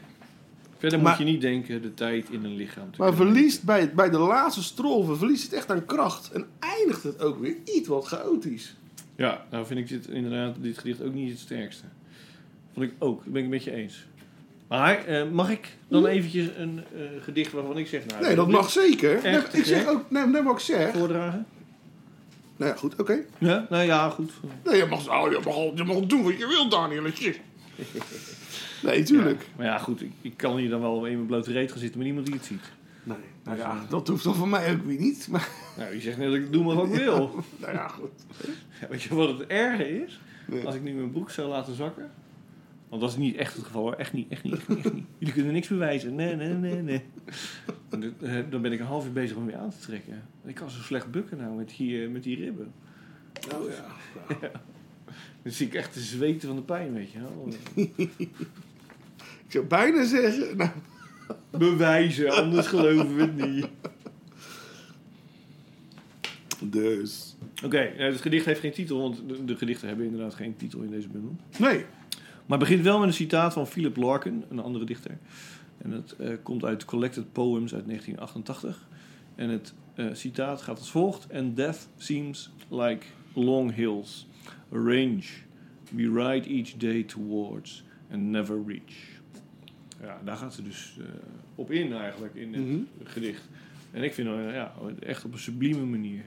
Verder 0.80 1.00
Maar- 1.00 1.08
moet 1.16 1.26
je 1.26 1.32
niet 1.32 1.40
denken 1.40 1.82
de 1.82 1.94
tijd 1.94 2.30
in 2.30 2.44
een 2.44 2.54
lichaam 2.56 2.90
te 2.90 3.00
Maar 3.00 3.14
verliest 3.14 3.62
bij, 3.62 3.94
bij 3.94 4.10
de 4.10 4.18
laatste 4.18 4.62
strofe 4.62 5.16
verliest 5.16 5.42
het 5.42 5.52
echt 5.52 5.70
aan 5.70 5.84
kracht. 5.84 6.30
En 6.32 6.46
eindigt 6.58 7.02
het 7.02 7.22
ook 7.22 7.38
weer 7.40 7.54
iets 7.64 7.88
wat 7.88 8.06
chaotisch. 8.06 8.76
Ja, 9.16 9.44
nou 9.50 9.66
vind 9.66 9.80
ik 9.80 9.88
dit 9.88 10.06
inderdaad, 10.08 10.54
dit 10.60 10.78
gedicht 10.78 11.02
ook 11.02 11.12
niet 11.14 11.30
het 11.30 11.38
sterkste. 11.38 11.84
Vond 12.74 12.86
ik 12.86 12.92
ook, 12.98 13.16
dat 13.24 13.32
ben 13.32 13.36
ik 13.38 13.44
een 13.44 13.50
beetje 13.50 13.72
eens. 13.72 14.06
Maar 14.68 15.04
eh, 15.04 15.30
mag 15.30 15.50
ik 15.50 15.76
dan 15.88 16.06
eventjes 16.06 16.46
een 16.56 16.80
eh, 16.94 17.00
gedicht 17.22 17.52
waarvan 17.52 17.78
ik 17.78 17.86
zeg... 17.86 18.06
Nou, 18.06 18.22
Nee, 18.22 18.34
dat 18.34 18.48
mag 18.48 18.70
zeker. 18.70 19.20
Nee, 19.22 19.40
ik 19.52 19.64
zeg 19.64 19.86
ook, 19.88 20.10
nee, 20.10 20.26
nee, 20.26 20.42
wat 20.42 20.52
ik 20.54 20.58
zeg. 20.60 20.92
voordragen? 20.92 21.46
Nou 22.56 22.70
ja, 22.72 22.76
goed, 22.78 22.96
oké. 22.96 23.18
Ja, 23.38 23.66
nou 23.70 23.84
ja, 23.84 24.08
goed. 24.10 24.30
Nee, 24.64 24.76
je 24.76 24.86
mag, 24.86 25.08
oh, 25.24 25.30
je, 25.30 25.40
mag, 25.44 25.54
al- 25.54 25.72
je 25.74 25.84
mag 25.84 25.96
doen 26.00 26.22
wat 26.22 26.38
je 26.38 26.46
wilt, 26.46 26.70
Danieletje. 26.70 27.34
Nee, 28.82 29.02
tuurlijk. 29.02 29.46
Maar 29.56 29.66
ja, 29.66 29.78
goed, 29.78 30.02
ik, 30.02 30.10
ik 30.20 30.36
kan 30.36 30.56
hier 30.56 30.70
dan 30.70 30.80
wel 30.80 31.06
in 31.06 31.14
mijn 31.14 31.26
blote 31.26 31.52
reet 31.52 31.70
gaan 31.70 31.78
zitten, 31.80 31.96
maar 31.96 32.06
niemand 32.06 32.26
die 32.26 32.34
het 32.36 32.44
ziet. 32.44 32.72
Nee, 33.02 33.16
nou 33.44 33.58
ja, 33.58 33.84
dat 33.88 34.08
hoeft 34.08 34.24
dan 34.24 34.34
voor 34.34 34.48
mij 34.48 34.72
ook 34.72 34.84
weer 34.84 34.98
niet. 35.00 35.28
Maar, 35.30 35.48
Nou, 35.76 35.94
je 35.94 36.00
zegt 36.00 36.16
net 36.18 36.26
dat 36.26 36.36
ik 36.36 36.52
doe 36.52 36.64
maar 36.64 36.74
wat 36.74 36.86
ik 36.86 36.94
wil. 37.04 37.44
nou 37.60 37.72
ja, 37.72 37.88
goed. 37.88 38.10
Ja, 38.80 38.88
weet 38.88 39.02
je 39.02 39.14
wat 39.14 39.38
het 39.38 39.46
erge 39.48 40.02
is? 40.02 40.20
Nee. 40.46 40.66
Als 40.66 40.74
ik 40.74 40.82
nu 40.82 40.92
mijn 40.92 41.10
broek 41.10 41.30
zou 41.30 41.48
laten 41.48 41.74
zakken. 41.74 42.10
Want 42.88 43.02
dat 43.02 43.10
is 43.10 43.16
niet 43.16 43.36
echt 43.36 43.54
het 43.56 43.64
geval 43.64 43.82
hoor. 43.82 43.92
Echt 43.94 44.12
niet, 44.12 44.28
echt 44.30 44.42
niet, 44.42 44.52
echt 44.54 44.68
niet. 44.68 44.78
Echt 44.84 44.92
niet. 44.94 45.04
Jullie 45.18 45.34
kunnen 45.34 45.52
niks 45.52 45.68
bewijzen. 45.68 46.14
Nee, 46.14 46.36
nee, 46.36 46.48
nee, 46.54 46.82
nee. 46.82 47.02
Eh, 48.20 48.38
Dan 48.50 48.62
ben 48.62 48.72
ik 48.72 48.80
een 48.80 48.86
half 48.86 49.04
uur 49.06 49.12
bezig 49.12 49.36
om 49.36 49.46
weer 49.46 49.56
aan 49.56 49.70
te 49.70 49.78
trekken. 49.78 50.22
Ik 50.44 50.54
kan 50.54 50.70
zo 50.70 50.80
slecht 50.82 51.10
bukken 51.10 51.36
nou 51.36 51.54
met 51.56 51.74
die, 51.76 52.02
eh, 52.04 52.10
met 52.10 52.22
die 52.22 52.36
ribben. 52.36 52.72
Nou 53.50 53.70
ja. 53.70 53.84
Dan 55.42 55.52
zie 55.52 55.66
ik 55.66 55.74
echt 55.74 55.92
te 55.92 56.00
zweten 56.00 56.48
van 56.48 56.56
de 56.56 56.62
pijn, 56.62 56.92
weet 56.92 57.10
je 57.10 57.18
wel. 57.20 57.48
Ik 59.46 59.56
zou 59.56 59.64
bijna 59.66 60.04
zeggen, 60.04 60.56
nou, 60.56 60.70
Bewijzen, 61.50 62.30
anders 62.30 62.66
geloven 62.66 63.16
we 63.16 63.22
het 63.22 63.36
niet. 63.36 63.68
dus. 66.60 67.36
Oké, 67.64 67.92
nou, 67.96 68.12
het 68.12 68.20
gedicht 68.20 68.44
heeft 68.44 68.60
geen 68.60 68.72
titel, 68.72 69.00
want 69.00 69.22
de, 69.28 69.44
de 69.44 69.56
gedichten 69.56 69.88
hebben 69.88 70.06
inderdaad 70.06 70.34
geen 70.34 70.56
titel 70.56 70.80
in 70.80 70.90
deze 70.90 71.08
bundel. 71.08 71.36
Nee. 71.58 71.84
Maar 72.46 72.58
het 72.58 72.68
begint 72.68 72.84
wel 72.84 72.98
met 72.98 73.08
een 73.08 73.14
citaat 73.14 73.52
van 73.52 73.66
Philip 73.66 73.96
Larkin, 73.96 74.44
een 74.48 74.58
andere 74.58 74.84
dichter. 74.84 75.18
En 75.78 75.90
dat 75.90 76.14
eh, 76.18 76.36
komt 76.42 76.64
uit 76.64 76.84
Collected 76.84 77.32
Poems 77.32 77.74
uit 77.74 77.86
1988. 77.86 78.88
En 79.34 79.48
het 79.48 79.74
eh, 79.94 80.06
citaat 80.12 80.62
gaat 80.62 80.78
als 80.78 80.90
volgt: 80.90 81.32
And 81.32 81.56
death 81.56 81.88
seems 81.96 82.50
like 82.68 83.06
long 83.34 83.74
hills, 83.74 84.26
a 84.72 84.78
range 84.78 85.24
we 85.90 86.02
ride 86.02 86.48
each 86.48 86.76
day 86.76 87.02
towards 87.02 87.84
and 88.12 88.22
never 88.22 88.58
reach. 88.66 88.94
Ja, 90.02 90.20
daar 90.24 90.36
gaat 90.36 90.54
ze 90.54 90.62
dus 90.62 90.96
eh, 91.00 91.04
op 91.54 91.70
in 91.70 91.92
eigenlijk 91.92 92.34
in 92.34 92.54
het 92.54 92.66
Mhm. 92.66 92.78
gedicht. 93.04 93.48
En 93.90 94.02
ik 94.02 94.14
vind 94.14 94.28
het 94.28 94.54
ja, 94.54 94.72
echt 95.00 95.24
op 95.24 95.32
een 95.32 95.38
sublieme 95.38 95.84
manier. 95.84 96.22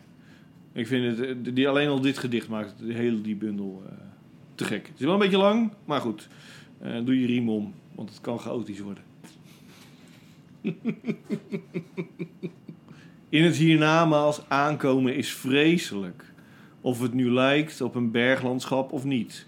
Ik 0.73 0.87
vind 0.87 1.17
het, 1.17 1.27
eh, 1.27 1.53
die, 1.53 1.67
alleen 1.69 1.87
al 1.87 2.01
dit 2.01 2.17
gedicht 2.17 2.47
maakt 2.47 2.73
de 2.79 2.93
hele 2.93 3.21
die 3.21 3.35
bundel 3.35 3.83
eh, 3.85 3.91
te 4.55 4.63
gek. 4.65 4.87
Het 4.87 4.99
is 4.99 5.05
wel 5.05 5.13
een 5.13 5.19
beetje 5.19 5.37
lang, 5.37 5.71
maar 5.85 6.01
goed. 6.01 6.27
Eh, 6.79 7.05
doe 7.05 7.19
je 7.19 7.25
riem 7.25 7.49
om, 7.49 7.73
want 7.95 8.09
het 8.09 8.21
kan 8.21 8.39
chaotisch 8.39 8.79
worden. 8.79 9.03
In 13.29 13.43
het 13.43 13.55
hiernamaals 13.55 14.49
aankomen 14.49 15.15
is 15.15 15.33
vreselijk. 15.33 16.32
Of 16.83 17.01
het 17.01 17.13
nu 17.13 17.31
lijkt 17.31 17.81
op 17.81 17.95
een 17.95 18.11
berglandschap 18.11 18.91
of 18.91 19.03
niet. 19.03 19.45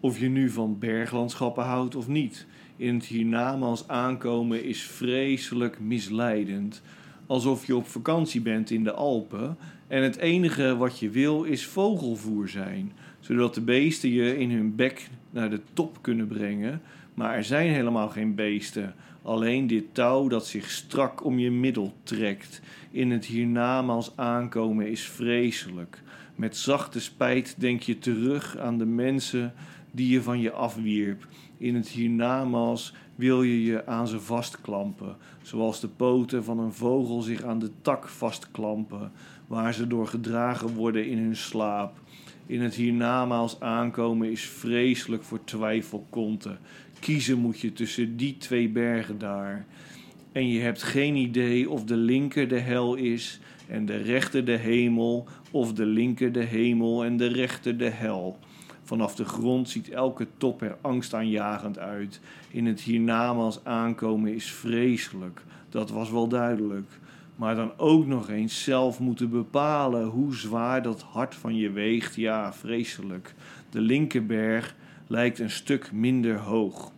Of 0.00 0.18
je 0.18 0.28
nu 0.28 0.50
van 0.50 0.78
berglandschappen 0.78 1.64
houdt 1.64 1.96
of 1.96 2.08
niet. 2.08 2.46
In 2.76 2.94
het 2.94 3.04
hiernamaals 3.04 3.88
aankomen 3.88 4.64
is 4.64 4.82
vreselijk 4.82 5.80
misleidend. 5.80 6.82
Alsof 7.26 7.66
je 7.66 7.76
op 7.76 7.86
vakantie 7.86 8.40
bent 8.40 8.70
in 8.70 8.84
de 8.84 8.92
Alpen 8.92 9.56
en 9.88 10.02
het 10.02 10.16
enige 10.16 10.76
wat 10.76 10.98
je 10.98 11.10
wil 11.10 11.44
is 11.44 11.66
vogelvoer 11.66 12.48
zijn, 12.48 12.92
zodat 13.20 13.54
de 13.54 13.60
beesten 13.60 14.10
je 14.10 14.38
in 14.38 14.50
hun 14.50 14.74
bek 14.74 15.08
naar 15.30 15.50
de 15.50 15.60
top 15.72 15.98
kunnen 16.00 16.26
brengen. 16.26 16.82
Maar 17.14 17.34
er 17.34 17.44
zijn 17.44 17.70
helemaal 17.70 18.08
geen 18.08 18.34
beesten, 18.34 18.94
alleen 19.22 19.66
dit 19.66 19.84
touw 19.92 20.28
dat 20.28 20.46
zich 20.46 20.70
strak 20.70 21.24
om 21.24 21.38
je 21.38 21.50
middel 21.50 21.94
trekt. 22.02 22.60
In 22.90 23.10
het 23.10 23.24
hiernamaals 23.24 24.12
aankomen 24.16 24.90
is 24.90 25.02
vreselijk. 25.02 26.02
Met 26.40 26.56
zachte 26.56 27.00
spijt 27.00 27.54
denk 27.58 27.82
je 27.82 27.98
terug 27.98 28.58
aan 28.58 28.78
de 28.78 28.84
mensen 28.84 29.52
die 29.90 30.08
je 30.08 30.22
van 30.22 30.40
je 30.40 30.52
afwierp. 30.52 31.26
In 31.58 31.74
het 31.74 31.88
hiernamaals 31.88 32.94
wil 33.14 33.42
je 33.42 33.64
je 33.64 33.86
aan 33.86 34.08
ze 34.08 34.20
vastklampen, 34.20 35.16
zoals 35.42 35.80
de 35.80 35.88
poten 35.88 36.44
van 36.44 36.58
een 36.58 36.72
vogel 36.72 37.20
zich 37.20 37.42
aan 37.42 37.58
de 37.58 37.70
tak 37.82 38.08
vastklampen, 38.08 39.12
waar 39.46 39.74
ze 39.74 39.86
door 39.86 40.06
gedragen 40.06 40.74
worden 40.74 41.06
in 41.06 41.18
hun 41.18 41.36
slaap. 41.36 41.98
In 42.46 42.60
het 42.60 42.74
hiernamaals 42.74 43.60
aankomen 43.60 44.30
is 44.30 44.44
vreselijk 44.44 45.22
voor 45.22 45.44
twijfelkonten. 45.44 46.58
Kiezen 46.98 47.38
moet 47.38 47.60
je 47.60 47.72
tussen 47.72 48.16
die 48.16 48.36
twee 48.36 48.68
bergen 48.68 49.18
daar. 49.18 49.66
En 50.32 50.48
je 50.48 50.60
hebt 50.60 50.82
geen 50.82 51.16
idee 51.16 51.70
of 51.70 51.84
de 51.84 51.96
linker 51.96 52.48
de 52.48 52.58
hel 52.58 52.94
is 52.94 53.40
en 53.70 53.86
de 53.86 53.96
rechter 53.96 54.44
de 54.44 54.56
hemel, 54.56 55.26
of 55.50 55.72
de 55.72 55.86
linker 55.86 56.32
de 56.32 56.44
hemel 56.44 57.04
en 57.04 57.16
de 57.16 57.26
rechter 57.26 57.78
de 57.78 57.88
hel. 57.88 58.38
Vanaf 58.82 59.14
de 59.14 59.24
grond 59.24 59.68
ziet 59.68 59.90
elke 59.90 60.26
top 60.36 60.62
er 60.62 60.76
angstaanjagend 60.80 61.78
uit. 61.78 62.20
In 62.50 62.66
het 62.66 62.80
hiernamaals 62.80 63.64
aankomen 63.64 64.34
is 64.34 64.52
vreselijk, 64.52 65.42
dat 65.68 65.90
was 65.90 66.10
wel 66.10 66.28
duidelijk. 66.28 66.98
Maar 67.36 67.54
dan 67.54 67.72
ook 67.76 68.06
nog 68.06 68.28
eens 68.28 68.62
zelf 68.62 69.00
moeten 69.00 69.30
bepalen 69.30 70.06
hoe 70.06 70.34
zwaar 70.34 70.82
dat 70.82 71.02
hart 71.02 71.34
van 71.34 71.56
je 71.56 71.70
weegt, 71.70 72.14
ja, 72.14 72.52
vreselijk. 72.52 73.34
De 73.70 73.80
linkerberg 73.80 74.74
lijkt 75.06 75.38
een 75.38 75.50
stuk 75.50 75.92
minder 75.92 76.38
hoog. 76.38 76.92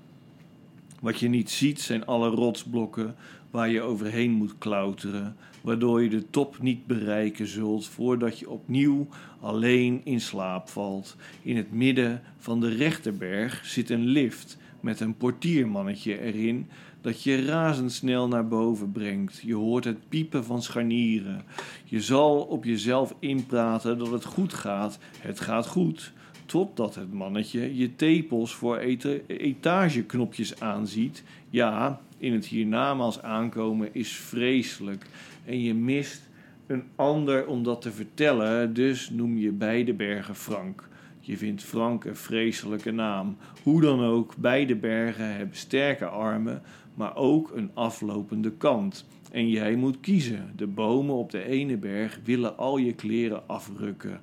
Wat 1.00 1.18
je 1.18 1.28
niet 1.28 1.50
ziet 1.50 1.80
zijn 1.80 2.06
alle 2.06 2.28
rotsblokken 2.28 3.14
waar 3.50 3.68
je 3.68 3.80
overheen 3.80 4.30
moet 4.30 4.58
klauteren, 4.58 5.36
waardoor 5.62 6.02
je 6.02 6.08
de 6.08 6.30
top 6.30 6.62
niet 6.62 6.86
bereiken 6.86 7.46
zult 7.46 7.86
voordat 7.86 8.38
je 8.38 8.50
opnieuw 8.50 9.08
alleen 9.40 10.00
in 10.04 10.20
slaap 10.20 10.68
valt. 10.68 11.16
In 11.42 11.56
het 11.56 11.72
midden 11.72 12.22
van 12.38 12.60
de 12.60 12.68
rechterberg 12.68 13.64
zit 13.64 13.90
een 13.90 14.06
lift 14.06 14.58
met 14.80 15.00
een 15.00 15.16
portiermannetje 15.16 16.20
erin 16.20 16.68
dat 17.00 17.22
je 17.22 17.44
razendsnel 17.44 18.28
naar 18.28 18.48
boven 18.48 18.92
brengt. 18.92 19.40
Je 19.44 19.54
hoort 19.54 19.84
het 19.84 20.08
piepen 20.08 20.44
van 20.44 20.62
scharnieren. 20.62 21.44
Je 21.84 22.00
zal 22.00 22.40
op 22.40 22.64
jezelf 22.64 23.14
inpraten 23.18 23.98
dat 23.98 24.10
het 24.10 24.24
goed 24.24 24.54
gaat. 24.54 24.98
Het 25.18 25.40
gaat 25.40 25.66
goed. 25.66 26.12
Totdat 26.46 26.94
het 26.94 27.12
mannetje 27.12 27.76
je 27.76 27.96
tepels 27.96 28.54
voor 28.54 28.76
eta- 28.76 29.18
etageknopjes 29.26 30.60
aanziet. 30.60 31.22
Ja, 31.50 32.00
in 32.18 32.32
het 32.32 32.46
hiernamaals 32.46 33.22
aankomen 33.22 33.94
is 33.94 34.12
vreselijk. 34.12 35.06
En 35.44 35.60
je 35.60 35.74
mist 35.74 36.30
een 36.66 36.84
ander 36.96 37.46
om 37.46 37.62
dat 37.62 37.82
te 37.82 37.92
vertellen, 37.92 38.74
dus 38.74 39.10
noem 39.10 39.36
je 39.36 39.52
beide 39.52 39.94
bergen 39.94 40.34
Frank. 40.34 40.88
Je 41.20 41.36
vindt 41.36 41.62
Frank 41.62 42.04
een 42.04 42.16
vreselijke 42.16 42.90
naam. 42.90 43.36
Hoe 43.62 43.80
dan 43.80 44.02
ook, 44.02 44.36
beide 44.36 44.76
bergen 44.76 45.36
hebben 45.36 45.56
sterke 45.56 46.06
armen, 46.06 46.62
maar 46.94 47.16
ook 47.16 47.52
een 47.54 47.70
aflopende 47.74 48.52
kant. 48.52 49.06
En 49.32 49.48
jij 49.48 49.74
moet 49.74 50.00
kiezen. 50.00 50.52
De 50.56 50.66
bomen 50.66 51.14
op 51.14 51.30
de 51.30 51.44
ene 51.44 51.76
berg 51.76 52.20
willen 52.24 52.58
al 52.58 52.76
je 52.76 52.92
kleren 52.92 53.48
afrukken 53.48 54.20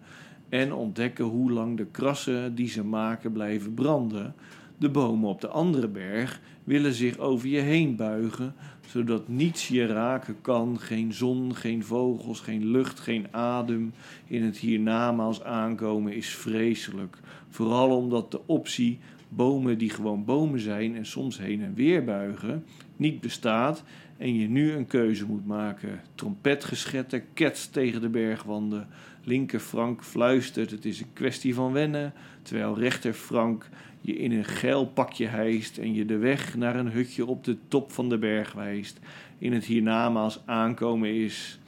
en 0.50 0.74
ontdekken 0.74 1.26
hoe 1.26 1.52
lang 1.52 1.78
de 1.78 1.86
krassen 1.86 2.56
die 2.56 2.70
ze 2.70 2.84
maken 2.84 3.32
blijven 3.32 3.74
branden. 3.74 4.36
De 4.78 4.90
bomen 4.90 5.30
op 5.30 5.42
de 5.42 5.48
andere 5.48 5.88
berg 5.88 6.42
willen 6.64 6.94
zich 6.94 7.18
over 7.18 7.48
je 7.48 7.60
heen 7.60 7.96
buigen, 7.96 8.54
zodat 8.90 9.28
niets 9.28 9.68
je 9.68 9.86
raken 9.86 10.42
kan: 10.42 10.80
geen 10.80 11.14
zon, 11.14 11.56
geen 11.56 11.84
vogels, 11.84 12.40
geen 12.40 12.66
lucht, 12.66 13.00
geen 13.00 13.28
adem. 13.32 13.94
In 14.28 14.44
het 14.44 14.58
hiernamaals 14.58 15.44
aankomen 15.44 16.14
is 16.14 16.30
vreselijk. 16.30 17.18
Vooral 17.50 17.98
omdat 17.98 18.32
de 18.32 18.42
optie 18.46 19.00
bomen 19.30 19.78
die 19.78 19.90
gewoon 19.90 20.26
bomen 20.26 20.60
zijn 20.60 20.96
en 20.96 21.06
soms 21.06 21.38
heen 21.38 21.64
en 21.64 21.74
weer 21.74 22.04
buigen, 22.04 22.66
niet 22.96 23.22
bestaat 23.22 23.84
en 24.18 24.36
je 24.36 24.48
nu 24.48 24.72
een 24.72 24.88
keuze 24.88 25.26
moet 25.26 25.46
maken. 25.46 26.02
Trompetgeschetter 26.16 27.22
ketst 27.34 27.74
tegen 27.74 28.02
de 28.02 28.10
bergwanden. 28.10 28.88
Linker 29.24 29.60
Frank 29.60 30.04
fluistert: 30.04 30.72
Het 30.72 30.86
is 30.86 31.00
een 31.00 31.14
kwestie 31.14 31.54
van 31.54 31.72
wennen. 31.72 32.14
Terwijl 32.42 32.80
rechter 32.80 33.14
Frank 33.14 33.70
je 34.02 34.18
in 34.18 34.32
een 34.32 34.46
geil 34.46 34.86
pakje 34.86 35.28
hijst 35.28 35.78
en 35.78 35.94
je 35.94 36.06
de 36.06 36.18
weg 36.18 36.58
naar 36.58 36.76
een 36.76 36.92
hutje 36.92 37.26
op 37.26 37.44
de 37.44 37.58
top 37.68 37.92
van 37.92 38.10
de 38.10 38.18
berg 38.18 38.54
wijst. 38.54 39.00
In 39.38 39.54
het 39.54 39.66
hiernamaals 39.66 40.42
aankomen 40.46 41.14
is, 41.14 41.60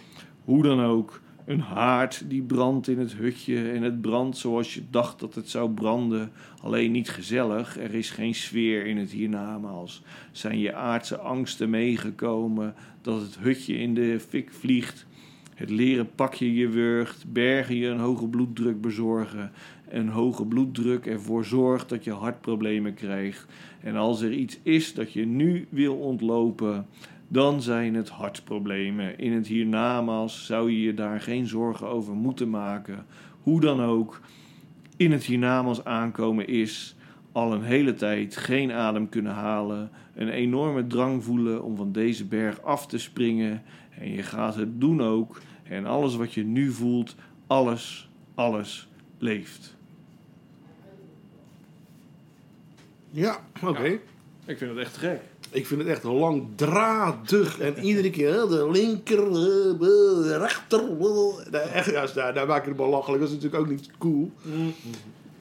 hoe 0.44 0.64
dan 0.64 0.82
ook, 0.82 1.22
een 1.46 1.60
haard 1.60 2.30
die 2.30 2.42
brandt 2.42 2.88
in 2.88 3.00
het 3.00 3.14
hutje 3.14 3.72
en 3.72 3.82
het 3.82 4.02
brandt 4.02 4.38
zoals 4.38 4.74
je 4.74 4.82
dacht 4.90 5.20
dat 5.20 5.36
het 5.36 5.50
zou 5.50 5.72
branden. 5.72 6.32
Alleen 6.62 6.92
niet 6.92 7.10
gezellig, 7.10 7.80
er 7.80 7.94
is 7.94 8.10
geen 8.10 8.36
sfeer 8.36 8.86
in 8.86 8.98
het 8.98 9.12
hiernamaals. 9.12 10.04
Zijn 10.32 10.60
je 10.60 10.74
aardse 10.74 11.18
angsten 11.18 11.70
meegekomen 11.70 12.76
dat 13.02 13.22
het 13.22 13.38
hutje 13.40 13.78
in 13.78 13.94
de 13.94 14.20
fik 14.20 14.52
vliegt? 14.52 15.06
Het 15.56 15.70
leren 15.70 16.16
pakje 16.16 16.54
je 16.54 16.68
wurgt, 16.68 17.32
bergen 17.32 17.76
je 17.76 17.88
een 17.88 18.00
hoge 18.00 18.28
bloeddruk 18.28 18.82
bezorgen. 18.82 19.52
Een 19.92 20.10
hoge 20.10 20.46
bloeddruk 20.46 21.06
ervoor 21.06 21.46
zorgt 21.46 21.90
dat 21.90 22.04
je 22.04 22.12
hartproblemen 22.12 22.94
krijgt. 22.94 23.46
En 23.82 23.96
als 23.96 24.22
er 24.22 24.32
iets 24.32 24.60
is 24.64 24.94
dat 24.94 25.14
je 25.14 25.26
nu 25.26 25.68
wil 25.70 25.96
ontlopen, 25.96 26.86
dan 27.28 27.62
zijn 27.62 27.96
het 27.96 28.10
hartproblemen. 28.10 29.18
In 29.18 29.32
het 29.32 29.48
hiernamaals 29.48 30.46
zou 30.46 30.72
je 30.72 30.82
je 30.82 30.94
daar 30.94 31.22
geen 31.22 31.48
zorgen 31.48 31.88
over 31.88 32.14
moeten 32.14 32.50
maken. 32.50 33.06
Hoe 33.42 33.62
dan 33.62 33.82
ook, 33.82 34.22
in 34.98 35.12
het 35.12 35.24
hiernamaals 35.24 35.84
aankomen 35.84 36.48
is 36.48 36.96
al 37.32 37.54
een 37.54 37.64
hele 37.64 37.94
tijd 37.94 38.38
geen 38.38 38.72
adem 38.72 39.10
kunnen 39.10 39.34
halen, 39.34 39.90
een 40.16 40.30
enorme 40.30 40.88
drang 40.88 41.24
voelen 41.24 41.64
om 41.64 41.76
van 41.76 41.92
deze 41.92 42.26
berg 42.26 42.62
af 42.62 42.88
te 42.88 42.98
springen. 42.98 43.62
En 44.00 44.12
je 44.12 44.24
gaat 44.24 44.56
het 44.56 44.82
doen 44.82 45.02
ook. 45.02 45.42
En 45.64 45.86
alles 45.86 46.16
wat 46.16 46.34
je 46.34 46.44
nu 46.44 46.72
voelt, 46.72 47.16
alles, 47.48 48.10
alles 48.36 48.90
leeft. 49.18 49.80
Ja, 53.12 53.40
oké. 53.64 54.00
Ik 54.46 54.58
vind 54.58 54.70
het 54.72 54.80
echt 54.80 54.98
gek. 54.98 55.20
Ik 55.52 55.68
vind 55.68 55.82
het 55.82 55.90
echt 55.90 56.04
langdradig. 56.04 57.60
En 57.60 57.80
iedere 57.80 58.10
keer 58.10 58.32
de 58.32 58.70
linker, 58.72 59.20
eh, 59.28 59.80
de 59.80 60.38
rechter. 60.40 60.80
eh, 61.52 61.76
Echt, 61.76 61.92
ja, 61.92 62.06
daar, 62.14 62.34
daar 62.34 62.48
maak 62.48 62.62
ik 62.62 62.68
het 62.68 62.76
belachelijk. 62.76 63.22
Dat 63.22 63.30
is 63.32 63.36
natuurlijk 63.36 63.64
ook 63.64 63.70
niet 63.70 63.90
cool. 63.98 64.32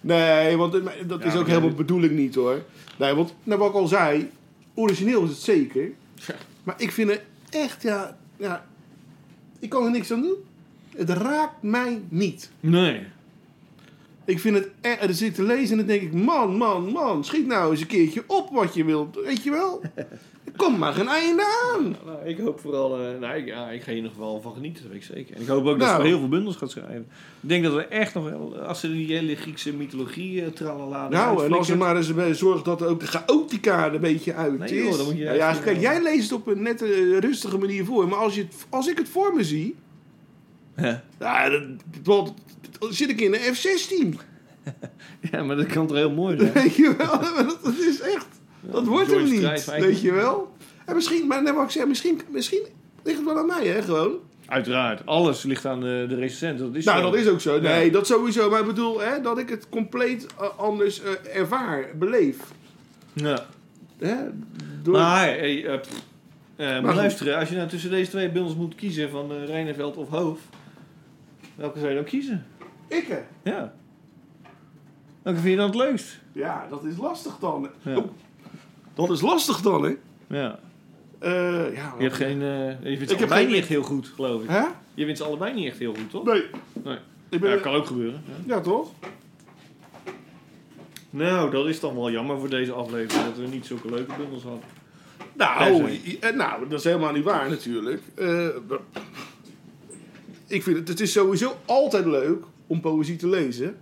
Nee, 0.01 0.57
want 0.57 0.73
dat 1.07 1.25
is 1.25 1.37
ook 1.37 1.47
helemaal 1.47 1.75
bedoeling 1.75 2.13
niet 2.13 2.35
hoor. 2.35 2.63
Nee, 2.99 3.15
want 3.15 3.35
nou, 3.45 3.59
wat 3.61 3.69
ik 3.69 3.75
al 3.75 3.87
zei, 3.87 4.31
origineel 4.75 5.23
is 5.23 5.29
het 5.29 5.39
zeker. 5.39 5.91
Maar 6.63 6.75
ik 6.79 6.93
vind 6.93 7.11
het 7.11 7.23
echt, 7.51 7.83
ja, 7.83 8.17
ja, 8.37 8.67
ik 9.59 9.69
kan 9.69 9.85
er 9.85 9.91
niks 9.91 10.13
aan 10.13 10.23
doen. 10.23 10.37
Het 10.97 11.11
raakt 11.11 11.63
mij 11.63 12.03
niet. 12.09 12.51
Nee. 12.61 13.03
Ik 14.31 14.41
vind 14.41 14.57
het 14.57 14.69
echt, 14.81 15.01
dan 15.01 15.15
zit 15.15 15.35
te 15.35 15.43
lezen 15.43 15.71
en 15.71 15.77
dan 15.77 15.87
denk 15.87 16.03
ik, 16.03 16.13
man, 16.13 16.57
man, 16.57 16.85
man, 16.93 17.25
schiet 17.25 17.47
nou 17.47 17.71
eens 17.71 17.81
een 17.81 17.87
keertje 17.87 18.23
op 18.27 18.49
wat 18.53 18.75
je 18.75 18.85
wilt. 18.85 19.19
Weet 19.25 19.43
je 19.43 19.51
wel? 19.51 19.81
Er 20.45 20.57
komt 20.67 20.79
maar 20.79 20.93
geen 20.93 21.09
einde 21.09 21.43
aan. 21.75 21.97
Nou, 22.07 22.19
ik 22.25 22.39
hoop 22.39 22.61
vooral, 22.61 22.99
eh, 22.99 23.19
nou, 23.21 23.37
ik, 23.37 23.47
ja, 23.47 23.71
ik 23.71 23.81
ga 23.83 23.87
hier 23.87 23.89
in 23.89 23.97
ieder 23.97 24.11
geval 24.11 24.41
van 24.41 24.53
genieten, 24.53 24.83
dat 24.83 24.93
weet 24.93 25.01
ik 25.01 25.17
zeker. 25.17 25.37
En 25.37 25.43
ik 25.43 25.49
hoop 25.49 25.67
ook 25.67 25.79
dat 25.79 25.89
Nou. 25.89 26.01
ze 26.01 26.07
heel 26.09 26.19
veel 26.19 26.29
bundels 26.29 26.57
gaat 26.57 26.71
schrijven. 26.71 27.07
Ik 27.41 27.49
denk 27.49 27.65
dat 27.65 27.75
er 27.75 27.89
echt 27.89 28.15
nog 28.15 28.25
wel, 28.31 28.57
als 28.59 28.81
ze 28.81 28.93
die 28.93 29.17
hele 29.17 29.37
Griekse 29.37 29.75
mythologie 29.75 30.41
uh, 30.43 30.47
tralala 30.47 31.09
Nou, 31.09 31.45
en 31.45 31.53
als 31.53 31.67
er 31.69 31.73
er 31.73 31.79
maar 31.79 31.97
eens 32.27 32.39
zorgt 32.39 32.65
dat 32.65 32.81
er 32.81 32.89
ook 32.89 33.01
de 33.01 33.07
chaotica 33.07 33.87
er 33.87 33.95
een 33.95 34.01
beetje 34.01 34.35
uit 34.35 34.59
Nee, 34.59 34.69
is. 34.69 34.85
joh, 34.89 34.97
dan 34.97 35.07
moet 35.07 35.19
je 35.19 35.25
Nou 35.25 35.37
ja, 35.37 35.55
kijk, 35.55 35.81
jij 35.81 36.03
leest 36.03 36.31
het 36.31 36.39
op 36.39 36.47
een 36.47 36.63
nette, 36.63 36.87
eh, 36.87 37.19
rustige 37.19 37.59
manier 37.59 37.85
voor. 37.85 38.09
Maar 38.09 38.19
als, 38.19 38.35
je 38.35 38.47
als 38.69 38.89
ik 38.89 38.99
het 38.99 39.09
voor 39.09 39.35
me 39.35 39.45
zie, 39.45 39.77
Ja. 40.81 41.49
dan 42.03 42.37
zit 42.91 43.11
ik 43.11 43.21
in 43.21 43.35
een 43.35 43.55
F-16. 43.55 44.09
ja, 45.31 45.43
maar 45.43 45.57
dat 45.57 45.67
kan 45.67 45.87
toch 45.87 45.97
heel 45.97 46.11
mooi 46.11 46.39
zijn? 46.39 46.53
Weet 46.53 46.75
je 46.75 46.95
wel? 46.97 47.21
Dat, 47.47 47.59
dat 47.63 47.79
is 47.79 48.01
echt, 48.01 48.27
dat 48.61 48.87
wordt 48.87 49.07
hem 49.11 49.19
Joyce 49.19 49.33
niet. 49.33 49.45
Eigenlijk. 49.45 49.83
Weet 49.85 50.01
je 50.01 50.13
wel? 50.13 50.53
En 50.87 50.95
misschien, 50.95 51.27
maar 51.27 51.43
net 51.43 51.55
wat 51.55 51.65
ik 51.65 51.71
zeg, 51.71 51.87
misschien, 51.87 52.21
misschien 52.31 52.63
ligt 53.03 53.17
het 53.17 53.27
wel 53.27 53.39
aan 53.39 53.47
mij, 53.47 53.67
hè, 53.67 53.83
gewoon. 53.83 54.13
Uiteraard, 54.47 55.07
alles 55.07 55.43
ligt 55.43 55.67
aan 55.67 55.81
de, 55.81 56.07
de 56.09 56.15
recensent. 56.15 56.59
Dat 56.59 56.75
is 56.75 56.85
Nou, 56.85 56.99
zo. 57.03 57.11
dat 57.11 57.21
is 57.21 57.29
ook 57.29 57.41
zo. 57.41 57.61
Nee, 57.61 57.85
Ja. 57.85 57.93
dat 57.93 58.07
sowieso. 58.07 58.51
Maar 58.51 58.61
ik 58.61 58.67
bedoel, 58.67 59.01
hè, 59.01 59.21
dat 59.21 59.39
ik 59.39 59.49
het 59.49 59.69
compleet 59.69 60.27
eh, 60.41 60.59
anders 60.59 61.03
eh, 61.03 61.37
ervaar, 61.37 61.85
beleef. 61.99 62.37
Ja. 63.13 63.47
Hè? 63.99 64.15
Door... 64.83 64.95
Maar, 64.95 65.27
hey, 65.27 65.67
eh, 66.57 66.83
maar 66.83 66.95
luisteren, 66.95 67.39
als 67.39 67.49
je 67.49 67.57
nou 67.57 67.69
tussen 67.69 67.91
deze 67.91 68.11
twee 68.11 68.31
bundels 68.31 68.57
moet 68.57 68.75
kiezen 68.75 69.11
van 69.11 69.33
Rijneveld 69.45 69.97
of 69.97 70.09
Hoof, 70.09 70.39
welke 71.55 71.79
zou 71.79 71.91
je 71.91 71.97
dan 71.97 72.05
kiezen? 72.05 72.47
Ik, 72.89 73.07
hè? 73.07 73.21
Ja. 73.51 73.73
Welke 75.23 75.39
vind 75.39 75.51
je 75.51 75.57
dan 75.57 75.67
het 75.67 75.75
leukst? 75.75 76.21
Ja, 76.33 76.67
dat 76.71 76.85
is 76.85 76.97
lastig 76.97 77.37
dan. 77.39 77.69
Ja. 77.83 77.97
Oh, 77.97 78.07
dat 78.95 79.11
is 79.11 79.21
lastig 79.21 79.61
dan, 79.61 79.83
hè? 79.83 79.95
Ja. 80.27 80.59
Eh, 81.19 81.75
ja, 81.75 81.95
Je 81.99 82.03
hebt 82.03 82.15
geen. 82.15 82.43
eh, 82.43 82.69
je 82.69 82.97
vindt 82.97 82.99
ze 82.99 83.03
Ik 83.03 83.09
heb 83.09 83.19
allebei 83.19 83.41
geen- 83.41 83.49
niet 83.49 83.57
echt 83.61 83.69
heel 83.69 83.83
goed, 83.83 84.09
geloof 84.09 84.43
ik. 84.43 84.49
Hè? 84.49 84.65
Je 84.95 85.05
vindt 85.05 85.19
ze 85.19 85.25
allebei 85.25 85.55
niet 85.55 85.67
echt 85.67 85.79
heel 85.79 85.95
goed, 85.95 86.11
toch? 86.11 86.25
Nee. 86.25 86.45
Nee. 86.85 86.99
Ik 87.29 87.41
ben... 87.41 87.51
Ja, 87.51 87.57
kan 87.57 87.75
ook 87.75 87.87
gebeuren. 87.87 88.23
Ja. 88.27 88.55
Ja, 88.55 88.61
toch? 88.61 88.91
Nou, 91.11 91.51
dat 91.51 91.67
is 91.67 91.81
dan 91.81 91.95
wel 91.95 92.11
jammer 92.11 92.39
voor 92.39 92.49
deze 92.51 92.73
aflevering 92.73 93.25
dat 93.27 93.37
we 93.37 93.47
niet 93.47 93.67
zulke 93.67 93.91
leuke 93.91 94.13
bundels 94.17 94.43
hadden. 94.43 94.61
Nou, 95.33 95.99
eh, 96.21 96.35
nou, 96.35 96.69
dat 96.69 96.79
is 96.79 96.85
helemaal 96.85 97.13
niet 97.13 97.25
waar 97.25 97.51
natuurlijk. 97.51 98.03
Eh, 98.15 98.47
ik 100.51 100.63
vind 100.63 100.77
het, 100.77 100.89
het 100.89 101.01
is 101.01 101.13
sowieso 101.13 101.57
altijd 101.65 102.07
leuk 102.07 102.45
om 102.67 102.81
poëzie 102.81 103.17
te 103.17 103.29
lezen, 103.29 103.77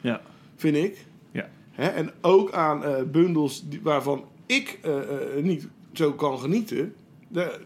Ja. 0.00 0.20
vind 0.56 0.76
ik. 0.76 1.04
Ja. 1.32 1.48
Hè? 1.70 1.88
En 1.88 2.10
ook 2.20 2.52
aan 2.52 2.84
eh, 2.84 3.02
bundels 3.02 3.62
die, 3.68 3.80
waarvan 3.82 4.24
ik 4.46 4.78
eh, 4.82 4.98
eh, 4.98 5.42
niet 5.44 5.66
zo 5.92 6.12
kan 6.12 6.38
genieten. 6.38 6.94
Daar, 7.28 7.58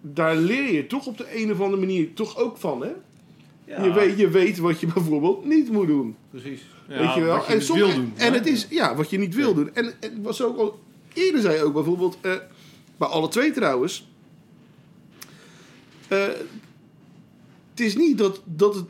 daar 0.00 0.36
leer 0.36 0.72
je 0.72 0.86
toch 0.86 1.06
op 1.06 1.18
de 1.18 1.42
een 1.42 1.52
of 1.52 1.60
andere 1.60 1.80
manier 1.80 2.12
toch 2.14 2.36
ook 2.38 2.56
van, 2.56 2.82
hè? 2.82 2.90
ja 3.64 3.84
Je, 3.84 3.92
weet, 3.92 4.18
je 4.18 4.28
weet 4.28 4.58
wat 4.58 4.80
je 4.80 4.86
bijvoorbeeld 4.94 5.44
niet 5.44 5.70
moet 5.70 5.86
doen. 5.86 6.16
Precies. 6.30 6.62
weet 6.86 7.14
je 7.14 7.20
wel? 7.20 7.36
Wat 7.36 7.46
je 7.46 7.52
en 7.52 7.62
som- 7.62 7.76
wil 7.76 7.94
doen. 7.94 8.12
En 8.16 8.32
hè? 8.32 8.38
het 8.38 8.46
is, 8.46 8.66
ja, 8.70 8.94
wat 8.94 9.10
je 9.10 9.18
niet 9.18 9.34
wil 9.34 9.54
doen. 9.54 9.74
En, 9.74 9.92
en 10.00 10.34
ze 10.34 10.44
ook 10.46 10.58
al 10.58 10.78
eerder 11.12 11.40
zei 11.40 11.62
ook 11.62 11.72
bijvoorbeeld, 11.72 12.18
eh, 12.20 12.32
bij 12.96 13.08
alle 13.08 13.28
twee 13.28 13.52
trouwens. 13.52 14.08
eh, 16.08 16.28
het 17.74 17.80
is 17.80 17.96
niet 17.96 18.18
dat, 18.18 18.42
dat 18.44 18.74
het 18.74 18.84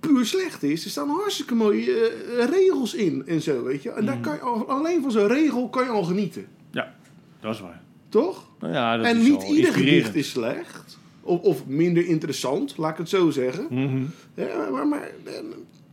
puur 0.00 0.26
slecht 0.26 0.62
is. 0.62 0.84
Er 0.84 0.90
staan 0.90 1.08
hartstikke 1.08 1.54
mooie 1.54 1.92
eh, 2.08 2.44
regels 2.44 2.94
in 2.94 3.26
en 3.26 3.42
zo, 3.42 3.62
weet 3.62 3.82
je. 3.82 3.90
En 3.90 4.00
Mm. 4.00 4.06
daar 4.06 4.20
kan 4.20 4.34
je 4.34 4.40
al, 4.40 4.68
alleen 4.68 5.02
van 5.02 5.10
zo'n 5.10 5.26
regel 5.26 5.68
kan 5.68 5.84
je 5.84 5.90
al 5.90 6.02
genieten. 6.02 6.46
Ja, 6.70 6.94
dat 7.40 7.54
is 7.54 7.60
waar. 7.60 7.82
Toch? 8.08 8.48
Nou 8.60 8.72
ja, 8.72 8.96
dat 8.96 9.06
en 9.06 9.16
is 9.18 9.28
niet 9.28 9.42
ieder 9.42 9.72
gedicht 9.72 10.14
is 10.14 10.30
slecht. 10.30 10.98
Of, 11.22 11.40
of 11.40 11.66
minder 11.66 12.06
interessant, 12.06 12.76
laat 12.76 12.90
ik 12.90 12.96
het 12.98 13.08
zo 13.08 13.30
zeggen. 13.30 13.66
Mhm. 13.70 14.02
Ja, 14.34 14.70
maar, 14.70 14.86
maar, 14.88 15.10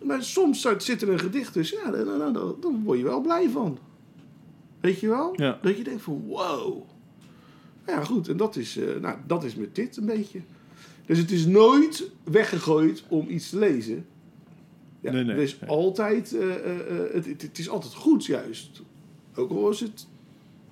maar 0.03 0.23
soms 0.23 0.67
zit- 0.77 1.01
er 1.01 1.09
een 1.09 1.19
gedicht 1.19 1.53
tussen. 1.53 1.77
Ja, 1.85 1.91
dan, 1.91 2.05
dan, 2.19 2.33
dan, 2.33 2.55
dan 2.61 2.83
word 2.83 2.97
je 2.97 3.03
wel 3.03 3.21
blij 3.21 3.49
van. 3.49 3.77
Weet 4.79 4.99
je 4.99 5.07
wel? 5.07 5.33
Ja. 5.35 5.59
Dat 5.61 5.77
je 5.77 5.83
denkt 5.83 6.01
van 6.01 6.23
wow. 6.27 6.83
Ja, 7.87 8.03
goed. 8.03 8.27
En 8.27 8.37
dat 8.37 8.55
is, 8.55 8.77
eh, 8.77 8.85
nou, 9.01 9.17
dat 9.27 9.43
is 9.43 9.55
met 9.55 9.75
dit 9.75 9.97
een 9.97 10.05
beetje. 10.05 10.39
Dus 11.07 11.17
het 11.17 11.31
is 11.31 11.45
nooit 11.45 12.11
weggegooid 12.23 13.03
om 13.07 13.29
iets 13.29 13.49
te 13.49 13.57
lezen. 13.57 14.05
Ja, 14.99 15.11
Nee, 15.11 15.23
nee, 15.23 15.35
er 15.35 15.41
is 15.41 15.59
nee. 15.59 15.69
altijd, 15.69 16.33
eh, 16.33 16.55
eh, 16.55 17.05
eh, 17.05 17.13
het, 17.13 17.41
het, 17.41 17.57
is 17.57 17.69
altijd 17.69 17.93
goed 17.93 18.25
juist. 18.25 18.81
Ook 19.35 19.49
al 19.49 19.69
is 19.69 19.79
het, 19.79 20.07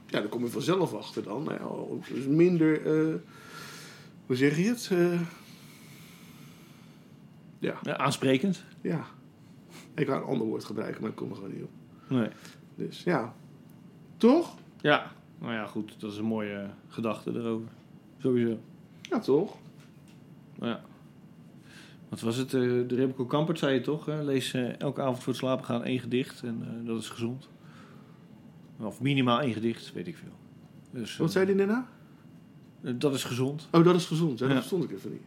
ja, 0.08 0.20
daar 0.20 0.30
kom 0.30 0.44
je 0.44 0.50
vanzelf 0.50 0.94
achter 0.94 1.24
dan. 1.24 1.44
Nou 1.44 2.00
ja, 2.00 2.14
dus 2.14 2.26
minder, 2.26 2.82
hoe 4.26 4.36
zeg 4.36 4.58
je 4.58 4.64
het? 4.64 4.92
Ja. 7.60 7.80
Ja, 7.84 7.98
aansprekend. 7.98 8.64
Ja. 8.82 9.06
Ik 9.96 10.08
ga 10.08 10.16
een 10.16 10.24
ander 10.24 10.48
woord 10.48 10.64
gebruiken, 10.64 11.02
maar 11.02 11.10
ik 11.10 11.16
kom 11.16 11.30
er 11.30 11.36
gewoon 11.36 11.54
niet 11.54 11.64
op. 11.64 11.70
Nee. 12.08 12.30
Dus 12.76 13.04
ja. 13.04 13.36
Toch? 14.18 14.56
Ja, 14.82 15.12
nou 15.40 15.54
ja, 15.54 15.66
goed. 15.66 15.96
Dat 16.00 16.12
is 16.12 16.18
een 16.18 16.26
mooie 16.26 16.70
gedachte 16.88 17.32
erover. 17.32 17.68
Sowieso. 18.18 18.58
Ja, 19.02 19.20
toch? 19.20 19.58
Ja. 20.62 20.82
Wat 22.10 22.22
was 22.22 22.36
het? 22.36 22.54
eh, 22.54 22.62
de 22.62 22.86
Remco 22.96 23.26
Kampert 23.26 23.60
zei 23.60 23.74
je 23.74 23.82
toch? 23.82 24.06
Hè? 24.06 24.24
Lees 24.24 24.54
eh, 24.54 24.80
elke 24.80 25.02
avond 25.02 25.18
voor 25.18 25.28
het 25.28 25.36
slapen 25.42 25.66
gaan 25.66 25.84
één 25.84 26.00
gedicht. 26.00 26.42
En 26.44 26.62
eh, 26.82 26.88
dat 26.88 27.02
is 27.02 27.10
gezond. 27.10 27.50
Of 28.80 29.02
minimaal 29.02 29.42
één 29.42 29.54
gedicht, 29.54 29.94
weet 29.94 30.08
ik 30.08 30.18
veel. 30.18 30.32
Dus, 30.92 31.18
Wat 31.18 31.32
zei 31.32 31.46
die 31.46 31.56
daarna? 31.56 31.88
dat 32.82 33.14
is 33.14 33.24
gezond. 33.24 33.68
Oh, 33.72 33.84
dat 33.84 33.96
is 33.96 34.06
gezond. 34.06 34.40
Dat 34.40 34.50
Ja. 34.50 34.56
verstond 34.56 34.84
ik 34.84 34.92
even 34.92 35.12
niet. 35.12 35.22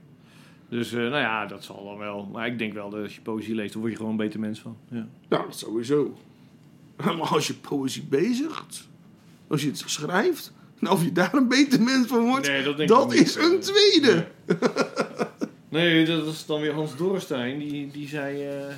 Dus 0.69 0.91
nou 0.91 1.11
ja, 1.11 1.47
dat 1.47 1.65
zal 1.65 1.85
dan 1.85 1.99
wel. 1.99 2.27
Maar 2.33 2.47
ik 2.47 2.59
denk 2.59 2.73
wel 2.73 2.91
dat 2.91 3.03
als 3.03 3.15
je 3.15 3.21
poëzie 3.21 3.55
leest, 3.55 3.73
dan 3.73 3.81
word 3.81 3.93
je 3.93 3.99
gewoon 3.99 4.13
een 4.13 4.19
beter 4.19 4.41
mens 4.41 4.61
van. 4.61 4.77
Ja. 4.91 5.09
Nou, 5.29 5.45
dat 5.47 5.59
sowieso. 5.59 6.17
Maar 7.05 7.15
als 7.29 7.47
je 7.47 7.55
poëzie 7.55 8.03
bezigt, 8.03 8.89
als 9.47 9.63
je 9.63 9.69
het 9.69 9.79
schrijft, 9.79 10.53
en 10.81 10.91
of 10.91 11.05
je 11.05 11.13
daar 11.13 11.35
een 11.35 11.49
beter 11.49 11.83
mens 11.83 12.07
van 12.07 12.25
wordt, 12.27 12.47
Nee, 12.47 12.63
dat 12.63 12.89
dat 12.89 13.11
niet. 13.11 13.21
is 13.21 13.35
een 13.35 13.61
tweede. 13.61 14.27
Nee, 15.71 16.05
dat 16.07 16.27
is 16.27 16.47
dan 16.47 16.61
weer 16.61 16.73
Hans 16.73 16.97
Dorrestein. 16.97 17.59
Die, 17.59 17.91
die 17.91 18.09
zei... 18.09 18.43
eh, 18.43 18.69
eh, 18.69 18.75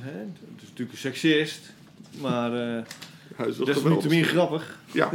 hè, 0.00 0.18
het 0.18 0.56
is 0.62 0.62
natuurlijk 0.68 0.90
een 0.92 0.98
seksist. 0.98 1.72
Maar 2.20 2.52
eh 2.52 2.82
Hij 3.36 3.46
is 3.48 3.56
wel 3.56 3.66
dat 3.66 3.76
is 3.76 3.82
geweldig. 3.82 4.02
niet 4.04 4.12
meer 4.12 4.24
grappig. 4.24 4.78
Ja. 4.92 5.10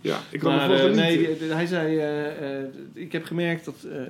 ja, 0.00 0.18
ik 0.30 0.40
kan 0.40 0.54
Maar 0.56 0.70
eh, 0.70 0.78
genieten. 0.80 0.96
nee, 1.46 1.52
hij 1.52 1.66
zei... 1.66 1.98
eh, 1.98 2.58
eh, 2.60 2.66
ik 2.92 3.12
heb 3.12 3.24
gemerkt 3.24 3.64
dat 3.64 3.74
eh, 3.92 4.00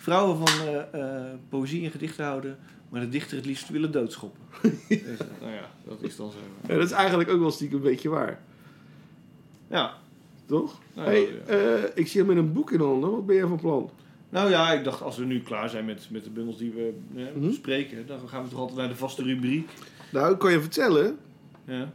vrouwen 0.00 0.46
van 0.46 0.66
eh, 0.68 1.00
eh, 1.00 1.24
poëzie 1.48 1.84
en 1.84 1.90
gedichten 1.90 2.24
houden... 2.24 2.58
maar 2.88 3.00
de 3.00 3.08
dichter 3.08 3.36
het 3.36 3.46
liefst 3.46 3.68
willen 3.68 3.92
doodschoppen. 3.92 4.42
dus, 4.62 4.98
eh, 5.00 5.06
nou 5.40 5.52
ja, 5.52 5.70
dat 5.88 5.98
is 6.02 6.16
dan 6.16 6.30
zo. 6.30 6.38
Ja, 6.68 6.74
dat 6.78 6.86
is 6.86 6.92
eigenlijk 6.92 7.30
ook 7.30 7.40
wel 7.40 7.50
stiekem 7.50 7.76
een 7.76 7.82
beetje 7.84 8.08
waar. 8.08 8.40
Ja. 9.70 9.94
Toch? 10.50 10.78
Nou, 10.94 11.08
hey, 11.08 11.28
ja. 11.46 11.54
eh, 11.54 11.82
ik 11.94 12.08
zie 12.08 12.20
hem 12.20 12.28
met 12.28 12.36
een 12.36 12.52
boek 12.52 12.72
in 12.72 12.80
handen. 12.80 13.10
Wat 13.10 13.26
ben 13.26 13.36
jij 13.36 13.46
van 13.46 13.60
plan? 13.60 13.90
Nou 14.30 14.50
ja, 14.50 14.72
ik 14.72 14.84
dacht 14.84 15.02
als 15.02 15.16
we 15.16 15.24
nu 15.24 15.40
klaar 15.40 15.68
zijn 15.68 15.84
met, 15.84 16.06
met 16.10 16.24
de 16.24 16.30
bundels 16.30 16.58
die 16.58 16.70
we 16.70 16.92
eh, 17.16 17.48
bespreken... 17.48 18.06
dan 18.06 18.28
gaan 18.28 18.42
we 18.42 18.48
toch 18.48 18.58
altijd 18.58 18.78
naar 18.78 18.88
de 18.88 18.96
vaste 18.96 19.22
rubriek. 19.22 19.70
Nou, 20.12 20.32
ik 20.32 20.38
kan 20.38 20.52
je 20.52 20.60
vertellen. 20.60 21.16
Ja. 21.64 21.92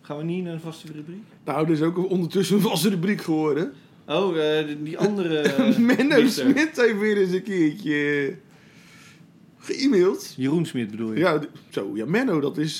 Gaan 0.00 0.16
we 0.16 0.24
niet 0.24 0.44
naar 0.44 0.52
een 0.52 0.60
vaste 0.60 0.92
rubriek? 0.92 1.22
Nou, 1.44 1.66
er 1.66 1.72
is 1.72 1.82
ook 1.82 2.10
ondertussen 2.10 2.56
een 2.56 2.62
vaste 2.62 2.88
rubriek 2.88 3.22
geworden. 3.22 3.72
Oh, 4.06 4.58
eh, 4.58 4.66
die- 4.82 4.98
andere... 4.98 5.38
eh, 5.48 5.76
Menno. 5.76 6.26
Smit 6.26 6.70
heeft 6.74 6.98
weer 6.98 7.16
eens 7.16 7.32
een 7.32 7.42
keertje 7.42 8.34
ge-e-maild. 9.58 10.34
Jeroen 10.36 10.66
Smit 10.66 10.90
bedoel 10.90 11.12
je? 11.12 11.18
Ja, 11.18 11.40
zo, 11.70 11.90
ja, 11.94 12.04
Menno, 12.06 12.40
dat 12.40 12.58
is... 12.58 12.76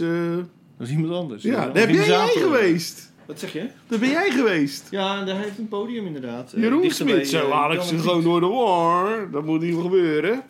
Dat 0.77 0.87
is 0.87 0.91
iemand 0.91 1.13
anders. 1.13 1.43
Ja, 1.43 1.65
daar 1.71 1.87
ben 1.87 1.95
jij 1.95 2.29
geweest. 2.29 3.08
Wat 3.29 3.39
zeg 3.39 3.53
je? 3.53 3.69
Daar 3.87 3.99
ben 3.99 4.09
jij 4.09 4.31
geweest. 4.31 4.91
Ja, 4.91 5.25
daar 5.25 5.37
heeft 5.37 5.59
een 5.59 5.69
podium 5.69 6.07
inderdaad. 6.07 6.53
Eh, 6.53 6.63
Jeroen 6.63 6.81
bij, 6.81 6.91
Smit, 6.91 7.29
zo 7.29 7.51
eh, 7.51 7.75
ik 7.75 7.81
ze 7.81 7.99
gewoon 7.99 8.23
door 8.23 8.41
de 8.41 8.47
war. 8.47 9.31
Dat 9.31 9.45
moet 9.45 9.61
niet 9.61 9.81
gebeuren. 9.81 10.43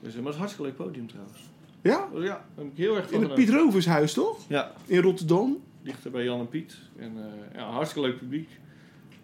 Dus, 0.00 0.14
eh, 0.14 0.14
maar 0.14 0.14
het 0.14 0.14
is 0.14 0.32
een 0.34 0.38
hartstikke 0.38 0.62
leuk 0.62 0.76
podium 0.76 1.06
trouwens. 1.08 1.38
Ja? 1.82 2.08
Oh, 2.12 2.22
ja, 2.22 2.26
daar 2.26 2.44
heb 2.54 2.66
ik 2.66 2.76
heel 2.76 2.96
erg 2.96 3.04
van 3.10 3.14
In 3.14 3.22
het. 3.22 3.34
Piet 3.34 3.48
Rovershuis, 3.50 4.12
toch? 4.12 4.38
Ja, 4.48 4.72
In 4.86 5.00
Rotterdam. 5.00 5.58
dichter 5.82 6.10
bij 6.10 6.24
Jan 6.24 6.40
en 6.40 6.48
Piet. 6.48 6.76
En 6.98 7.12
eh, 7.16 7.58
ja, 7.60 7.70
hartstikke 7.70 8.08
leuk 8.08 8.18
publiek. 8.18 8.48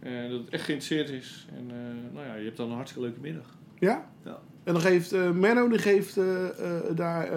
En 0.00 0.30
dat 0.30 0.40
het 0.40 0.48
echt 0.48 0.64
geïnteresseerd 0.64 1.22
is. 1.22 1.46
En 1.56 1.66
nou 2.12 2.26
ja, 2.26 2.34
je 2.34 2.44
hebt 2.44 2.56
dan 2.56 2.68
een 2.68 2.76
hartstikke 2.76 3.06
leuke 3.06 3.20
middag. 3.20 3.46
Ja? 3.78 4.10
Ja. 4.24 4.38
En 4.64 4.72
dan 4.72 4.82
geeft 4.82 5.12
Menno 5.32 5.68
die 5.68 5.78
geeft 5.78 6.14
daar 6.96 7.28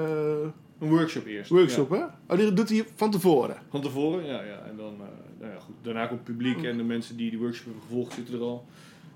Een 0.80 0.90
workshop 0.90 1.26
eerst. 1.26 1.50
workshop, 1.50 1.90
Ja. 1.92 2.16
hè? 2.28 2.34
Oh, 2.34 2.40
die 2.40 2.54
doet 2.54 2.70
hij 2.70 2.86
van 2.96 3.12
tevoren. 3.12 3.56
Van 3.70 3.82
tevoren, 3.82 4.26
ja. 4.26 4.42
ja. 4.44 4.64
En 4.70 4.78
dan, 4.78 4.94
eh, 5.00 5.08
nou 5.40 5.52
ja, 5.54 5.60
goed. 5.60 5.76
Daarna 5.82 6.06
komt 6.08 6.20
het 6.20 6.38
publiek 6.38 6.64
en 6.64 6.78
de 6.78 6.84
mensen 6.84 7.18
die 7.18 7.30
die 7.30 7.40
workshop 7.40 7.66
hebben 7.66 7.84
gevolgd 7.84 8.14
zitten 8.14 8.34
er 8.36 8.42
al. 8.42 8.66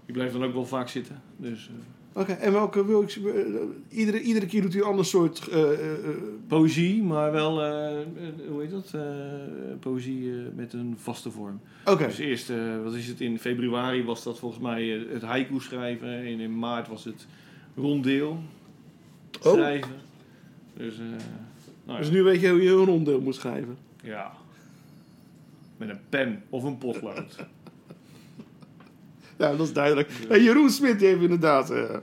Die 0.05 0.14
blijven 0.14 0.39
dan 0.39 0.47
ook 0.47 0.53
wel 0.53 0.66
vaak 0.66 0.88
zitten. 0.89 1.22
Dus 1.38 1.70
eh, 1.70 2.22
Oké, 2.22 2.32
en 2.32 2.51
welke 2.51 2.86
workshop? 2.86 3.26
eh, 3.26 3.43
iedere, 3.89 4.22
iedere 4.22 4.45
keer 4.45 4.61
doet 4.61 4.74
hij 4.74 4.82
een 4.82 4.88
ander 4.88 5.05
soort... 5.05 5.49
poëzie, 6.47 7.03
maar 7.03 7.32
wel, 7.32 7.53
hoe 8.49 8.61
heet 8.61 8.72
dat? 8.72 8.95
Poëzie 9.80 10.32
met 10.55 10.74
een 10.74 10.93
vaste 10.97 11.32
vorm. 11.32 11.59
Oké, 11.86 12.05
Dus 12.05 12.18
eerst, 12.18 12.51
wat 12.84 12.93
is 12.93 13.07
het, 13.07 13.22
in 13.22 13.39
februari 13.39 14.03
was 14.03 14.24
dat 14.24 14.39
volgens 14.39 14.61
mij 14.61 14.88
het 14.88 15.22
haiku 15.22 15.59
schrijven. 15.59 16.07
En 16.09 16.39
in 16.39 16.59
maart 16.59 16.88
was 16.88 17.03
het 17.03 17.28
rondeel 17.76 18.39
Oh. 19.43 19.53
schrijven. 19.53 19.91
Dus, 20.78 20.95
eh, 21.84 21.88
nou 21.88 21.99
dus 21.99 22.09
nu 22.09 22.23
weet 22.23 22.41
je 22.41 22.49
hoe 22.49 22.63
je 22.63 22.69
een 22.69 22.86
rondeel 22.86 23.21
moet 23.21 23.36
schrijven. 23.36 23.77
ja. 24.03 24.31
Met 25.77 25.89
een 25.89 25.99
pen 26.09 26.43
of 26.49 26.63
een 26.63 26.77
potlood. 26.77 27.45
Ja, 29.38 29.55
dat 29.55 29.67
is 29.67 29.73
duidelijk. 29.73 30.09
Hey, 30.27 30.41
Jeroen 30.43 30.69
Smit 30.69 30.99
die 30.99 31.07
heeft 31.07 31.21
inderdaad 31.21 31.69
eh, 31.71 31.95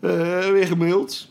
eh, 0.00 0.50
weer 0.50 0.66
gemaild. 0.66 1.28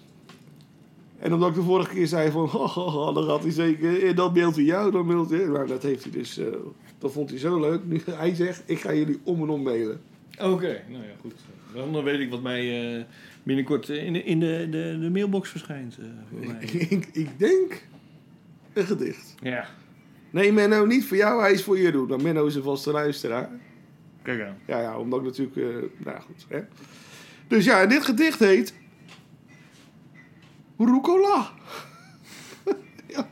En 1.20 1.34
omdat 1.34 1.50
ik 1.50 1.56
de 1.56 1.62
vorige 1.62 1.94
keer 1.94 2.08
zei 2.08 2.32
van, 2.32 2.48
haha, 2.76 3.12
dan 3.12 3.24
gaat 3.24 3.42
hij 3.42 3.52
zeker, 3.52 4.08
en 4.08 4.16
dan 4.16 4.34
mailt 4.34 4.56
hij 4.56 4.64
jou, 4.64 4.92
dan 4.92 5.06
mailt 5.06 5.30
hij. 5.30 5.46
Nou, 5.46 5.68
dat 5.68 5.84
heeft 5.84 6.04
hij 6.04 6.12
dus, 6.12 6.38
eh, 6.38 6.46
dat 7.00 7.12
vond 7.12 7.30
hij 7.30 7.40
zo 7.40 7.60
leuk. 7.60 7.86
Nu, 7.86 8.02
hij 8.10 8.36
zegt, 8.36 8.64
ik 8.66 8.80
ga 8.80 8.94
jullie 8.94 9.20
om 9.24 9.42
en 9.42 9.50
om 9.50 9.62
mailen. 9.62 10.02
Oké, 10.42 10.82
nou 10.90 11.04
ja, 11.04 11.12
goed. 11.22 11.34
Dan 11.74 12.04
weet 12.04 12.20
ik 12.20 12.30
wat 12.30 12.42
mij 12.42 12.96
eh, 12.98 13.04
binnenkort 13.48 13.90
eh, 13.90 14.06
in, 14.06 14.14
de, 14.14 14.24
in 14.24 14.40
de, 14.40 14.68
de, 14.70 14.98
de 15.02 15.10
mailbox 15.10 15.50
verschijnt. 15.50 15.98
eh, 15.98 16.06
voor 16.30 16.40
mij. 16.48 16.64
ik, 16.66 17.10
ik 17.12 17.40
denk 17.40 17.82
een 18.74 18.86
gedicht. 18.86 19.36
Ja, 19.42 19.68
Nee, 20.30 20.54
Menno, 20.54 20.86
niet 20.86 21.06
voor 21.06 21.18
jou, 21.18 21.42
hij 21.42 21.52
is 21.52 21.64
voor 21.64 21.80
Jeroen. 21.80 22.08
Nou, 22.08 22.22
Menno 22.24 22.46
is 22.46 22.56
een 22.56 22.64
vaste 22.64 22.92
luisteraar. 22.92 23.50
kijk 24.22 24.42
aan. 24.42 24.58
Ja, 24.66 24.82
ja, 24.82 25.00
omdat 25.00 25.20
ik 25.20 25.26
natuurlijk, 25.26 25.58
eh, 25.58 26.06
nou 26.06 26.22
goed. 26.22 26.46
Hè. 26.48 26.60
Dus 27.48 27.66
ja, 27.66 27.82
en 27.82 27.90
dit 27.90 28.06
gedicht 28.06 28.40
heet... 28.40 28.74
Rucola. 30.78 31.52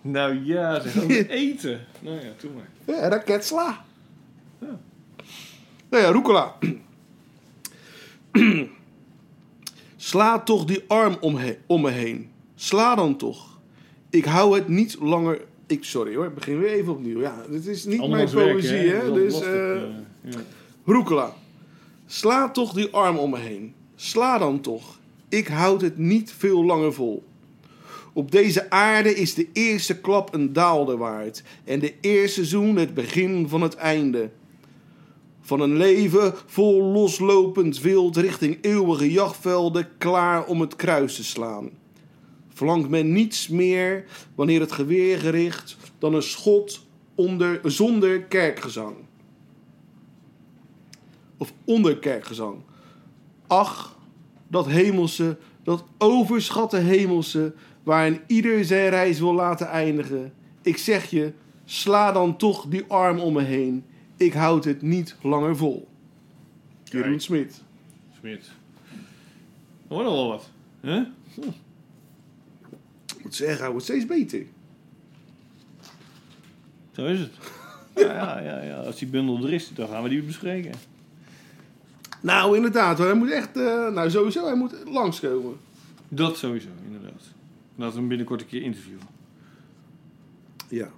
Nou 0.00 0.44
ja, 0.44 0.80
zeg 0.80 1.02
over 1.02 1.30
eten. 1.30 1.86
Nou 2.00 2.16
ja, 2.20 2.32
doe 2.40 2.50
maar. 2.50 2.68
Ja, 2.96 3.08
raketsla. 3.08 3.84
Ja. 4.58 4.80
Nou 5.90 6.02
ja, 6.02 6.10
rucola. 6.10 6.54
Sla 10.08 10.40
toch 10.40 10.64
die 10.64 10.84
arm 10.86 11.16
om, 11.20 11.38
om 11.66 11.80
me 11.80 11.90
heen. 11.90 12.30
Sla 12.54 12.94
dan 12.94 13.16
toch. 13.16 13.60
Ik 14.10 14.24
hou 14.24 14.54
het 14.54 14.68
niet 14.68 14.96
langer... 15.00 15.40
Ik, 15.66 15.84
sorry 15.84 16.14
hoor, 16.14 16.26
ik 16.26 16.34
begin 16.34 16.58
weer 16.58 16.70
even 16.70 16.92
opnieuw. 16.92 17.20
Ja, 17.20 17.44
dit 17.50 17.66
is 17.66 17.84
niet 17.84 18.00
Andermans 18.00 18.32
mijn 18.32 18.46
werk, 18.46 18.58
poëzie, 18.58 18.88
hè. 18.88 19.12
Dus, 19.12 19.32
lastig, 19.32 19.52
eh 19.52 19.82
eh, 19.82 19.88
ja. 20.20 20.38
Rucola. 20.84 21.34
Sla 22.06 22.50
toch 22.50 22.72
die 22.72 22.88
arm 22.92 23.18
om 23.18 23.30
me 23.30 23.38
heen. 23.38 23.74
Sla 23.94 24.38
dan 24.38 24.60
toch. 24.60 24.98
Ik 25.28 25.46
houd 25.46 25.80
het 25.80 25.98
niet 25.98 26.32
veel 26.36 26.64
langer 26.64 26.94
vol. 26.94 27.24
Op 28.12 28.30
deze 28.30 28.70
aarde 28.70 29.14
is 29.14 29.34
de 29.34 29.48
eerste 29.52 30.00
klap 30.00 30.34
een 30.34 30.52
daalde 30.52 30.96
waard. 30.96 31.42
En 31.64 31.78
de 31.78 31.94
eerste 32.00 32.44
zoen 32.44 32.76
het 32.76 32.94
begin 32.94 33.48
van 33.48 33.62
het 33.62 33.74
einde. 33.74 34.30
Van 35.48 35.60
een 35.60 35.76
leven 35.76 36.34
vol 36.46 36.82
loslopend 36.82 37.80
wild 37.80 38.16
richting 38.16 38.58
eeuwige 38.60 39.12
jachtvelden 39.12 39.88
klaar 39.98 40.46
om 40.46 40.60
het 40.60 40.76
kruis 40.76 41.14
te 41.14 41.24
slaan. 41.24 41.70
Verlangt 42.48 42.88
men 42.88 43.12
niets 43.12 43.48
meer 43.48 44.04
wanneer 44.34 44.60
het 44.60 44.72
geweer 44.72 45.18
gericht 45.18 45.76
dan 45.98 46.14
een 46.14 46.22
schot 46.22 46.86
onder, 47.14 47.60
zonder 47.64 48.22
kerkgezang 48.22 48.96
of 51.36 51.52
onderkerkgezang. 51.64 52.56
Ach, 53.46 53.98
dat 54.48 54.66
hemelse, 54.66 55.38
dat 55.62 55.84
overschatte 55.98 56.76
hemelse, 56.76 57.54
waarin 57.82 58.20
ieder 58.26 58.64
zijn 58.64 58.90
reis 58.90 59.18
wil 59.18 59.34
laten 59.34 59.66
eindigen. 59.66 60.32
Ik 60.62 60.76
zeg 60.76 61.10
je, 61.10 61.32
sla 61.64 62.12
dan 62.12 62.36
toch 62.36 62.66
die 62.66 62.84
arm 62.88 63.18
om 63.18 63.32
me 63.32 63.42
heen. 63.42 63.84
Ik 64.18 64.32
houd 64.32 64.64
het 64.64 64.82
niet 64.82 65.16
langer 65.22 65.56
vol. 65.56 65.88
Jeroen. 66.84 67.20
Smit. 67.20 67.62
Smit. 68.18 68.50
Hoor 69.88 70.02
wel 70.02 70.28
wat. 70.28 70.50
hè? 70.80 71.00
Ik 73.16 73.22
moet 73.22 73.34
zeggen, 73.34 73.58
hij 73.58 73.70
wordt 73.70 73.84
steeds 73.84 74.06
beter. 74.06 74.46
Zo 76.92 77.04
is 77.06 77.18
het. 77.18 77.30
Ja, 77.94 78.04
ja, 78.14 78.40
ja, 78.40 78.62
ja. 78.62 78.76
Als 78.76 78.96
die 78.98 79.08
bundel 79.08 79.44
er 79.46 79.52
is, 79.52 79.70
dan 79.74 79.88
gaan 79.88 80.02
we 80.02 80.08
die 80.08 80.22
bespreken. 80.22 80.72
Nou, 82.20 82.56
inderdaad, 82.56 82.98
hij 82.98 83.14
moet 83.14 83.30
echt, 83.30 83.56
eh, 83.56 83.88
nou 83.88 84.10
sowieso, 84.10 84.44
hij 84.44 84.54
moet 84.56 84.74
langskomen. 84.84 85.56
Dat 86.08 86.36
sowieso, 86.36 86.68
inderdaad. 86.86 87.22
Laten 87.74 87.92
we 87.94 87.98
hem 87.98 88.08
binnenkort 88.08 88.40
een 88.40 88.46
keer 88.46 88.62
interviewen. 88.62 89.02
Ja. 90.68 90.90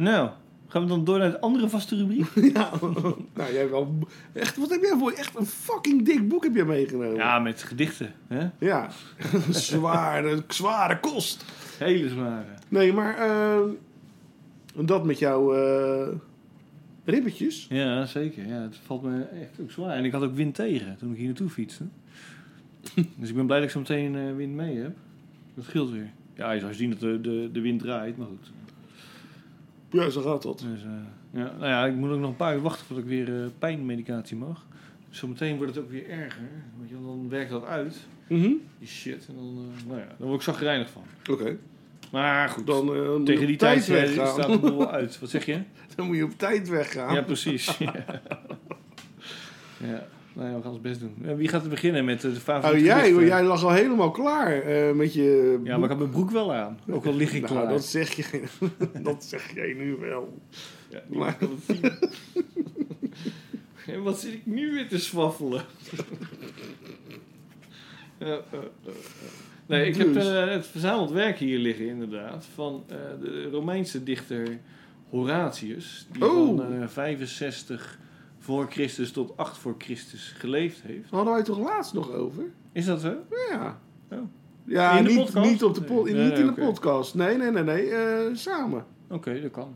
Nou, 0.00 0.30
gaan 0.68 0.82
we 0.82 0.88
dan 0.88 1.04
door 1.04 1.18
naar 1.18 1.32
het 1.32 1.40
andere 1.40 1.68
vaste 1.68 1.96
rubriek? 1.96 2.26
ja. 2.54 2.70
nou, 3.34 3.52
jij 3.52 3.58
hebt 3.58 3.70
wel, 3.70 3.98
echt, 4.32 4.56
wat 4.56 4.70
heb 4.70 4.82
jij 4.82 4.96
voor, 4.98 5.10
echt 5.10 5.36
een 5.36 5.46
fucking 5.46 6.04
dik 6.04 6.28
boek 6.28 6.44
heb 6.44 6.54
jij 6.54 6.64
meegenomen. 6.64 7.14
Ja, 7.14 7.38
met 7.38 7.62
gedichten. 7.62 8.12
Hè? 8.26 8.48
Ja, 8.58 8.90
zware, 9.50 10.44
zware 10.48 11.00
kost. 11.00 11.44
Hele 11.78 12.08
zware. 12.08 12.44
Nee, 12.68 12.92
maar 12.92 13.18
eh, 13.18 13.60
dat 14.74 15.04
met 15.04 15.18
jouw 15.18 15.54
eh, 15.54 16.08
ribbetjes. 17.04 17.66
Ja, 17.68 18.06
zeker. 18.06 18.46
Ja, 18.46 18.62
het 18.62 18.76
valt 18.76 19.02
me 19.02 19.22
echt 19.22 19.60
ook 19.60 19.70
zwaar. 19.70 19.96
En 19.96 20.04
ik 20.04 20.12
had 20.12 20.22
ook 20.22 20.34
wind 20.34 20.54
tegen 20.54 20.96
toen 20.98 21.10
ik 21.10 21.16
hier 21.16 21.26
naartoe 21.26 21.48
fietste. 21.48 21.84
dus 23.16 23.28
ik 23.28 23.34
ben 23.34 23.46
blij 23.46 23.58
dat 23.58 23.66
ik 23.66 23.72
zo 23.72 23.78
meteen 23.78 24.16
eh, 24.16 24.36
wind 24.36 24.54
mee 24.54 24.76
heb. 24.76 24.96
Dat 25.54 25.64
scheelt 25.64 25.90
weer. 25.90 26.10
Ja, 26.34 26.50
je 26.50 26.60
zou 26.60 26.74
zien 26.74 26.90
dat 26.90 27.00
de, 27.00 27.20
de, 27.20 27.48
de 27.52 27.60
wind 27.60 27.80
draait, 27.80 28.16
maar 28.16 28.26
goed. 28.26 28.50
Ja, 29.90 30.10
zo 30.10 30.22
gaat 30.22 30.42
dat. 30.42 30.58
Dus, 30.58 30.82
eh, 30.82 30.90
ja, 31.40 31.52
nou 31.58 31.66
ja, 31.66 31.86
ik 31.86 31.94
moet 31.94 32.10
ook 32.10 32.18
nog 32.20 32.30
een 32.30 32.36
paar 32.36 32.54
uur 32.54 32.60
wachten 32.62 32.86
voordat 32.86 33.04
ik 33.04 33.10
weer 33.10 33.42
eh, 33.42 33.48
pijnmedicatie 33.58 34.36
mag. 34.36 34.66
Zometeen 35.10 35.56
wordt 35.56 35.74
het 35.74 35.84
ook 35.84 35.90
weer 35.90 36.08
erger. 36.08 36.48
Want 36.76 36.88
je, 36.88 36.94
dan 36.94 37.28
werkt 37.28 37.50
dat 37.50 37.64
uit, 37.64 37.96
Mhm. 38.28 38.50
die 38.78 38.88
shit. 38.88 39.26
En 39.28 39.34
dan, 39.34 39.72
eh, 39.78 39.86
nou 39.86 39.98
ja, 40.00 40.06
dan 40.18 40.26
word 40.26 40.38
ik 40.38 40.42
zagrijnig 40.44 40.90
van. 40.90 41.02
Oké. 41.30 41.56
Maar 42.12 42.48
goed, 42.48 42.66
Dan 42.66 43.24
tegen 43.24 43.46
die 43.46 43.56
tijd 43.56 43.84
tijd 43.86 44.14
weggaan. 44.14 44.26
staat 44.42 44.60
boel 44.60 44.78
wel 44.78 44.90
uit. 44.90 45.18
Wat 45.18 45.30
zeg 45.30 45.46
je? 45.46 45.60
Dan 45.96 46.06
moet 46.06 46.16
je 46.16 46.24
op 46.24 46.38
tijd 46.38 46.68
weggaan. 46.68 47.14
Ja, 47.14 47.22
precies. 47.22 47.76
ja. 47.78 47.94
ja. 49.78 50.06
Nou 50.32 50.48
ja, 50.48 50.56
we 50.56 50.62
gaan 50.62 50.70
ons 50.72 50.80
best 50.80 51.00
doen. 51.00 51.36
Wie 51.36 51.48
gaat 51.48 51.62
er 51.62 51.68
beginnen 51.68 52.04
met 52.04 52.24
eh, 52.24 52.32
de 52.34 52.40
favoriete 52.40 52.90
Oh, 52.90 52.96
jij, 52.96 53.14
want 53.14 53.26
jij 53.26 53.42
lag 53.44 53.64
al 53.64 53.70
helemaal 53.72 54.10
klaar 54.10 54.62
eh, 54.62 54.92
met 54.94 55.14
je... 55.14 55.60
Ja, 55.64 55.74
maar 55.74 55.82
ik 55.82 55.88
had 55.90 55.98
mijn 55.98 56.10
broek 56.10 56.30
wel 56.30 56.54
aan. 56.54 56.78
Ook 56.90 57.06
al 57.06 57.14
lig 57.14 57.34
ik 57.34 57.42
nou, 57.42 57.52
klaar. 57.52 57.68
dat 57.68 57.84
zeg, 57.84 58.12
je, 58.12 58.42
dat 59.02 59.24
zeg 59.24 59.54
jij 59.54 59.72
nu 59.72 59.96
wel. 59.96 60.40
Ja, 60.88 61.00
het 61.38 61.48
zien. 61.66 61.92
En 63.86 64.02
wat 64.02 64.20
zit 64.20 64.32
ik 64.32 64.46
nu 64.46 64.72
weer 64.72 64.88
te 64.88 64.98
swaffelen? 64.98 65.64
Ja, 68.18 68.26
eh. 68.50 68.58
Nee, 69.66 69.86
ik 69.86 69.96
heb 69.96 70.14
Dus. 70.14 70.26
het 70.26 70.66
verzameld 70.66 71.10
werk 71.10 71.38
hier 71.38 71.58
liggen 71.58 71.86
inderdaad 71.86 72.46
van 72.54 72.84
de 73.20 73.48
Romeinse 73.50 74.02
dichter 74.02 74.58
Horatius. 75.08 76.06
Die 76.12 76.24
Oh. 76.24 76.56
van 76.56 76.82
eh, 76.82 76.88
65 76.88 77.98
voor 78.40 78.66
Christus 78.70 79.12
tot 79.12 79.36
8 79.36 79.58
voor 79.58 79.74
Christus 79.78 80.34
geleefd 80.38 80.82
heeft. 80.82 81.02
Daar 81.02 81.10
hadden 81.10 81.28
wij 81.28 81.36
het 81.36 81.44
toch 81.44 81.58
laatst 81.58 81.92
nog 81.94 82.12
over? 82.12 82.44
Is 82.72 82.86
dat 82.86 83.00
zo? 83.00 83.14
Ja. 83.50 83.80
Oh. 84.10 84.18
Ja, 84.64 84.98
In 84.98 85.04
de 85.04 85.10
niet, 85.10 85.18
podcast? 85.18 85.50
niet, 85.50 85.64
op 85.64 85.74
de 85.74 86.12
Nee, 86.12 86.28
niet 86.28 86.38
in 86.38 86.46
de 86.46 86.52
podcast. 86.52 87.14
Nee, 87.14 87.36
nee, 87.36 87.50
nee, 87.50 87.62
nee. 87.62 87.90
eh, 87.90 88.34
samen. 88.34 88.84
Oké, 89.08 89.40
dat 89.40 89.50
kan. 89.50 89.74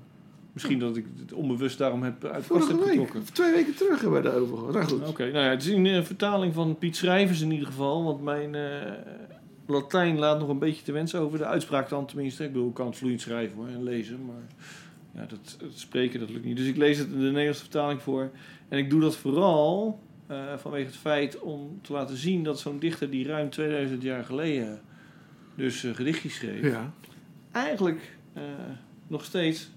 Misschien 0.52 0.78
dat 0.78 0.96
ik 0.96 1.06
het 1.18 1.32
onbewust 1.32 1.78
daarom 1.78 2.02
heb 2.02 2.24
uit 2.24 2.44
Vorige 2.44 2.72
heb 2.72 2.82
getrokken. 2.82 3.24
Twee 3.32 3.52
weken 3.52 3.74
terug 3.74 4.00
hebben 4.00 4.22
we 4.22 4.28
het 4.28 4.38
over 4.38 4.56
gehad. 4.56 4.72
Nou 4.72 4.84
goed. 4.86 5.08
Oké, 5.08 5.22
nou 5.22 5.44
ja, 5.44 5.50
het 5.50 5.64
is 5.64 5.72
een 5.72 5.86
eh, 5.86 6.02
vertaling 6.02 6.54
van 6.54 6.78
Piet 6.78 6.96
Schrijvers 6.96 7.40
in 7.40 7.50
ieder 7.50 7.66
geval. 7.66 8.04
Want 8.04 8.22
mijn, 8.22 8.54
eh, 8.54 8.92
Latijn 9.66 10.18
laat 10.18 10.38
nog 10.38 10.48
een 10.48 10.58
beetje 10.58 10.82
te 10.82 10.92
wensen 10.92 11.20
over. 11.20 11.38
De 11.38 11.44
uitspraak 11.46 11.88
dan 11.88 12.06
tenminste. 12.06 12.44
Ik 12.44 12.52
bedoel, 12.52 12.68
ik 12.68 12.74
kan 12.74 12.86
het 12.86 12.96
vloeiend 12.96 13.20
schrijven 13.20 13.56
hoor, 13.56 13.66
en 13.68 13.82
lezen. 13.82 14.24
Maar 14.26 14.46
ja, 15.14 15.26
dat, 15.26 15.58
spreken 15.74 16.20
dat 16.20 16.30
lukt 16.30 16.44
niet. 16.44 16.56
Dus 16.56 16.66
ik 16.66 16.76
lees 16.76 16.98
het 16.98 17.06
in 17.06 17.18
de 17.18 17.24
Nederlandse 17.24 17.62
vertaling 17.62 18.02
voor. 18.02 18.30
En 18.68 18.78
ik 18.78 18.90
doe 18.90 19.00
dat 19.00 19.16
vooral 19.16 20.00
eh, 20.26 20.56
vanwege 20.56 20.86
het 20.86 20.96
feit 20.96 21.40
om 21.40 21.78
te 21.82 21.92
laten 21.92 22.16
zien 22.16 22.44
dat 22.44 22.60
zo'n 22.60 22.78
dichter 22.78 23.10
die 23.10 23.26
ruim 23.26 23.50
2000 23.50 24.02
jaar 24.02 24.24
geleden 24.24 24.80
dus 25.54 25.84
eh, 25.84 25.94
gedichtjes 25.94 26.34
schreef, 26.34 26.62
Ja. 26.62 26.92
eigenlijk 27.52 28.16
eh, 28.32 28.42
nog 29.06 29.24
steeds 29.24 29.70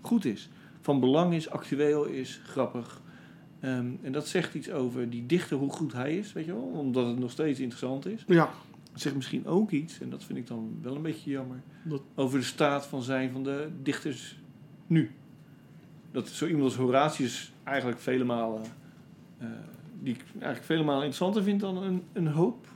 goed 0.00 0.24
is. 0.24 0.48
Van 0.80 1.00
belang 1.00 1.34
is, 1.34 1.50
actueel 1.50 2.04
is, 2.04 2.40
grappig. 2.44 3.00
Ehm, 3.60 3.86
en 4.02 4.12
dat 4.12 4.28
zegt 4.28 4.54
iets 4.54 4.70
over 4.70 5.10
die 5.10 5.26
dichter, 5.26 5.56
hoe 5.56 5.70
goed 5.70 5.92
hij 5.92 6.16
is, 6.16 6.32
weet 6.32 6.44
je 6.44 6.52
wel? 6.52 6.70
Omdat 6.74 7.06
het 7.06 7.18
nog 7.18 7.30
steeds 7.30 7.60
interessant 7.60 8.06
is. 8.06 8.24
Ja. 8.26 8.50
Het 8.98 9.06
zegt 9.06 9.16
misschien 9.16 9.46
ook 9.46 9.70
iets, 9.70 10.00
en 10.00 10.10
dat 10.10 10.24
vind 10.24 10.38
ik 10.38 10.46
dan 10.46 10.78
wel 10.82 10.96
een 10.96 11.02
beetje 11.02 11.30
jammer, 11.30 11.60
Dat- 11.82 12.02
over 12.14 12.38
de 12.38 12.44
staat 12.44 12.86
van 12.86 13.02
zijn 13.02 13.30
van 13.32 13.44
de 13.44 13.68
dichters 13.82 14.38
nu. 14.86 15.10
Dat 16.12 16.28
zo 16.28 16.46
iemand 16.46 16.64
als 16.64 16.76
Horatius 16.76 17.52
eigenlijk 17.64 17.98
vele 17.98 18.24
malen, 18.24 18.62
eh, 19.38 19.46
die 20.02 20.14
ik 20.14 20.20
eigenlijk 20.32 20.64
vele 20.64 20.82
malen 20.82 20.96
interessanter 21.04 21.42
vind 21.42 21.60
dan 21.60 21.76
een, 21.76 22.02
een 22.12 22.26
hoop 22.26 22.66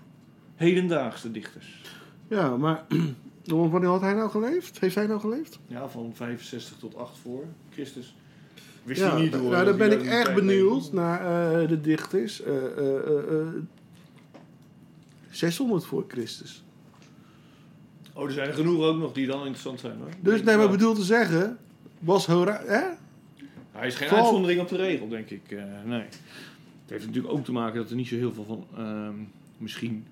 hedendaagse 0.54 1.30
dichters. 1.30 1.82
Ja, 2.28 2.56
maar 2.56 2.84
wanneer 3.44 3.88
had 3.88 4.00
hij 4.00 4.14
nou 4.14 4.30
geleefd? 4.30 4.78
Heeft 4.80 4.94
hij 4.94 5.06
nou 5.06 5.20
geleefd? 5.20 5.58
Ja, 5.66 5.88
van 5.88 6.10
65 6.14 6.76
tot 6.78 6.96
8 6.96 7.18
voor 7.18 7.44
Christus. 7.70 8.16
Wist 8.82 9.00
Ja, 9.00 9.10
hij 9.12 9.22
niet 9.22 9.32
hoor. 9.34 9.50
nou, 9.50 9.64
dat 9.64 9.78
dan 9.78 9.88
ben 9.88 9.98
ik 10.00 10.04
tijd 10.08 10.34
benieuwd 10.34 10.92
naar 10.92 11.20
eh, 11.62 11.68
de 11.68 11.80
dichters. 11.80 12.42
eh, 12.42 12.56
eh, 12.56 12.96
eh, 12.96 13.40
eh, 13.40 13.46
600 15.32 15.84
voor 15.84 16.04
Christus. 16.08 16.62
Oh, 18.14 18.24
er 18.24 18.32
zijn 18.32 18.48
er 18.48 18.54
genoeg 18.54 18.82
ook 18.82 18.98
nog 18.98 19.12
die 19.12 19.26
dan 19.26 19.38
interessant 19.38 19.80
zijn 19.80 19.98
hoor. 19.98 20.08
Dus 20.20 20.42
nee, 20.42 20.56
maar 20.56 20.70
bedoel 20.70 20.94
te 20.94 21.02
zeggen, 21.02 21.58
was 21.98 22.26
Hora... 22.26 22.62
Hè? 22.66 22.80
Hij 23.72 23.86
is 23.86 23.94
geen 23.94 24.08
uitzondering 24.08 24.60
op 24.60 24.68
de 24.68 24.76
regel, 24.76 25.08
denk 25.08 25.30
ik. 25.30 25.50
eh, 25.50 25.64
nee. 25.84 26.00
Het 26.00 26.90
heeft 27.00 27.06
natuurlijk 27.06 27.34
ook 27.34 27.44
te 27.44 27.52
maken 27.52 27.76
dat 27.80 27.90
er 27.90 27.96
niet 27.96 28.08
zo 28.08 28.14
heel 28.16 28.32
veel 28.32 28.44
van... 28.44 28.64
ehm, 28.76 29.14
misschien 29.58 30.04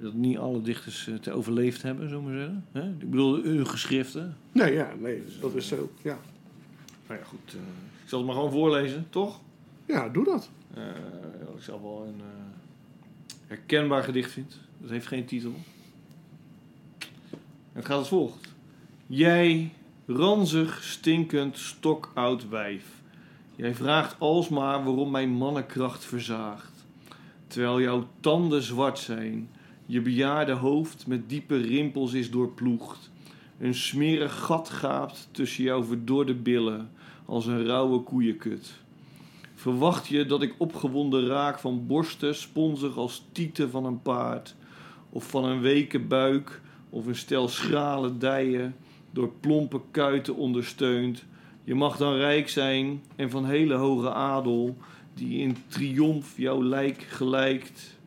dat 0.00 0.14
niet 0.14 0.38
alle 0.38 0.62
dichters 0.62 1.08
eh, 1.08 1.14
te 1.14 1.32
overleefd 1.32 1.82
hebben, 1.82 2.08
zullen 2.08 2.24
we 2.24 2.30
maar 2.30 2.38
zeggen. 2.40 2.64
Hè? 2.72 2.88
Ik 2.88 3.10
bedoel, 3.10 3.42
hun 3.42 3.66
geschriften. 3.66 4.36
Nee, 4.52 4.72
ja, 4.72 4.92
nee, 5.00 5.22
dat 5.40 5.54
is 5.54 5.68
zo. 5.68 5.90
Ja, 6.02 6.18
Nou 7.08 7.20
ja, 7.20 7.26
goed. 7.26 7.38
eh, 7.54 7.54
ik 8.02 8.08
zal 8.08 8.18
het 8.18 8.26
maar 8.26 8.36
gewoon 8.36 8.50
voorlezen, 8.52 9.06
toch? 9.10 9.40
ja 9.86 10.08
doe 10.08 10.24
dat. 10.24 10.50
Ik 11.56 11.62
zelf 11.62 11.80
wel 11.82 12.04
een 12.06 12.20
herkenbaar 13.50 14.02
gedicht 14.02 14.32
vind. 14.32 14.60
Dat 14.80 14.90
heeft 14.90 15.06
geen 15.06 15.24
titel. 15.24 15.54
Het 17.72 17.84
gaat 17.84 17.98
als 17.98 18.08
volgt. 18.08 18.54
Jij, 19.06 19.72
ranzig, 20.06 20.82
stinkend, 20.82 21.58
stokoud 21.58 22.48
wijf. 22.48 22.84
Jij 23.56 23.74
vraagt 23.74 24.16
alsmaar 24.18 24.84
waarom 24.84 25.10
mijn 25.10 25.30
mannenkracht 25.30 26.04
verzaagt. 26.04 26.84
Terwijl 27.46 27.80
jouw 27.80 28.08
tanden 28.20 28.62
zwart 28.62 28.98
zijn. 28.98 29.50
Je 29.86 30.00
bejaarde 30.00 30.52
hoofd 30.52 31.06
met 31.06 31.28
diepe 31.28 31.56
rimpels 31.56 32.12
is 32.12 32.30
doorploegd. 32.30 33.10
Een 33.58 33.74
smerig 33.74 34.38
gat 34.38 34.68
gaapt 34.68 35.28
tussen 35.30 35.64
jouw 35.64 35.82
verdorde 35.82 36.34
billen. 36.34 36.90
Als 37.24 37.46
een 37.46 37.66
rauwe 37.66 38.00
koeienkut. 38.00 38.72
Verwacht 39.60 40.06
je 40.06 40.26
dat 40.26 40.42
ik 40.42 40.54
opgewonden 40.58 41.26
raak 41.26 41.58
van 41.58 41.86
borsten 41.86 42.34
sponzig 42.34 42.96
als 42.96 43.24
tieten 43.32 43.70
van 43.70 43.84
een 43.84 44.02
paard, 44.02 44.54
of 45.10 45.28
van 45.28 45.44
een 45.44 45.60
weke 45.60 45.98
buik, 45.98 46.60
of 46.90 47.06
een 47.06 47.16
stel 47.16 47.48
schrale 47.48 48.16
dijen, 48.16 48.76
door 49.10 49.32
plompe 49.40 49.80
kuiten 49.90 50.36
ondersteund? 50.36 51.24
Je 51.64 51.74
mag 51.74 51.96
dan 51.96 52.14
rijk 52.14 52.48
zijn 52.48 53.02
en 53.16 53.30
van 53.30 53.44
hele 53.44 53.74
hoge 53.74 54.12
adel, 54.12 54.76
die 55.14 55.38
in 55.38 55.56
triomf 55.68 56.36
jouw 56.36 56.62
lijk 56.62 57.02
gelijkt. 57.02 57.98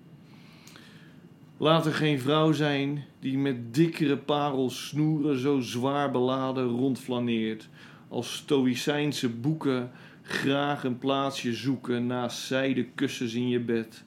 Laat 1.58 1.86
er 1.86 1.94
geen 1.94 2.20
vrouw 2.20 2.52
zijn 2.52 3.04
die 3.20 3.38
met 3.38 3.74
dikkere 3.74 4.18
parels 4.18 4.88
snoeren 4.88 5.40
zo 5.40 5.60
zwaar 5.60 6.12
beladen 6.12 6.68
rondflaneert, 6.68 7.70
als 8.10 8.34
stoïcijnse 8.34 9.30
boeken 9.30 9.92
graag 10.24 10.84
een 10.84 10.98
plaatsje 10.98 11.54
zoeken 11.54 12.06
naast 12.08 12.38
zijden 12.40 12.94
kussens 12.96 13.34
in 13.34 13.48
je 13.50 13.60
bed. 13.60 14.04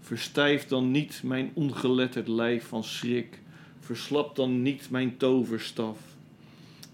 Verstijf 0.00 0.66
dan 0.66 0.90
niet 0.90 1.20
mijn 1.24 1.50
ongeletterd 1.54 2.28
lijf 2.28 2.66
van 2.66 2.84
schrik. 2.84 3.38
Verslap 3.80 4.36
dan 4.36 4.62
niet 4.62 4.90
mijn 4.90 5.16
toverstaf. 5.16 5.98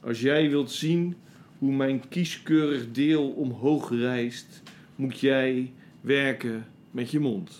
Als 0.01 0.21
jij 0.21 0.51
wilt 0.51 0.71
zien 0.71 1.17
hoe 1.59 1.73
mijn 1.73 2.09
kieskeurig 2.09 2.93
deel 2.93 3.29
omhoog 3.31 3.91
rijst, 3.91 4.63
moet 4.97 5.21
jij 5.21 5.73
werken 6.01 6.67
met 6.91 7.11
je 7.11 7.21
mond. 7.21 7.59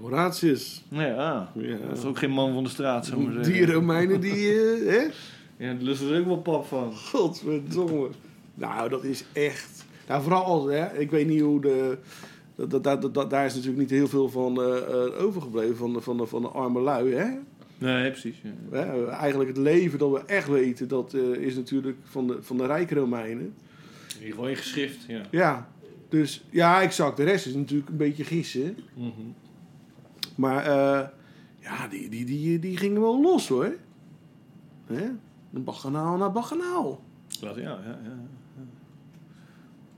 Horatius. 0.00 0.82
Nou 0.88 1.06
ja, 1.08 1.52
Ja. 1.54 1.76
dat 1.88 1.98
is 1.98 2.04
ook 2.04 2.18
geen 2.18 2.30
man 2.30 2.52
van 2.52 2.64
de 2.64 2.70
straat, 2.70 3.06
zou 3.06 3.22
maar 3.22 3.32
zeggen. 3.32 3.52
Die 3.52 3.66
Romeinen, 3.72 4.20
die... 4.20 4.52
eh, 4.52 4.86
hè? 4.86 5.02
Ja, 5.66 5.72
daar 5.74 5.82
lust 5.82 6.02
er 6.02 6.18
ook 6.20 6.26
wel 6.26 6.38
pap 6.38 6.66
van. 6.66 6.94
Godverdomme. 6.94 8.08
Nou, 8.58 8.88
dat 8.88 9.04
is 9.04 9.24
echt... 9.32 9.84
Nou, 10.08 10.22
vooral 10.22 10.44
als... 10.44 10.70
Hè, 10.70 10.98
ik 10.98 11.10
weet 11.10 11.26
niet 11.26 11.40
hoe 11.40 11.60
de... 11.60 11.98
Dat, 12.54 12.70
dat, 12.84 13.02
dat, 13.02 13.14
dat- 13.14 13.30
daar 13.30 13.44
is 13.46 13.54
natuurlijk 13.54 13.80
niet 13.80 13.90
heel 13.90 14.08
veel 14.08 14.28
van 14.28 14.62
eh, 14.62 14.76
eh, 14.76 15.22
overgebleven 15.24 15.76
van 15.76 15.92
de, 15.92 16.00
van, 16.00 16.16
de, 16.16 16.26
van 16.26 16.42
de 16.42 16.48
arme 16.48 16.80
lui, 16.80 17.14
hè? 17.14 17.26
Nee, 17.78 18.10
precies. 18.10 18.42
Ja. 18.72 19.04
Eigenlijk 19.06 19.48
het 19.48 19.58
leven 19.58 19.98
dat 19.98 20.10
we 20.10 20.20
echt 20.24 20.48
weten, 20.48 20.88
dat 20.88 21.14
eh, 21.14 21.20
is 21.32 21.54
natuurlijk 21.54 21.98
van 22.02 22.26
de, 22.26 22.36
van 22.42 22.56
de 22.56 22.66
rijke 22.66 22.94
Romeinen. 22.94 23.44
In 23.44 24.14
ieder 24.14 24.28
geval 24.30 24.48
in 24.48 24.56
geschrift, 24.56 25.04
ja. 25.06 25.22
Ja, 25.30 25.68
dus 26.08 26.44
ja, 26.50 26.82
exact. 26.82 27.16
De 27.16 27.24
rest 27.24 27.46
is 27.46 27.54
natuurlijk 27.54 27.88
een 27.90 27.96
beetje 27.96 28.24
gissen. 28.24 28.76
Mhm. 28.94 29.10
Maar 30.36 30.66
eh, 30.66 31.08
ja, 31.60 31.88
die, 31.88 32.08
die, 32.08 32.24
die, 32.24 32.58
die 32.58 32.76
gingen 32.76 33.00
wel 33.00 33.20
los 33.22 33.48
hoor. 33.48 33.74
Hè? 34.86 35.04
Een 35.52 35.64
baganaal 35.64 36.16
naar 36.16 36.32
baganaal. 36.32 37.02
Ja, 37.40 37.52
ja, 37.56 37.78
ja. 37.84 37.98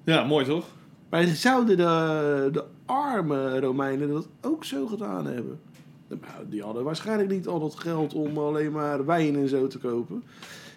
ja. 0.05 0.24
Mooi 0.24 0.45
toch? 0.45 0.66
Maar 1.11 1.24
zouden 1.24 1.76
de, 1.76 2.49
de 2.53 2.64
arme 2.84 3.61
Romeinen 3.61 4.09
dat 4.09 4.28
ook 4.41 4.64
zo 4.64 4.86
gedaan 4.86 5.26
hebben? 5.26 5.61
Nou, 6.09 6.49
die 6.49 6.62
hadden 6.62 6.84
waarschijnlijk 6.84 7.30
niet 7.30 7.47
al 7.47 7.61
dat 7.61 7.74
geld 7.74 8.14
om 8.14 8.38
alleen 8.38 8.72
maar 8.72 9.07
wijn 9.07 9.36
en 9.36 9.49
zo 9.49 9.66
te 9.66 9.78
kopen. 9.78 10.22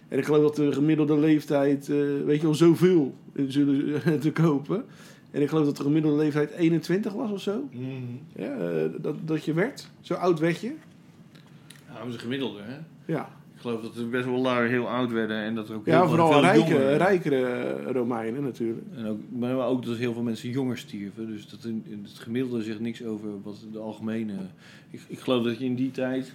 En 0.08 0.18
ik 0.18 0.26
geloof 0.26 0.42
dat 0.42 0.56
de 0.56 0.72
gemiddelde 0.72 1.18
leeftijd, 1.18 1.90
eh, 1.90 1.98
weet 2.26 2.40
je 2.40 2.46
wel, 2.46 2.56
zoveel 2.56 3.16
zullen 3.48 4.02
te 4.20 4.32
kopen. 4.32 4.86
En 5.32 5.42
ik 5.42 5.50
geloof 5.50 5.66
dat 5.66 5.78
de 5.78 5.84
gemiddelde 5.84 6.18
leeftijd 6.18 6.52
21 6.52 7.14
was 7.14 7.32
of 7.32 7.42
zo. 7.42 7.70
Ja, 8.36 8.58
eh, 8.58 8.90
dat, 9.02 9.16
dat 9.26 9.46
je 9.46 9.54
werd. 9.54 9.90
Zo 10.02 10.14
oud 10.14 10.40
werd 10.40 10.60
je. 10.60 10.74
Ja, 11.88 11.98
dat 12.00 12.08
is 12.08 12.14
een 12.14 12.20
gemiddelde, 12.20 12.62
hè? 12.62 12.78
Ja, 13.06 13.30
geloof 13.64 13.82
dat 13.82 13.96
er 13.96 14.10
best 14.10 14.26
wel 14.26 14.42
lui 14.42 14.70
heel 14.70 14.90
oud 14.90 15.12
werden 15.12 15.38
en 15.38 15.56
dat 15.56 15.70
er 15.70 15.76
ook 15.76 15.86
ja 15.86 16.00
heel 16.00 16.08
vooral 16.10 16.32
veel 16.32 16.42
rijke, 16.42 16.96
rijkere 16.96 17.82
Romeinen 17.92 18.44
natuurlijk. 18.44 18.82
En 18.96 19.06
ook, 19.08 19.20
maar 19.30 19.68
ook 19.68 19.86
dat 19.86 19.98
heel 19.98 20.14
veel 20.14 20.22
mensen 20.22 20.50
jonger 20.50 20.78
stierven. 20.78 21.28
Dus 21.28 21.48
dat 21.48 21.64
in, 21.64 21.84
in 21.90 22.04
het 22.04 22.20
gemiddelde 22.20 22.64
zegt 22.64 22.80
niks 22.80 23.04
over 23.04 23.42
wat 23.42 23.66
de 23.72 23.80
algemene... 23.80 24.34
Ik, 24.90 25.02
ik 25.08 25.20
geloof 25.20 25.44
dat 25.44 25.60
je 25.60 25.66
in 25.66 25.76
die 25.76 25.92
tijd, 25.92 26.34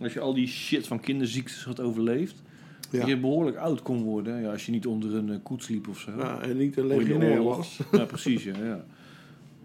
als 0.00 0.12
je 0.12 0.20
al 0.20 0.34
die 0.34 0.46
shit 0.46 0.86
van 0.86 1.00
kinderziektes 1.00 1.64
had 1.64 1.80
overleefd... 1.80 2.42
Ja. 2.90 2.98
dat 2.98 3.08
je 3.08 3.16
behoorlijk 3.16 3.56
oud 3.56 3.82
kon 3.82 4.02
worden. 4.02 4.40
Ja, 4.40 4.50
als 4.50 4.66
je 4.66 4.72
niet 4.72 4.86
onder 4.86 5.14
een 5.14 5.30
eh, 5.30 5.36
koets 5.42 5.68
liep 5.68 5.88
of 5.88 5.98
zo. 5.98 6.10
Ja, 6.18 6.40
en 6.40 6.56
niet 6.56 6.76
een 6.76 6.86
legionair 6.86 7.42
was. 7.42 7.80
Ja, 7.92 8.04
precies, 8.04 8.44
ja. 8.44 8.52
ja. 8.62 8.84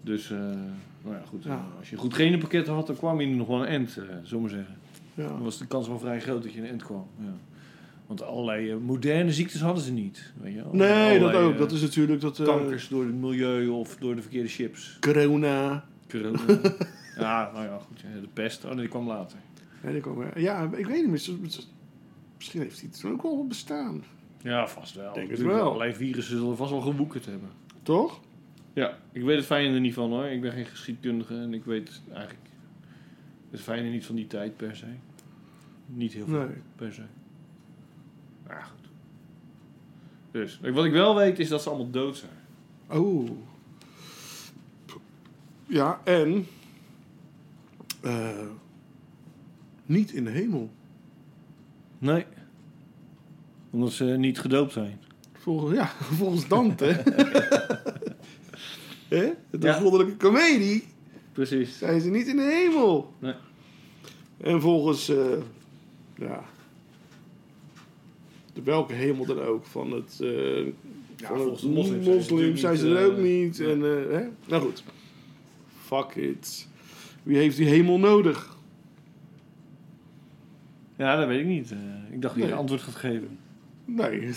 Dus, 0.00 0.30
eh, 0.30 0.38
nou 0.38 1.14
ja, 1.14 1.22
goed. 1.28 1.44
Ja. 1.44 1.50
eh, 1.50 1.78
Als 1.78 1.88
je 1.88 1.94
een 1.94 2.00
goed 2.00 2.14
genenpakket 2.14 2.66
had, 2.66 2.86
dan 2.86 2.96
kwam 2.96 3.20
je 3.20 3.26
nog 3.26 3.46
wel 3.46 3.60
een 3.60 3.66
end, 3.66 3.90
zullen 3.90 4.24
we 4.30 4.38
maar 4.38 4.50
zeggen. 4.50 4.76
Ja. 5.18 5.28
Dan 5.28 5.42
was 5.42 5.58
de 5.58 5.66
kans 5.66 5.88
wel 5.88 5.98
vrij 5.98 6.20
groot 6.20 6.42
dat 6.42 6.52
je 6.52 6.58
in 6.58 6.64
een 6.64 6.70
end 6.70 6.82
kwam. 6.82 7.06
Ja. 7.20 7.32
Want 8.06 8.22
allerlei 8.22 8.70
eh, 8.70 8.76
moderne 8.76 9.32
ziektes 9.32 9.60
hadden 9.60 9.82
ze 9.84 9.92
niet. 9.92 10.32
Weet 10.40 10.54
je? 10.54 10.62
Nee, 10.72 11.18
dat 11.18 11.34
ook. 11.34 11.52
eh, 11.52 11.58
Dat 11.58 11.72
is 11.72 11.80
natuurlijk 11.80 12.20
dat... 12.20 12.38
eh, 12.38 12.46
Kankers 12.46 12.88
door 12.88 13.04
het 13.04 13.14
milieu 13.14 13.68
of 13.68 13.96
door 13.96 14.14
de 14.14 14.22
verkeerde 14.22 14.48
chips. 14.48 14.96
corona. 15.00 15.84
Corona. 16.08 16.40
ja, 17.18 17.50
nou 17.52 17.64
ja, 17.64 17.78
goed. 17.78 18.00
ja, 18.00 18.20
De 18.20 18.28
pest, 18.32 18.64
oh, 18.64 18.70
nee, 18.70 18.80
die 18.80 18.88
kwam 18.88 19.06
later. 19.06 19.38
Ja, 19.82 19.90
die 19.90 20.00
kwam 20.00 20.24
ja, 20.36 20.62
ik 20.76 20.86
weet 20.86 21.00
niet. 21.02 21.10
Misschien, 21.10 21.40
misschien 22.36 22.60
heeft 22.60 22.80
hij 22.80 22.90
toen 22.90 23.12
ook 23.12 23.22
wel 23.22 23.46
bestaan. 23.46 24.04
Ja, 24.42 24.68
vast 24.68 24.94
wel. 24.94 25.12
Denk 25.12 25.30
het 25.30 25.40
wel. 25.42 25.60
Allerlei 25.66 25.94
virussen 25.94 26.36
zullen 26.38 26.56
vast 26.56 26.70
wel 26.70 26.80
gewoekerd 26.80 27.26
hebben. 27.26 27.48
Toch? 27.82 28.20
Ja, 28.72 28.98
ik 29.12 29.22
weet 29.22 29.36
het 29.36 29.46
fijne 29.46 29.74
er 29.74 29.80
niet 29.80 29.94
van 29.94 30.10
hoor. 30.10 30.24
Ik 30.26 30.40
ben 30.40 30.52
geen 30.52 30.66
geschiedkundige 30.66 31.34
en 31.34 31.54
ik 31.54 31.64
weet 31.64 32.00
eigenlijk 32.12 32.48
het 33.50 33.60
fijne 33.60 33.88
niet 33.88 34.06
van 34.06 34.14
die 34.14 34.26
tijd 34.26 34.56
per 34.56 34.76
se. 34.76 34.86
Niet 35.94 36.12
heel 36.12 36.26
veel 36.26 36.38
Nee. 36.38 36.56
per 36.76 36.92
se. 36.92 37.02
Ja, 38.48 38.60
goed. 38.60 38.88
Dus, 40.30 40.60
wat 40.72 40.84
ik 40.84 40.92
wel 40.92 41.14
weet 41.16 41.38
is 41.38 41.48
dat 41.48 41.62
ze 41.62 41.68
allemaal 41.68 41.90
dood 41.90 42.16
zijn. 42.16 42.32
Oh. 43.00 43.30
Ja, 45.66 46.00
en... 46.04 46.46
Eh, 48.00 48.46
niet 49.86 50.12
in 50.12 50.24
de 50.24 50.30
hemel. 50.30 50.70
Nee. 51.98 52.24
Omdat 53.70 53.92
ze 53.92 54.04
niet 54.04 54.38
gedoopt 54.40 54.72
zijn. 54.72 55.00
Volgens, 55.32 55.74
ja, 55.76 55.86
volgens 56.18 56.48
Dante. 56.48 56.84
Hè? 59.08 59.32
De 59.50 59.58
Ja. 59.66 59.72
goddelijke 59.72 60.16
komedie 60.16 60.84
Precies. 61.32 61.78
zijn 61.78 62.00
ze 62.00 62.10
niet 62.10 62.26
in 62.26 62.36
de 62.36 62.42
hemel. 62.42 63.12
Nee. 63.18 63.34
En 64.36 64.60
volgens, 64.60 65.08
eh, 65.08 65.16
ja, 66.18 66.44
de 68.52 68.62
welke 68.62 68.92
hemel 68.92 69.26
dan 69.26 69.40
ook, 69.40 69.64
van 69.66 69.92
het, 69.92 70.20
eh 70.20 70.72
van 71.26 71.36
volgens 71.36 71.62
het 71.62 71.70
de 71.70 71.76
moslims 71.76 72.04
zijn 72.04 72.22
ze 72.22 72.32
moslim 72.34 72.56
zijn 72.56 72.76
ze 72.76 72.96
er 72.96 73.04
ook 73.06 73.16
eh, 73.16 73.22
niet. 73.22 73.60
En, 73.60 73.82
eh, 73.84 74.18
hè? 74.18 74.28
Nou 74.46 74.62
goed, 74.62 74.84
fuck 75.84 76.14
it. 76.14 76.68
Wie 77.22 77.36
heeft 77.36 77.56
die 77.56 77.66
hemel 77.68 77.98
nodig? 77.98 78.56
Ja, 80.96 81.16
dat 81.16 81.26
weet 81.26 81.40
ik 81.40 81.46
niet. 81.46 81.70
Eh, 81.70 81.78
ik 82.10 82.22
dacht 82.22 82.34
dat 82.34 82.34
je 82.34 82.40
Nee. 82.40 82.50
een 82.52 82.58
antwoord 82.58 82.82
gaat 82.82 82.94
geven. 82.94 83.38
Nee, 83.84 84.20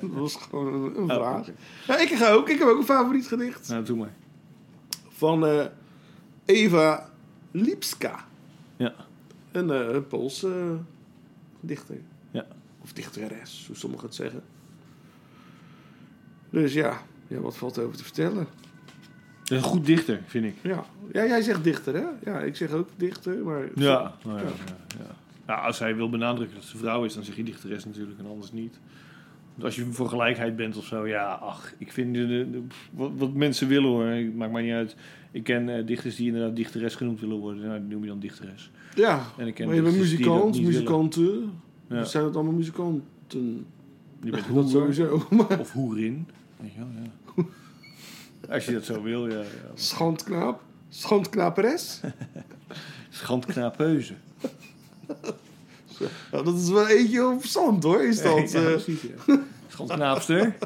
dat 0.00 0.10
was 0.10 0.36
gewoon 0.36 0.74
een, 0.74 0.96
een 0.96 1.10
Oh, 1.10 1.16
vraag. 1.16 1.48
Ja, 1.86 1.98
ik 1.98 2.08
ga 2.08 2.30
ook. 2.32 2.48
Ik 2.48 2.58
heb 2.58 2.68
ook 2.68 2.78
een 2.78 2.84
favoriet 2.84 3.26
gedicht. 3.26 3.68
Nou, 3.68 3.84
doe 3.84 3.96
maar. 3.96 4.14
Van 5.08 5.46
eh, 5.46 5.64
Eva 6.44 7.10
Lipska. 7.50 8.24
Ja. 8.76 8.94
Een 9.52 9.70
eh, 9.70 9.98
Poolse 10.08 10.48
eh, 10.48 10.70
dichter. 11.66 11.96
Ja. 12.30 12.46
Of 12.82 12.92
dichteres, 12.92 13.64
hoe 13.66 13.76
sommigen 13.76 14.06
het 14.06 14.14
zeggen. 14.14 14.42
Dus 16.50 16.72
ja, 16.72 17.02
ja, 17.26 17.40
wat 17.40 17.56
valt 17.56 17.78
over 17.78 17.96
te 17.96 18.02
vertellen? 18.02 18.46
Een 19.44 19.62
goed 19.62 19.86
dichter, 19.86 20.20
vind 20.26 20.44
ik. 20.44 20.54
Ja. 20.62 20.84
ja, 21.12 21.26
jij 21.26 21.42
zegt 21.42 21.64
dichter, 21.64 21.94
hè? 21.94 22.30
Ja, 22.30 22.40
ik 22.40 22.56
zeg 22.56 22.70
ook 22.70 22.88
dichter, 22.96 23.36
maar... 23.44 23.68
Ja, 23.74 24.14
nou 24.24 24.38
ja, 24.38 24.44
ja, 24.44 24.76
ja. 24.98 25.14
Ja, 25.46 25.54
als 25.54 25.78
hij 25.78 25.96
wil 25.96 26.08
benadrukken 26.08 26.56
dat 26.56 26.64
ze 26.64 26.76
vrouw 26.76 27.04
is, 27.04 27.14
dan 27.14 27.24
zeg 27.24 27.36
je 27.36 27.42
dichteres 27.42 27.84
natuurlijk 27.84 28.18
en 28.18 28.26
anders 28.26 28.52
niet. 28.52 28.78
Want 29.52 29.64
als 29.64 29.76
je 29.76 29.84
voor 29.84 30.08
gelijkheid 30.08 30.56
bent 30.56 30.76
of 30.76 30.84
zo, 30.84 31.06
ja, 31.06 31.32
ach, 31.32 31.72
ik 31.78 31.92
vind 31.92 32.14
de, 32.14 32.62
wat, 32.92 33.10
wat 33.16 33.32
mensen 33.32 33.68
willen 33.68 33.90
hoor, 33.90 34.34
maakt 34.34 34.52
mij 34.52 34.62
niet 34.62 34.72
uit. 34.72 34.96
Ik 35.30 35.44
ken 35.44 35.68
eh, 35.68 35.86
dichters 35.86 36.16
die 36.16 36.26
inderdaad 36.26 36.56
dichteres 36.56 36.94
genoemd 36.94 37.20
willen 37.20 37.36
worden, 37.36 37.66
nou, 37.66 37.80
die 37.80 37.88
noem 37.88 38.02
je 38.02 38.08
dan 38.08 38.20
dichteres. 38.20 38.70
Ja, 38.96 39.26
En 39.36 39.46
ik 39.46 39.54
ken 39.54 39.66
maar 39.66 39.74
je 39.74 39.82
bent 39.82 39.96
muzikant, 39.96 40.60
muzikanten. 40.60 41.52
Ja. 41.88 42.04
Zijn 42.04 42.24
het 42.24 42.34
allemaal 42.34 42.52
muzikanten? 42.52 43.66
Je 44.22 44.30
bent 44.30 44.46
hoer 44.52 44.68
sowieso. 44.68 45.26
Maar 45.30 45.60
of 45.60 45.72
hoerin. 45.72 46.28
Ja. 46.60 46.86
Als 48.54 48.64
je 48.64 48.72
dat 48.72 48.84
zo 48.84 49.02
wil, 49.02 49.28
ja. 49.28 49.38
ja. 49.38 49.46
schandknaap. 49.74 50.62
Schandknaperes. 50.88 52.00
Schandknapeuze. 53.10 54.14
Ja, 56.32 56.42
dat 56.42 56.58
is 56.58 56.68
wel 56.68 56.88
eentje 56.88 57.26
op 57.26 57.44
zand, 57.44 57.82
hoor. 57.82 58.02
Is 58.02 58.22
dat? 58.22 58.52
Ja, 58.52 58.60
eh. 58.60 58.66
precies, 58.66 59.00
ja. 59.26 59.42
Schandknaapster. 59.68 60.56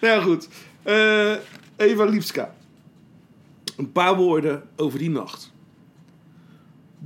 Nou 0.00 0.14
ja, 0.14 0.20
goed. 0.20 0.48
Eh, 0.82 1.34
Eva 1.76 2.04
Lipska. 2.04 2.54
Een 3.76 3.92
paar 3.92 4.16
woorden 4.16 4.62
over 4.76 4.98
die 4.98 5.10
nacht. 5.10 5.54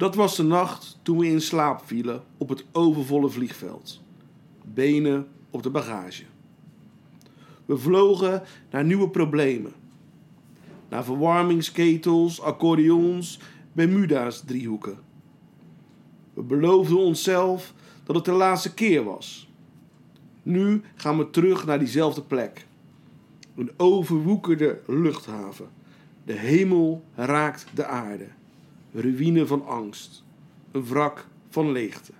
Dat 0.00 0.14
was 0.14 0.36
de 0.36 0.42
nacht 0.42 0.98
toen 1.02 1.18
we 1.18 1.26
in 1.26 1.40
slaap 1.40 1.82
vielen 1.84 2.22
op 2.38 2.48
het 2.48 2.64
overvolle 2.72 3.28
vliegveld. 3.28 4.02
Benen 4.64 5.26
op 5.50 5.62
de 5.62 5.70
bagage. 5.70 6.24
We 7.64 7.78
vlogen 7.78 8.42
naar 8.70 8.84
nieuwe 8.84 9.08
problemen. 9.08 9.72
Naar 10.88 11.04
verwarmingsketels, 11.04 12.40
accordeons, 12.40 13.40
Bermuda's 13.72 14.42
driehoeken. 14.46 14.98
We 16.34 16.42
beloofden 16.42 16.98
onszelf 16.98 17.74
dat 18.04 18.16
het 18.16 18.24
de 18.24 18.32
laatste 18.32 18.74
keer 18.74 19.04
was. 19.04 19.50
Nu 20.42 20.82
gaan 20.94 21.18
we 21.18 21.30
terug 21.30 21.66
naar 21.66 21.78
diezelfde 21.78 22.22
plek. 22.22 22.66
Een 23.56 23.70
overwoekerde 23.76 24.80
luchthaven. 24.86 25.68
De 26.24 26.32
hemel 26.32 27.04
raakt 27.14 27.66
de 27.74 27.84
aarde. 27.84 28.26
Ruïne 28.92 29.46
van 29.46 29.66
angst. 29.66 30.24
Een 30.72 30.84
wrak 30.84 31.26
van 31.50 31.72
leegte. 31.72 32.12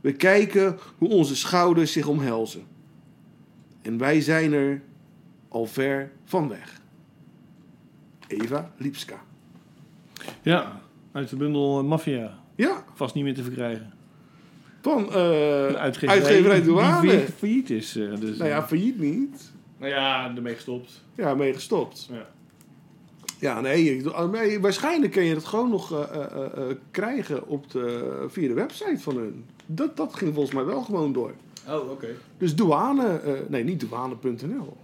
We 0.00 0.12
kijken 0.12 0.78
hoe 0.98 1.08
onze 1.08 1.36
schouders 1.36 1.92
zich 1.92 2.06
omhelzen. 2.06 2.62
En 3.82 3.98
wij 3.98 4.20
zijn 4.20 4.52
er 4.52 4.82
al 5.48 5.66
ver 5.66 6.12
van 6.24 6.48
weg. 6.48 6.80
Eva 8.26 8.72
Lipska. 8.76 9.20
Ja, 10.42 10.80
uit 11.12 11.28
de 11.28 11.36
bundel 11.36 11.78
eh, 11.78 11.84
Mafia. 11.84 12.38
Ja, 12.54 12.84
Vast 12.94 13.14
niet 13.14 13.24
meer 13.24 13.34
te 13.34 13.42
verkrijgen. 13.42 13.92
van 14.82 15.04
eh 15.06 15.12
De 15.12 15.74
uitgeverij, 15.78 16.22
uitgeverij 16.24 16.56
die 16.56 16.64
Douane. 16.64 17.08
weer 17.10 17.20
failliet 17.20 17.70
is. 17.70 17.96
eh, 17.96 18.16
dus, 18.16 18.38
Nou 18.38 18.50
ja, 18.50 18.56
eh, 18.56 18.66
failliet 18.66 18.98
niet. 18.98 19.52
nou 19.78 19.90
ja, 19.92 20.34
ermee 20.36 20.54
gestopt. 20.54 21.04
Ja, 21.14 21.34
mee 21.34 21.54
gestopt. 21.54 22.08
Ja. 22.12 22.26
Ja, 23.38 23.60
nee, 23.60 24.02
nee, 24.30 24.60
waarschijnlijk 24.60 25.12
kun 25.12 25.24
je 25.24 25.34
het 25.34 25.44
gewoon 25.44 25.70
nog 25.70 25.92
eh, 25.92 26.14
eh, 26.14 26.42
eh, 26.42 26.76
krijgen 26.90 27.46
op 27.48 27.70
de, 27.70 28.24
via 28.28 28.48
de 28.48 28.54
website 28.54 28.98
van 28.98 29.16
hun. 29.16 29.44
Dat, 29.66 29.96
dat 29.96 30.14
ging 30.14 30.34
volgens 30.34 30.54
mij 30.54 30.64
wel 30.64 30.82
gewoon 30.82 31.12
door. 31.12 31.32
Oh, 31.68 31.90
oké. 31.90 32.08
Dus 32.38 32.54
douane, 32.54 33.20
nee, 33.48 33.64
niet 33.64 33.80
douane.nl. 33.80 34.76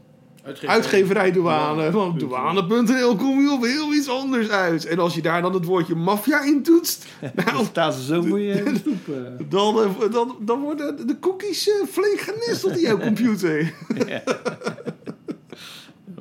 Uitgeverij 0.66 1.32
douane, 1.32 1.90
want 1.90 2.20
douane.nl 2.20 3.16
kom 3.16 3.40
je 3.40 3.50
op 3.52 3.62
heel 3.62 3.94
iets 3.94 4.08
anders 4.08 4.48
uit. 4.48 4.86
En 4.86 4.98
als 4.98 5.14
je 5.14 5.22
daar 5.22 5.42
dan 5.42 5.54
het 5.54 5.64
woordje 5.64 5.94
maffia 5.94 6.42
in 6.44 6.62
toetst, 6.62 7.06
nou, 7.44 7.64
Staan 7.64 7.92
ze 7.92 8.02
zo 8.04 8.22
voor 8.22 8.40
je 8.40 8.72
stoep. 8.80 9.08
eh. 9.08 9.46
dan, 9.48 9.94
dan, 10.10 10.36
dan 10.40 10.60
worden 10.60 11.06
de 11.06 11.18
cookies 11.18 11.70
flink 11.88 12.20
genesteld 12.20 12.76
in 12.76 12.80
jouw 12.80 12.98
computer. 12.98 13.74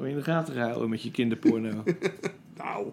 Je 0.04 0.10
in 0.10 0.16
de 0.16 0.24
gaten 0.24 0.60
houden 0.60 0.89
met 0.89 1.02
je 1.02 1.12
kinderporno. 1.12 1.84
nou, 2.58 2.88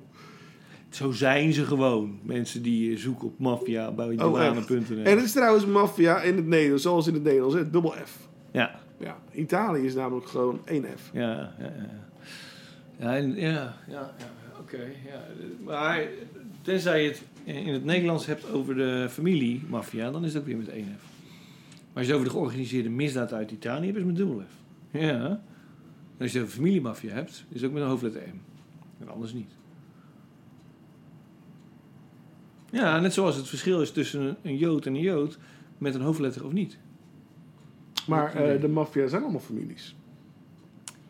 zo 0.88 1.10
zijn 1.10 1.52
ze 1.52 1.64
gewoon. 1.64 2.18
Mensen 2.22 2.62
die 2.62 2.98
zoeken 2.98 3.26
op 3.26 3.38
maffia 3.38 3.92
bij 3.92 4.08
oh, 4.08 4.18
douane.nl. 4.18 5.02
En 5.04 5.16
het 5.16 5.24
is 5.24 5.32
trouwens 5.32 5.66
maffia 5.66 6.20
in 6.20 6.36
het 6.36 6.46
Nederlands, 6.46 6.82
zoals 6.82 7.06
in 7.06 7.14
het 7.14 7.22
Nederlands, 7.22 7.54
hè, 7.54 7.70
dubbel 7.70 7.94
F. 8.04 8.28
Ja, 8.50 8.80
Ja, 8.98 9.16
Italië 9.32 9.84
is 9.84 9.94
namelijk 9.94 10.26
gewoon 10.26 10.60
één 10.64 10.84
F. 10.84 11.10
ja, 11.12 11.52
ja. 11.58 11.72
Ja, 13.00 13.14
ja, 13.14 13.34
ja, 13.36 13.74
ja, 13.88 14.14
oké. 14.60 14.80
ja. 15.06 15.26
Maar 15.64 16.02
tenzij 16.62 17.02
je 17.02 17.08
het 17.08 17.22
in 17.44 17.72
het 17.72 17.84
Nederlands 17.84 18.26
hebt 18.26 18.52
over 18.52 18.74
de 18.74 19.06
familie 19.10 19.64
maffia, 19.68 20.10
dan 20.10 20.24
is 20.24 20.32
het 20.32 20.42
ook 20.42 20.48
weer 20.48 20.56
met 20.56 20.68
één 20.68 20.96
F. 20.98 21.02
Maar 21.92 22.06
als 22.06 22.06
je 22.06 22.12
het 22.12 22.12
over 22.12 22.24
de 22.24 22.30
georganiseerde 22.30 22.90
misdaad 22.90 23.32
uit 23.32 23.50
Italië 23.50 23.86
hebt, 23.86 23.98
is 23.98 24.04
het 24.04 24.06
met 24.06 24.16
dubbel 24.16 24.40
F. 24.40 24.52
Ja. 24.90 25.40
En 26.18 26.24
als 26.24 26.32
je 26.32 26.40
over 26.40 26.52
familiemafia 26.52 27.12
hebt, 27.14 27.44
is 27.48 27.60
het 27.60 27.64
ook 27.64 27.72
met 27.72 27.82
een 27.82 27.88
hoofdletter 27.88 28.22
M. 28.22 28.38
En 29.02 29.08
anders 29.08 29.32
niet. 29.32 29.50
Ja, 32.70 33.00
net 33.00 33.12
zoals 33.12 33.36
het 33.36 33.48
verschil 33.48 33.80
is 33.80 33.90
tussen 33.92 34.20
een- 34.22 34.36
een 34.42 34.56
Jood 34.56 34.86
en 34.86 34.94
een 34.94 35.00
Jood 35.00 35.38
met 35.78 35.94
een 35.94 36.00
hoofdletter 36.00 36.44
of 36.44 36.52
niet. 36.52 36.78
Maar 38.06 38.34
eh, 38.34 38.60
de 38.60 38.68
maffia 38.68 39.06
zijn 39.06 39.22
allemaal 39.22 39.40
families. 39.40 39.96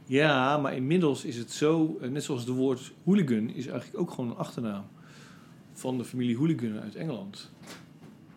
Ja, 0.04 0.58
maar 0.58 0.74
inmiddels 0.74 1.24
is 1.24 1.36
het 1.36 1.50
zo, 1.52 1.98
eh, 2.00 2.08
net 2.10 2.24
zoals 2.24 2.40
het 2.46 2.50
woord 2.54 2.92
hooligan 3.04 3.48
is 3.50 3.66
eigenlijk 3.66 4.00
ook 4.00 4.10
gewoon 4.10 4.30
een 4.30 4.36
achternaam 4.36 4.84
van 5.72 5.98
de 5.98 6.04
familie 6.04 6.36
hooligan 6.36 6.80
uit 6.80 6.94
Engeland. 6.94 7.50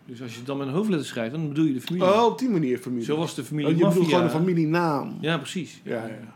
Dus 0.06 0.22
als 0.22 0.30
je 0.30 0.36
het 0.36 0.46
dan 0.46 0.58
met 0.58 0.66
een 0.66 0.72
hoofdletter 0.72 1.06
schrijft, 1.08 1.32
dan 1.34 1.48
bedoel 1.48 1.64
je 1.64 1.72
de 1.72 1.80
familie. 1.80 2.08
Oh, 2.08 2.24
op 2.24 2.38
die 2.38 2.48
manier 2.48 2.78
familie. 2.78 3.04
Zo 3.04 3.16
was 3.16 3.34
de 3.34 3.40
Oh, 3.40 3.46
familie 3.46 3.76
je 3.76 3.86
bedoelt 3.86 4.06
gewoon 4.08 4.22
een 4.22 4.30
familienaam. 4.30 5.18
Ja, 5.20 5.38
precies. 5.38 5.80
Ja, 5.84 6.06
ja. 6.06 6.31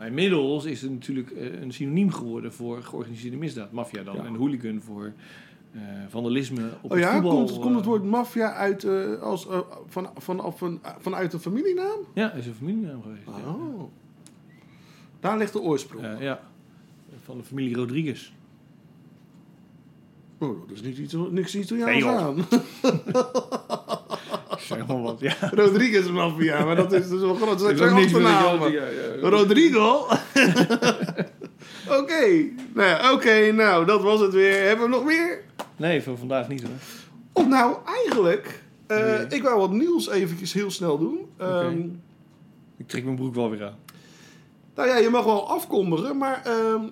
Maar 0.00 0.08
inmiddels 0.08 0.64
is 0.64 0.82
het 0.82 0.90
natuurlijk 0.90 1.30
eh, 1.30 1.60
een 1.60 1.72
synoniem 1.72 2.10
geworden 2.10 2.52
voor 2.52 2.82
georganiseerde 2.82 3.36
misdaad. 3.36 3.72
Maffia 3.72 4.02
dan. 4.02 4.16
Ja. 4.16 4.24
En 4.24 4.34
hooligan 4.34 4.80
voor 4.80 5.12
eh, 5.72 5.80
vandalisme 6.08 6.68
op 6.80 6.90
Oh 6.90 6.96
het 6.96 7.00
ja, 7.00 7.12
voetbal. 7.12 7.30
komt, 7.36 7.58
komt 7.58 7.74
het 7.74 7.84
eh, 7.84 7.88
woord 7.88 8.04
maffia 8.04 8.52
uit, 8.52 8.84
als, 9.20 9.46
van, 9.86 10.10
van, 10.16 10.40
van, 10.42 10.52
van, 10.56 10.80
vanuit 10.98 11.32
een 11.32 11.40
familienaam? 11.40 11.98
Ja, 12.14 12.32
is 12.32 12.46
een 12.46 12.54
familienaam 12.54 13.02
geweest. 13.02 13.26
ja. 13.26 13.50
Oh. 13.52 13.82
Daar 15.20 15.38
ligt 15.38 15.52
de 15.52 15.60
oorsprong. 15.60 16.20
Ja, 16.20 16.40
van 17.22 17.36
de 17.36 17.44
familie 17.44 17.76
Rodriguez. 17.76 18.32
Oh, 20.38 20.68
dat 20.68 20.76
is 20.76 20.82
niet 20.82 20.98
iets, 20.98 21.14
niks 21.30 21.54
iets 21.56 21.68
toe 21.68 21.78
Nee, 21.78 22.06
aan. 22.06 22.36
Zeg 24.76 24.86
maar 24.86 25.02
wat, 25.02 25.20
ja. 25.20 25.34
Rodriguez 25.50 26.08
maar 26.08 26.76
dat 26.76 26.92
is 26.92 27.08
dus 27.08 27.20
wel 27.20 27.34
groot. 27.34 27.58
Dat 27.58 27.78
zijn. 27.78 28.10
Rodrigo? 29.20 30.06
Oké, 32.00 32.50
nou, 32.74 33.52
nou, 33.52 33.84
dat 33.86 34.02
was 34.02 34.20
het 34.20 34.32
weer. 34.32 34.62
Hebben 34.66 34.90
we 34.90 34.96
nog 34.96 35.04
meer? 35.04 35.42
Nee, 35.76 36.02
voor 36.02 36.18
vandaag 36.18 36.48
niet 36.48 36.62
hoor. 36.62 36.72
Of 37.32 37.46
nou, 37.46 37.76
eigenlijk, 37.84 38.62
eh, 38.86 38.96
Nee. 38.96 39.26
ik 39.26 39.42
wou 39.42 39.58
wat 39.58 39.70
nieuws 39.70 40.08
eventjes 40.08 40.52
heel 40.52 40.70
snel 40.70 40.98
doen. 40.98 41.18
Ehm, 41.36 41.80
Ik 42.76 42.88
trek 42.88 43.04
mijn 43.04 43.16
broek 43.16 43.34
wel 43.34 43.50
weer 43.50 43.64
aan. 43.64 43.78
nou 44.74 44.88
ja, 44.88 44.96
je 44.96 45.08
mag 45.10 45.24
wel 45.24 45.48
afkondigen, 45.48 46.16
maar 46.16 46.42
ehm, 46.44 46.82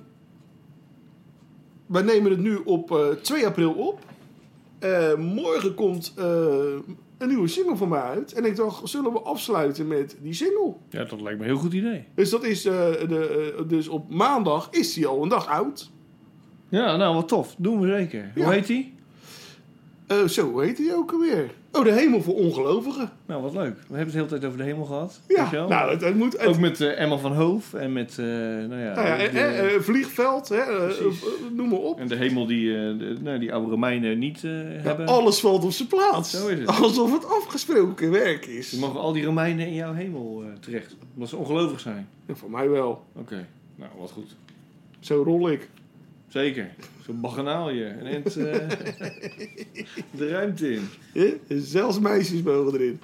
wij 1.86 2.02
nemen 2.02 2.30
het 2.30 2.40
nu 2.40 2.56
op 2.56 2.90
eh, 2.90 3.08
2 3.08 3.46
april 3.46 3.72
op. 3.72 4.00
Eh, 4.78 5.14
morgen 5.14 5.74
komt 5.74 6.12
eh, 6.16 6.24
een 7.18 7.28
nieuwe 7.28 7.48
single 7.48 7.76
van 7.76 7.88
mij 7.88 8.00
uit. 8.00 8.32
En 8.32 8.44
ik 8.44 8.56
dacht, 8.56 8.88
zullen 8.88 9.12
we 9.12 9.20
afsluiten 9.20 9.86
met 9.86 10.16
die 10.22 10.32
single? 10.32 10.74
Ja, 10.90 11.04
dat 11.04 11.20
lijkt 11.20 11.38
me 11.38 11.44
een 11.44 11.50
heel 11.50 11.60
goed 11.60 11.72
idee. 11.72 12.04
Dus 12.14 12.30
dat 12.30 12.44
is, 12.44 12.64
eh, 12.64 12.72
de, 13.08 13.54
eh, 13.58 13.68
dus 13.68 13.88
op 13.88 14.10
maandag 14.10 14.68
is 14.70 14.94
die 14.94 15.06
al 15.06 15.22
een 15.22 15.28
dag 15.28 15.46
oud. 15.46 15.90
Ja, 16.68 16.96
nou 16.96 17.14
wat 17.14 17.28
tof. 17.28 17.54
Doen 17.58 17.80
we 17.80 17.88
zeker. 17.88 18.32
Hoe 18.34 18.52
heet 18.52 18.66
die? 18.66 18.94
Eh, 20.06 20.24
zo, 20.24 20.50
hoe 20.50 20.62
heet 20.62 20.76
die 20.76 20.94
ook 20.94 21.12
alweer? 21.12 21.54
Oh, 21.72 21.84
de 21.84 21.92
hemel 21.92 22.22
voor 22.22 22.34
ongelovigen. 22.34 23.10
Nou, 23.26 23.42
wat 23.42 23.52
leuk. 23.52 23.74
We 23.74 23.96
hebben 23.96 23.98
het 23.98 24.10
de 24.12 24.16
hele 24.16 24.28
tijd 24.30 24.44
over 24.44 24.58
de 24.58 24.64
hemel 24.64 24.84
gehad. 24.84 25.20
Je 25.28 25.34
Ja, 25.52 25.66
nou, 25.66 25.90
het, 25.90 26.00
het 26.00 26.14
moet... 26.14 26.32
Het, 26.38 26.46
Ook 26.46 26.58
met 26.58 26.80
eh, 26.80 27.00
Emma 27.00 27.16
van 27.16 27.32
Hoof 27.32 27.74
en 27.74 27.92
met, 27.92 28.10
eh, 28.18 28.24
nou 28.26 28.76
ja... 28.76 28.94
nou 28.94 29.06
ja, 29.06 29.16
de- 29.16 29.24
eh, 29.24 29.74
eh, 29.74 29.80
vliegveld, 29.80 30.48
hè, 30.48 30.62
noem 31.52 31.68
maar 31.68 31.78
op. 31.78 31.98
en 32.00 32.08
de 32.08 32.16
hemel 32.16 32.46
die, 32.46 32.66
de- 32.96 33.16
nou, 33.20 33.38
die 33.38 33.52
oude 33.52 33.70
Romeinen 33.70 34.18
niet 34.18 34.40
Ja, 34.40 34.48
hebben. 34.48 35.06
alles 35.06 35.40
valt 35.40 35.64
op 35.64 35.70
zijn 35.72 35.88
plaats. 35.88 36.30
Zo 36.30 36.46
is 36.46 36.58
het. 36.58 36.68
Alsof 36.68 37.12
het 37.12 37.26
afgesproken 37.30 38.10
werk 38.10 38.46
is. 38.46 38.70
Dus 38.70 38.78
mogen 38.80 39.00
al 39.00 39.12
die 39.12 39.24
Romeinen 39.24 39.66
in 39.66 39.74
jouw 39.74 39.92
hemel 39.94 40.42
terecht. 40.60 40.96
Omdat 41.14 41.28
ze 41.28 41.36
ongelovig 41.36 41.80
zijn. 41.80 42.08
Ja, 42.26 42.34
voor 42.34 42.50
mij 42.50 42.68
wel. 42.68 43.04
Oké, 43.16 43.46
nou 43.76 43.90
wat 43.98 44.10
goed. 44.10 44.36
Zo 45.00 45.22
rol 45.22 45.50
ik. 45.50 45.68
Zeker. 46.28 46.70
Zo'n 47.08 47.20
baganaal 47.20 47.70
je. 47.70 47.84
En 47.84 48.06
eind, 48.06 48.36
eh, 48.36 48.68
de 50.10 50.28
ruimte 50.28 50.72
in. 50.72 50.88
Zelfs 51.48 51.98
meisjes 51.98 52.42
mogen 52.42 52.80
erin. 52.80 53.00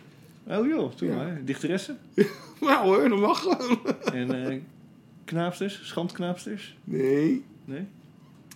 Oh 0.49 0.67
joh, 0.67 0.93
toen 0.93 1.09
Ja. 1.09 1.15
maar. 1.15 1.41
Dichteressen. 1.45 1.99
Nou 2.61 2.85
hoor, 2.87 3.09
dat 3.09 3.19
mag 3.19 3.41
gewoon. 3.41 3.79
En 4.21 4.47
eh, 4.51 4.59
knaapsters, 5.25 5.81
schandknaapsters. 5.83 6.77
Nee, 6.85 7.45
Nee? 7.65 7.87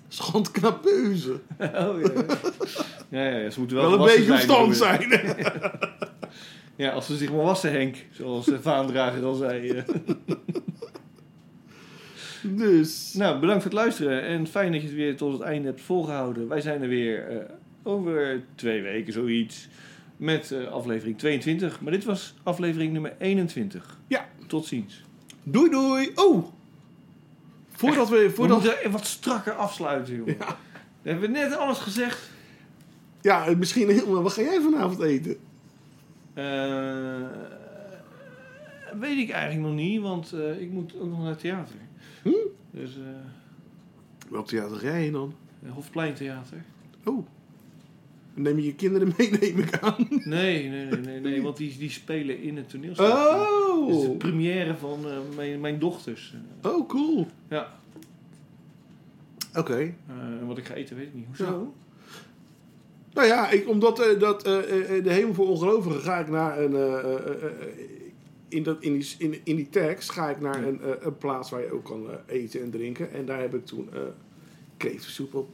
schandknapeuze. 0.09 1.40
Oh 1.59 2.01
ja. 2.01 2.12
Ja, 3.09 3.24
ja, 3.28 3.36
ja, 3.38 3.51
ze 3.51 3.59
moeten 3.59 3.76
wel, 3.76 3.90
Wel 3.90 4.01
een 4.01 4.16
beetje 4.16 4.32
op 4.32 4.38
stand 4.38 4.76
zijn. 4.76 5.20
Ja, 6.76 6.90
als 6.90 7.07
ze 7.07 7.16
zich 7.16 7.30
maar 7.32 7.44
wassen, 7.44 7.70
Henk. 7.72 7.96
Zoals 8.11 8.46
de 8.46 8.61
vaandrager 8.62 9.24
al 9.24 9.34
zei. 9.34 9.84
Dus. 12.57 13.12
Nou, 13.14 13.40
bedankt 13.40 13.62
voor 13.62 13.70
het 13.70 13.80
luisteren. 13.80 14.22
En 14.22 14.46
fijn 14.46 14.72
dat 14.72 14.80
je 14.80 14.86
het 14.86 14.96
weer 14.96 15.16
tot 15.16 15.32
het 15.32 15.42
einde 15.42 15.68
hebt 15.68 15.80
volgehouden. 15.80 16.49
Wij 16.49 16.61
zijn 16.61 16.82
er 16.82 16.88
weer 16.88 17.28
eh, 17.28 17.44
over 17.82 18.42
twee 18.55 18.82
weken, 18.82 19.12
zoiets. 19.12 19.68
Met 20.16 20.53
eh, 20.53 20.66
aflevering 20.66 21.18
22. 21.18 21.80
Maar 21.80 21.92
dit 21.92 22.05
was 22.05 22.34
aflevering 22.42 22.92
nummer 22.92 23.14
21. 23.18 23.99
Ja. 24.07 24.28
Tot 24.46 24.66
ziens. 24.66 25.03
Doei 25.42 25.70
doei. 25.70 26.11
Oh. 26.14 26.46
Voordat 27.68 28.09
we. 28.09 28.16
We 28.16 28.30
Voordat, 28.30 28.62
moeten 28.62 28.90
wat 28.90 29.07
strakker 29.07 29.53
afsluiten, 29.53 30.16
jongen. 30.16 30.36
We 31.03 31.11
hebben 31.11 31.30
net 31.30 31.57
alles 31.57 31.78
gezegd. 31.78 32.30
ja, 33.20 33.55
misschien 33.57 33.88
helemaal. 33.88 34.22
Wat 34.22 34.32
ga 34.32 34.42
jij 34.42 34.61
vanavond 34.61 35.01
eten? 35.03 35.36
Eh, 36.34 37.26
weet 39.01 39.18
ik 39.18 39.30
eigenlijk 39.30 39.68
nog 39.68 39.74
niet, 39.74 40.01
want 40.01 40.34
ik 40.59 40.70
moet 40.70 40.94
ook 41.01 41.09
nog 41.09 41.18
naar 41.18 41.30
het 41.30 41.40
theater. 41.40 41.74
Hm? 42.23 42.31
Dus 42.71 42.97
eh 42.97 43.03
Welk 44.31 44.47
theater 44.47 44.77
ga 44.77 44.87
jij 44.87 45.11
dan? 45.11 45.35
Hofpleintheater. 45.69 46.64
Oh. 47.05 47.27
Neem 48.35 48.57
je 48.59 48.64
je 48.64 48.75
kinderen 48.75 49.12
mee, 49.19 49.31
neem 49.31 49.59
ik 49.59 49.79
aan. 49.79 50.07
Nee, 50.09 50.69
nee, 50.69 50.85
nee, 50.87 51.01
nee, 51.01 51.21
nee 51.21 51.43
want 51.43 51.57
die, 51.57 51.79
die 51.79 51.91
spelen 51.91 52.43
in 52.43 52.57
het 52.57 52.69
toneelstuk. 52.69 53.07
Het 53.07 53.14
is 53.97 54.03
de 54.03 54.09
Oh. 54.09 54.16
première 54.16 54.77
van 54.77 54.99
eh, 55.09 55.16
mijn, 55.37 55.61
mijn 55.61 55.79
dochters. 55.79 56.35
Eh, 56.62 56.71
Oh, 56.75 56.89
cool. 56.89 57.27
ja, 57.49 57.73
Oké. 59.55 59.77
eh, 59.77 59.93
en 60.41 60.47
wat 60.47 60.59
ik 60.59 60.64
ga 60.64 60.75
eten 60.75 60.97
weet 60.97 61.07
ik 61.07 61.14
niet. 61.14 61.27
Hoezo? 61.27 61.75
Nou 63.12 63.27
ja, 63.27 63.51
ik, 63.51 63.69
omdat 63.69 64.01
eh, 64.01 64.21
dat, 64.21 64.43
eh, 64.47 64.97
eh, 64.97 65.05
de 65.05 65.12
hemel 65.12 65.35
voor 65.35 65.49
ongelovigen 65.49 66.01
ga 66.01 66.19
ik 66.19 66.29
naar 66.29 66.59
een. 66.59 66.73
In, 68.49 68.62
dat, 68.62 68.76
in, 68.80 68.92
die, 68.99 69.14
in, 69.18 69.40
in 69.44 69.57
die 69.57 69.68
tekst 69.70 70.11
ga 70.11 70.28
ik 70.30 70.40
naar 70.40 70.62
een, 70.64 70.80
eh, 70.82 70.88
een 71.01 71.18
plaats 71.18 71.51
waar 71.51 71.61
je 71.61 71.72
ook 71.72 71.84
kan 71.84 72.07
eh, 72.11 72.34
eten 72.36 72.62
en 72.62 72.70
drinken. 72.70 73.12
En 73.12 73.26
daar 73.26 73.40
heb 73.40 73.55
ik 73.55 73.66
toen 73.66 73.88
eh 73.94 74.01
kreeftensoep 74.76 75.34
op. 75.34 75.49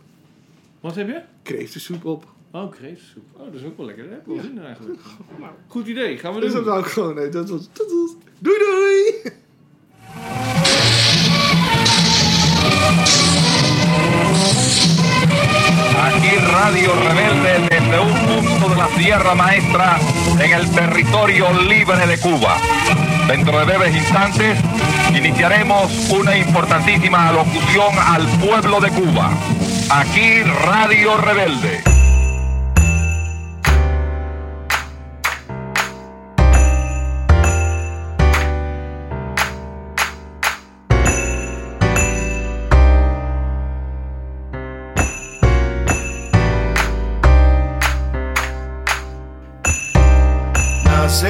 Wat 0.80 0.94
heb 0.94 1.08
je? 1.08 1.20
Kreeftensoep 1.42 2.04
op. 2.04 2.24
Oh, 2.50 2.70
kreeftensoep. 2.70 3.22
Oh, 3.32 3.44
dat 3.44 3.54
is 3.54 3.64
ook 3.64 3.76
wel 3.76 3.86
lekker. 3.86 4.04
Daar 4.04 4.12
heb 4.12 4.20
ik 4.26 4.34
wel 4.34 4.42
zin 4.42 4.56
in 4.56 4.64
eigenlijk. 4.64 5.00
Goed 5.68 5.86
idee, 5.86 6.18
gaan 6.18 6.34
we 6.34 6.40
Dus 6.40 6.52
dat 6.52 6.62
doen. 6.64 6.70
wou 6.72 6.84
ik 6.84 6.90
gewoon. 6.90 7.14
Nee, 7.14 7.28
dat 7.28 7.48
was, 7.48 7.68
dat 7.72 7.92
was, 7.92 8.14
doei 8.38 8.58
doei! 8.58 9.32
Aquí 16.06 16.34
Radio 16.36 16.90
Rebelde 16.92 17.73
desde 17.94 18.00
un 18.00 18.42
punto 18.42 18.68
de 18.70 18.76
la 18.76 18.88
Sierra 18.96 19.34
Maestra 19.34 19.98
en 20.40 20.52
el 20.52 20.70
territorio 20.70 21.52
libre 21.62 22.06
de 22.06 22.18
Cuba. 22.18 22.56
Dentro 23.28 23.58
de 23.58 23.64
breves 23.64 23.94
instantes 23.94 24.58
iniciaremos 25.14 25.92
una 26.10 26.36
importantísima 26.36 27.28
alocución 27.28 27.94
al 27.98 28.26
pueblo 28.40 28.80
de 28.80 28.90
Cuba. 28.90 29.30
Aquí 29.90 30.42
Radio 30.42 31.16
Rebelde. 31.18 31.93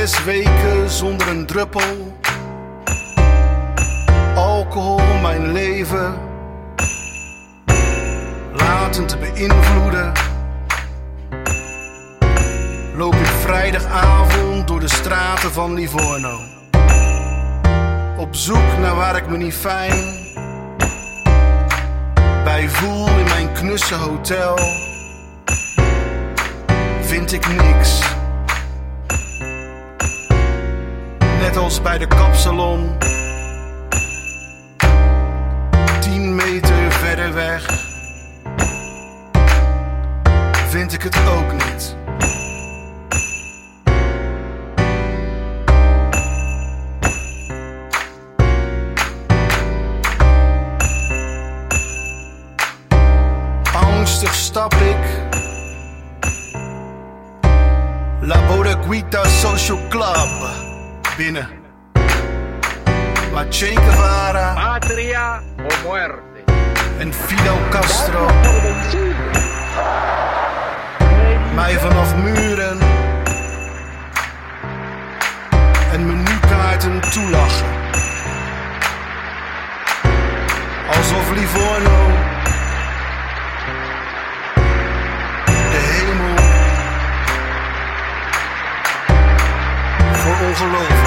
Zes 0.07 0.25
weken 0.25 0.91
zonder 0.91 1.29
een 1.29 1.47
druppel. 1.47 2.19
Alcohol 4.35 5.21
mijn 5.23 5.53
leven. 5.53 6.15
Laten 8.53 9.07
te 9.07 9.17
beïnvloeden, 9.17 10.13
loop 12.97 13.15
ik 13.15 13.27
vrijdagavond 13.27 14.69
door 14.69 14.81
de 14.81 14.89
straten 14.89 15.53
van 15.53 15.75
Livorno. 15.75 16.39
Op 18.17 18.35
zoek 18.35 18.79
naar 18.81 18.95
waar 18.95 19.17
ik 19.17 19.29
me 19.29 19.37
niet 19.37 19.55
fijn. 19.55 20.15
Bij 22.45 22.69
voel 22.69 23.07
in 23.09 23.25
mijn 23.25 23.53
knusse 23.53 23.95
hotel, 23.95 24.59
vind 27.01 27.33
ik 27.33 27.47
niks. 27.47 28.23
Net 31.55 31.63
als 31.63 31.83
bij 31.83 31.99
de 31.99 32.07
kapsalon. 32.07 32.97
Tien 36.01 36.35
meter 36.35 36.93
verder 36.93 37.35
weg 37.35 37.67
vind 40.69 40.93
ik 40.93 41.03
het 41.03 41.19
ook 41.29 41.53
niet. 41.53 42.04
binnen. 61.17 61.49
Lachenke 63.33 63.91
Patria 64.55 65.43
o 65.59 65.89
muerte. 65.89 66.45
En 66.99 67.13
Fidel 67.13 67.59
Castro. 67.71 68.27
Mij 71.55 71.79
vanaf 71.79 72.15
muren. 72.17 72.79
En 75.93 76.07
menukaarten 76.07 77.01
toelachen. 77.01 77.67
Alsof 80.97 81.31
Livorno. 81.31 82.11
De 85.45 85.81
hemel. 85.81 86.35
Voor 90.13 90.47
ongeloof. 90.47 91.04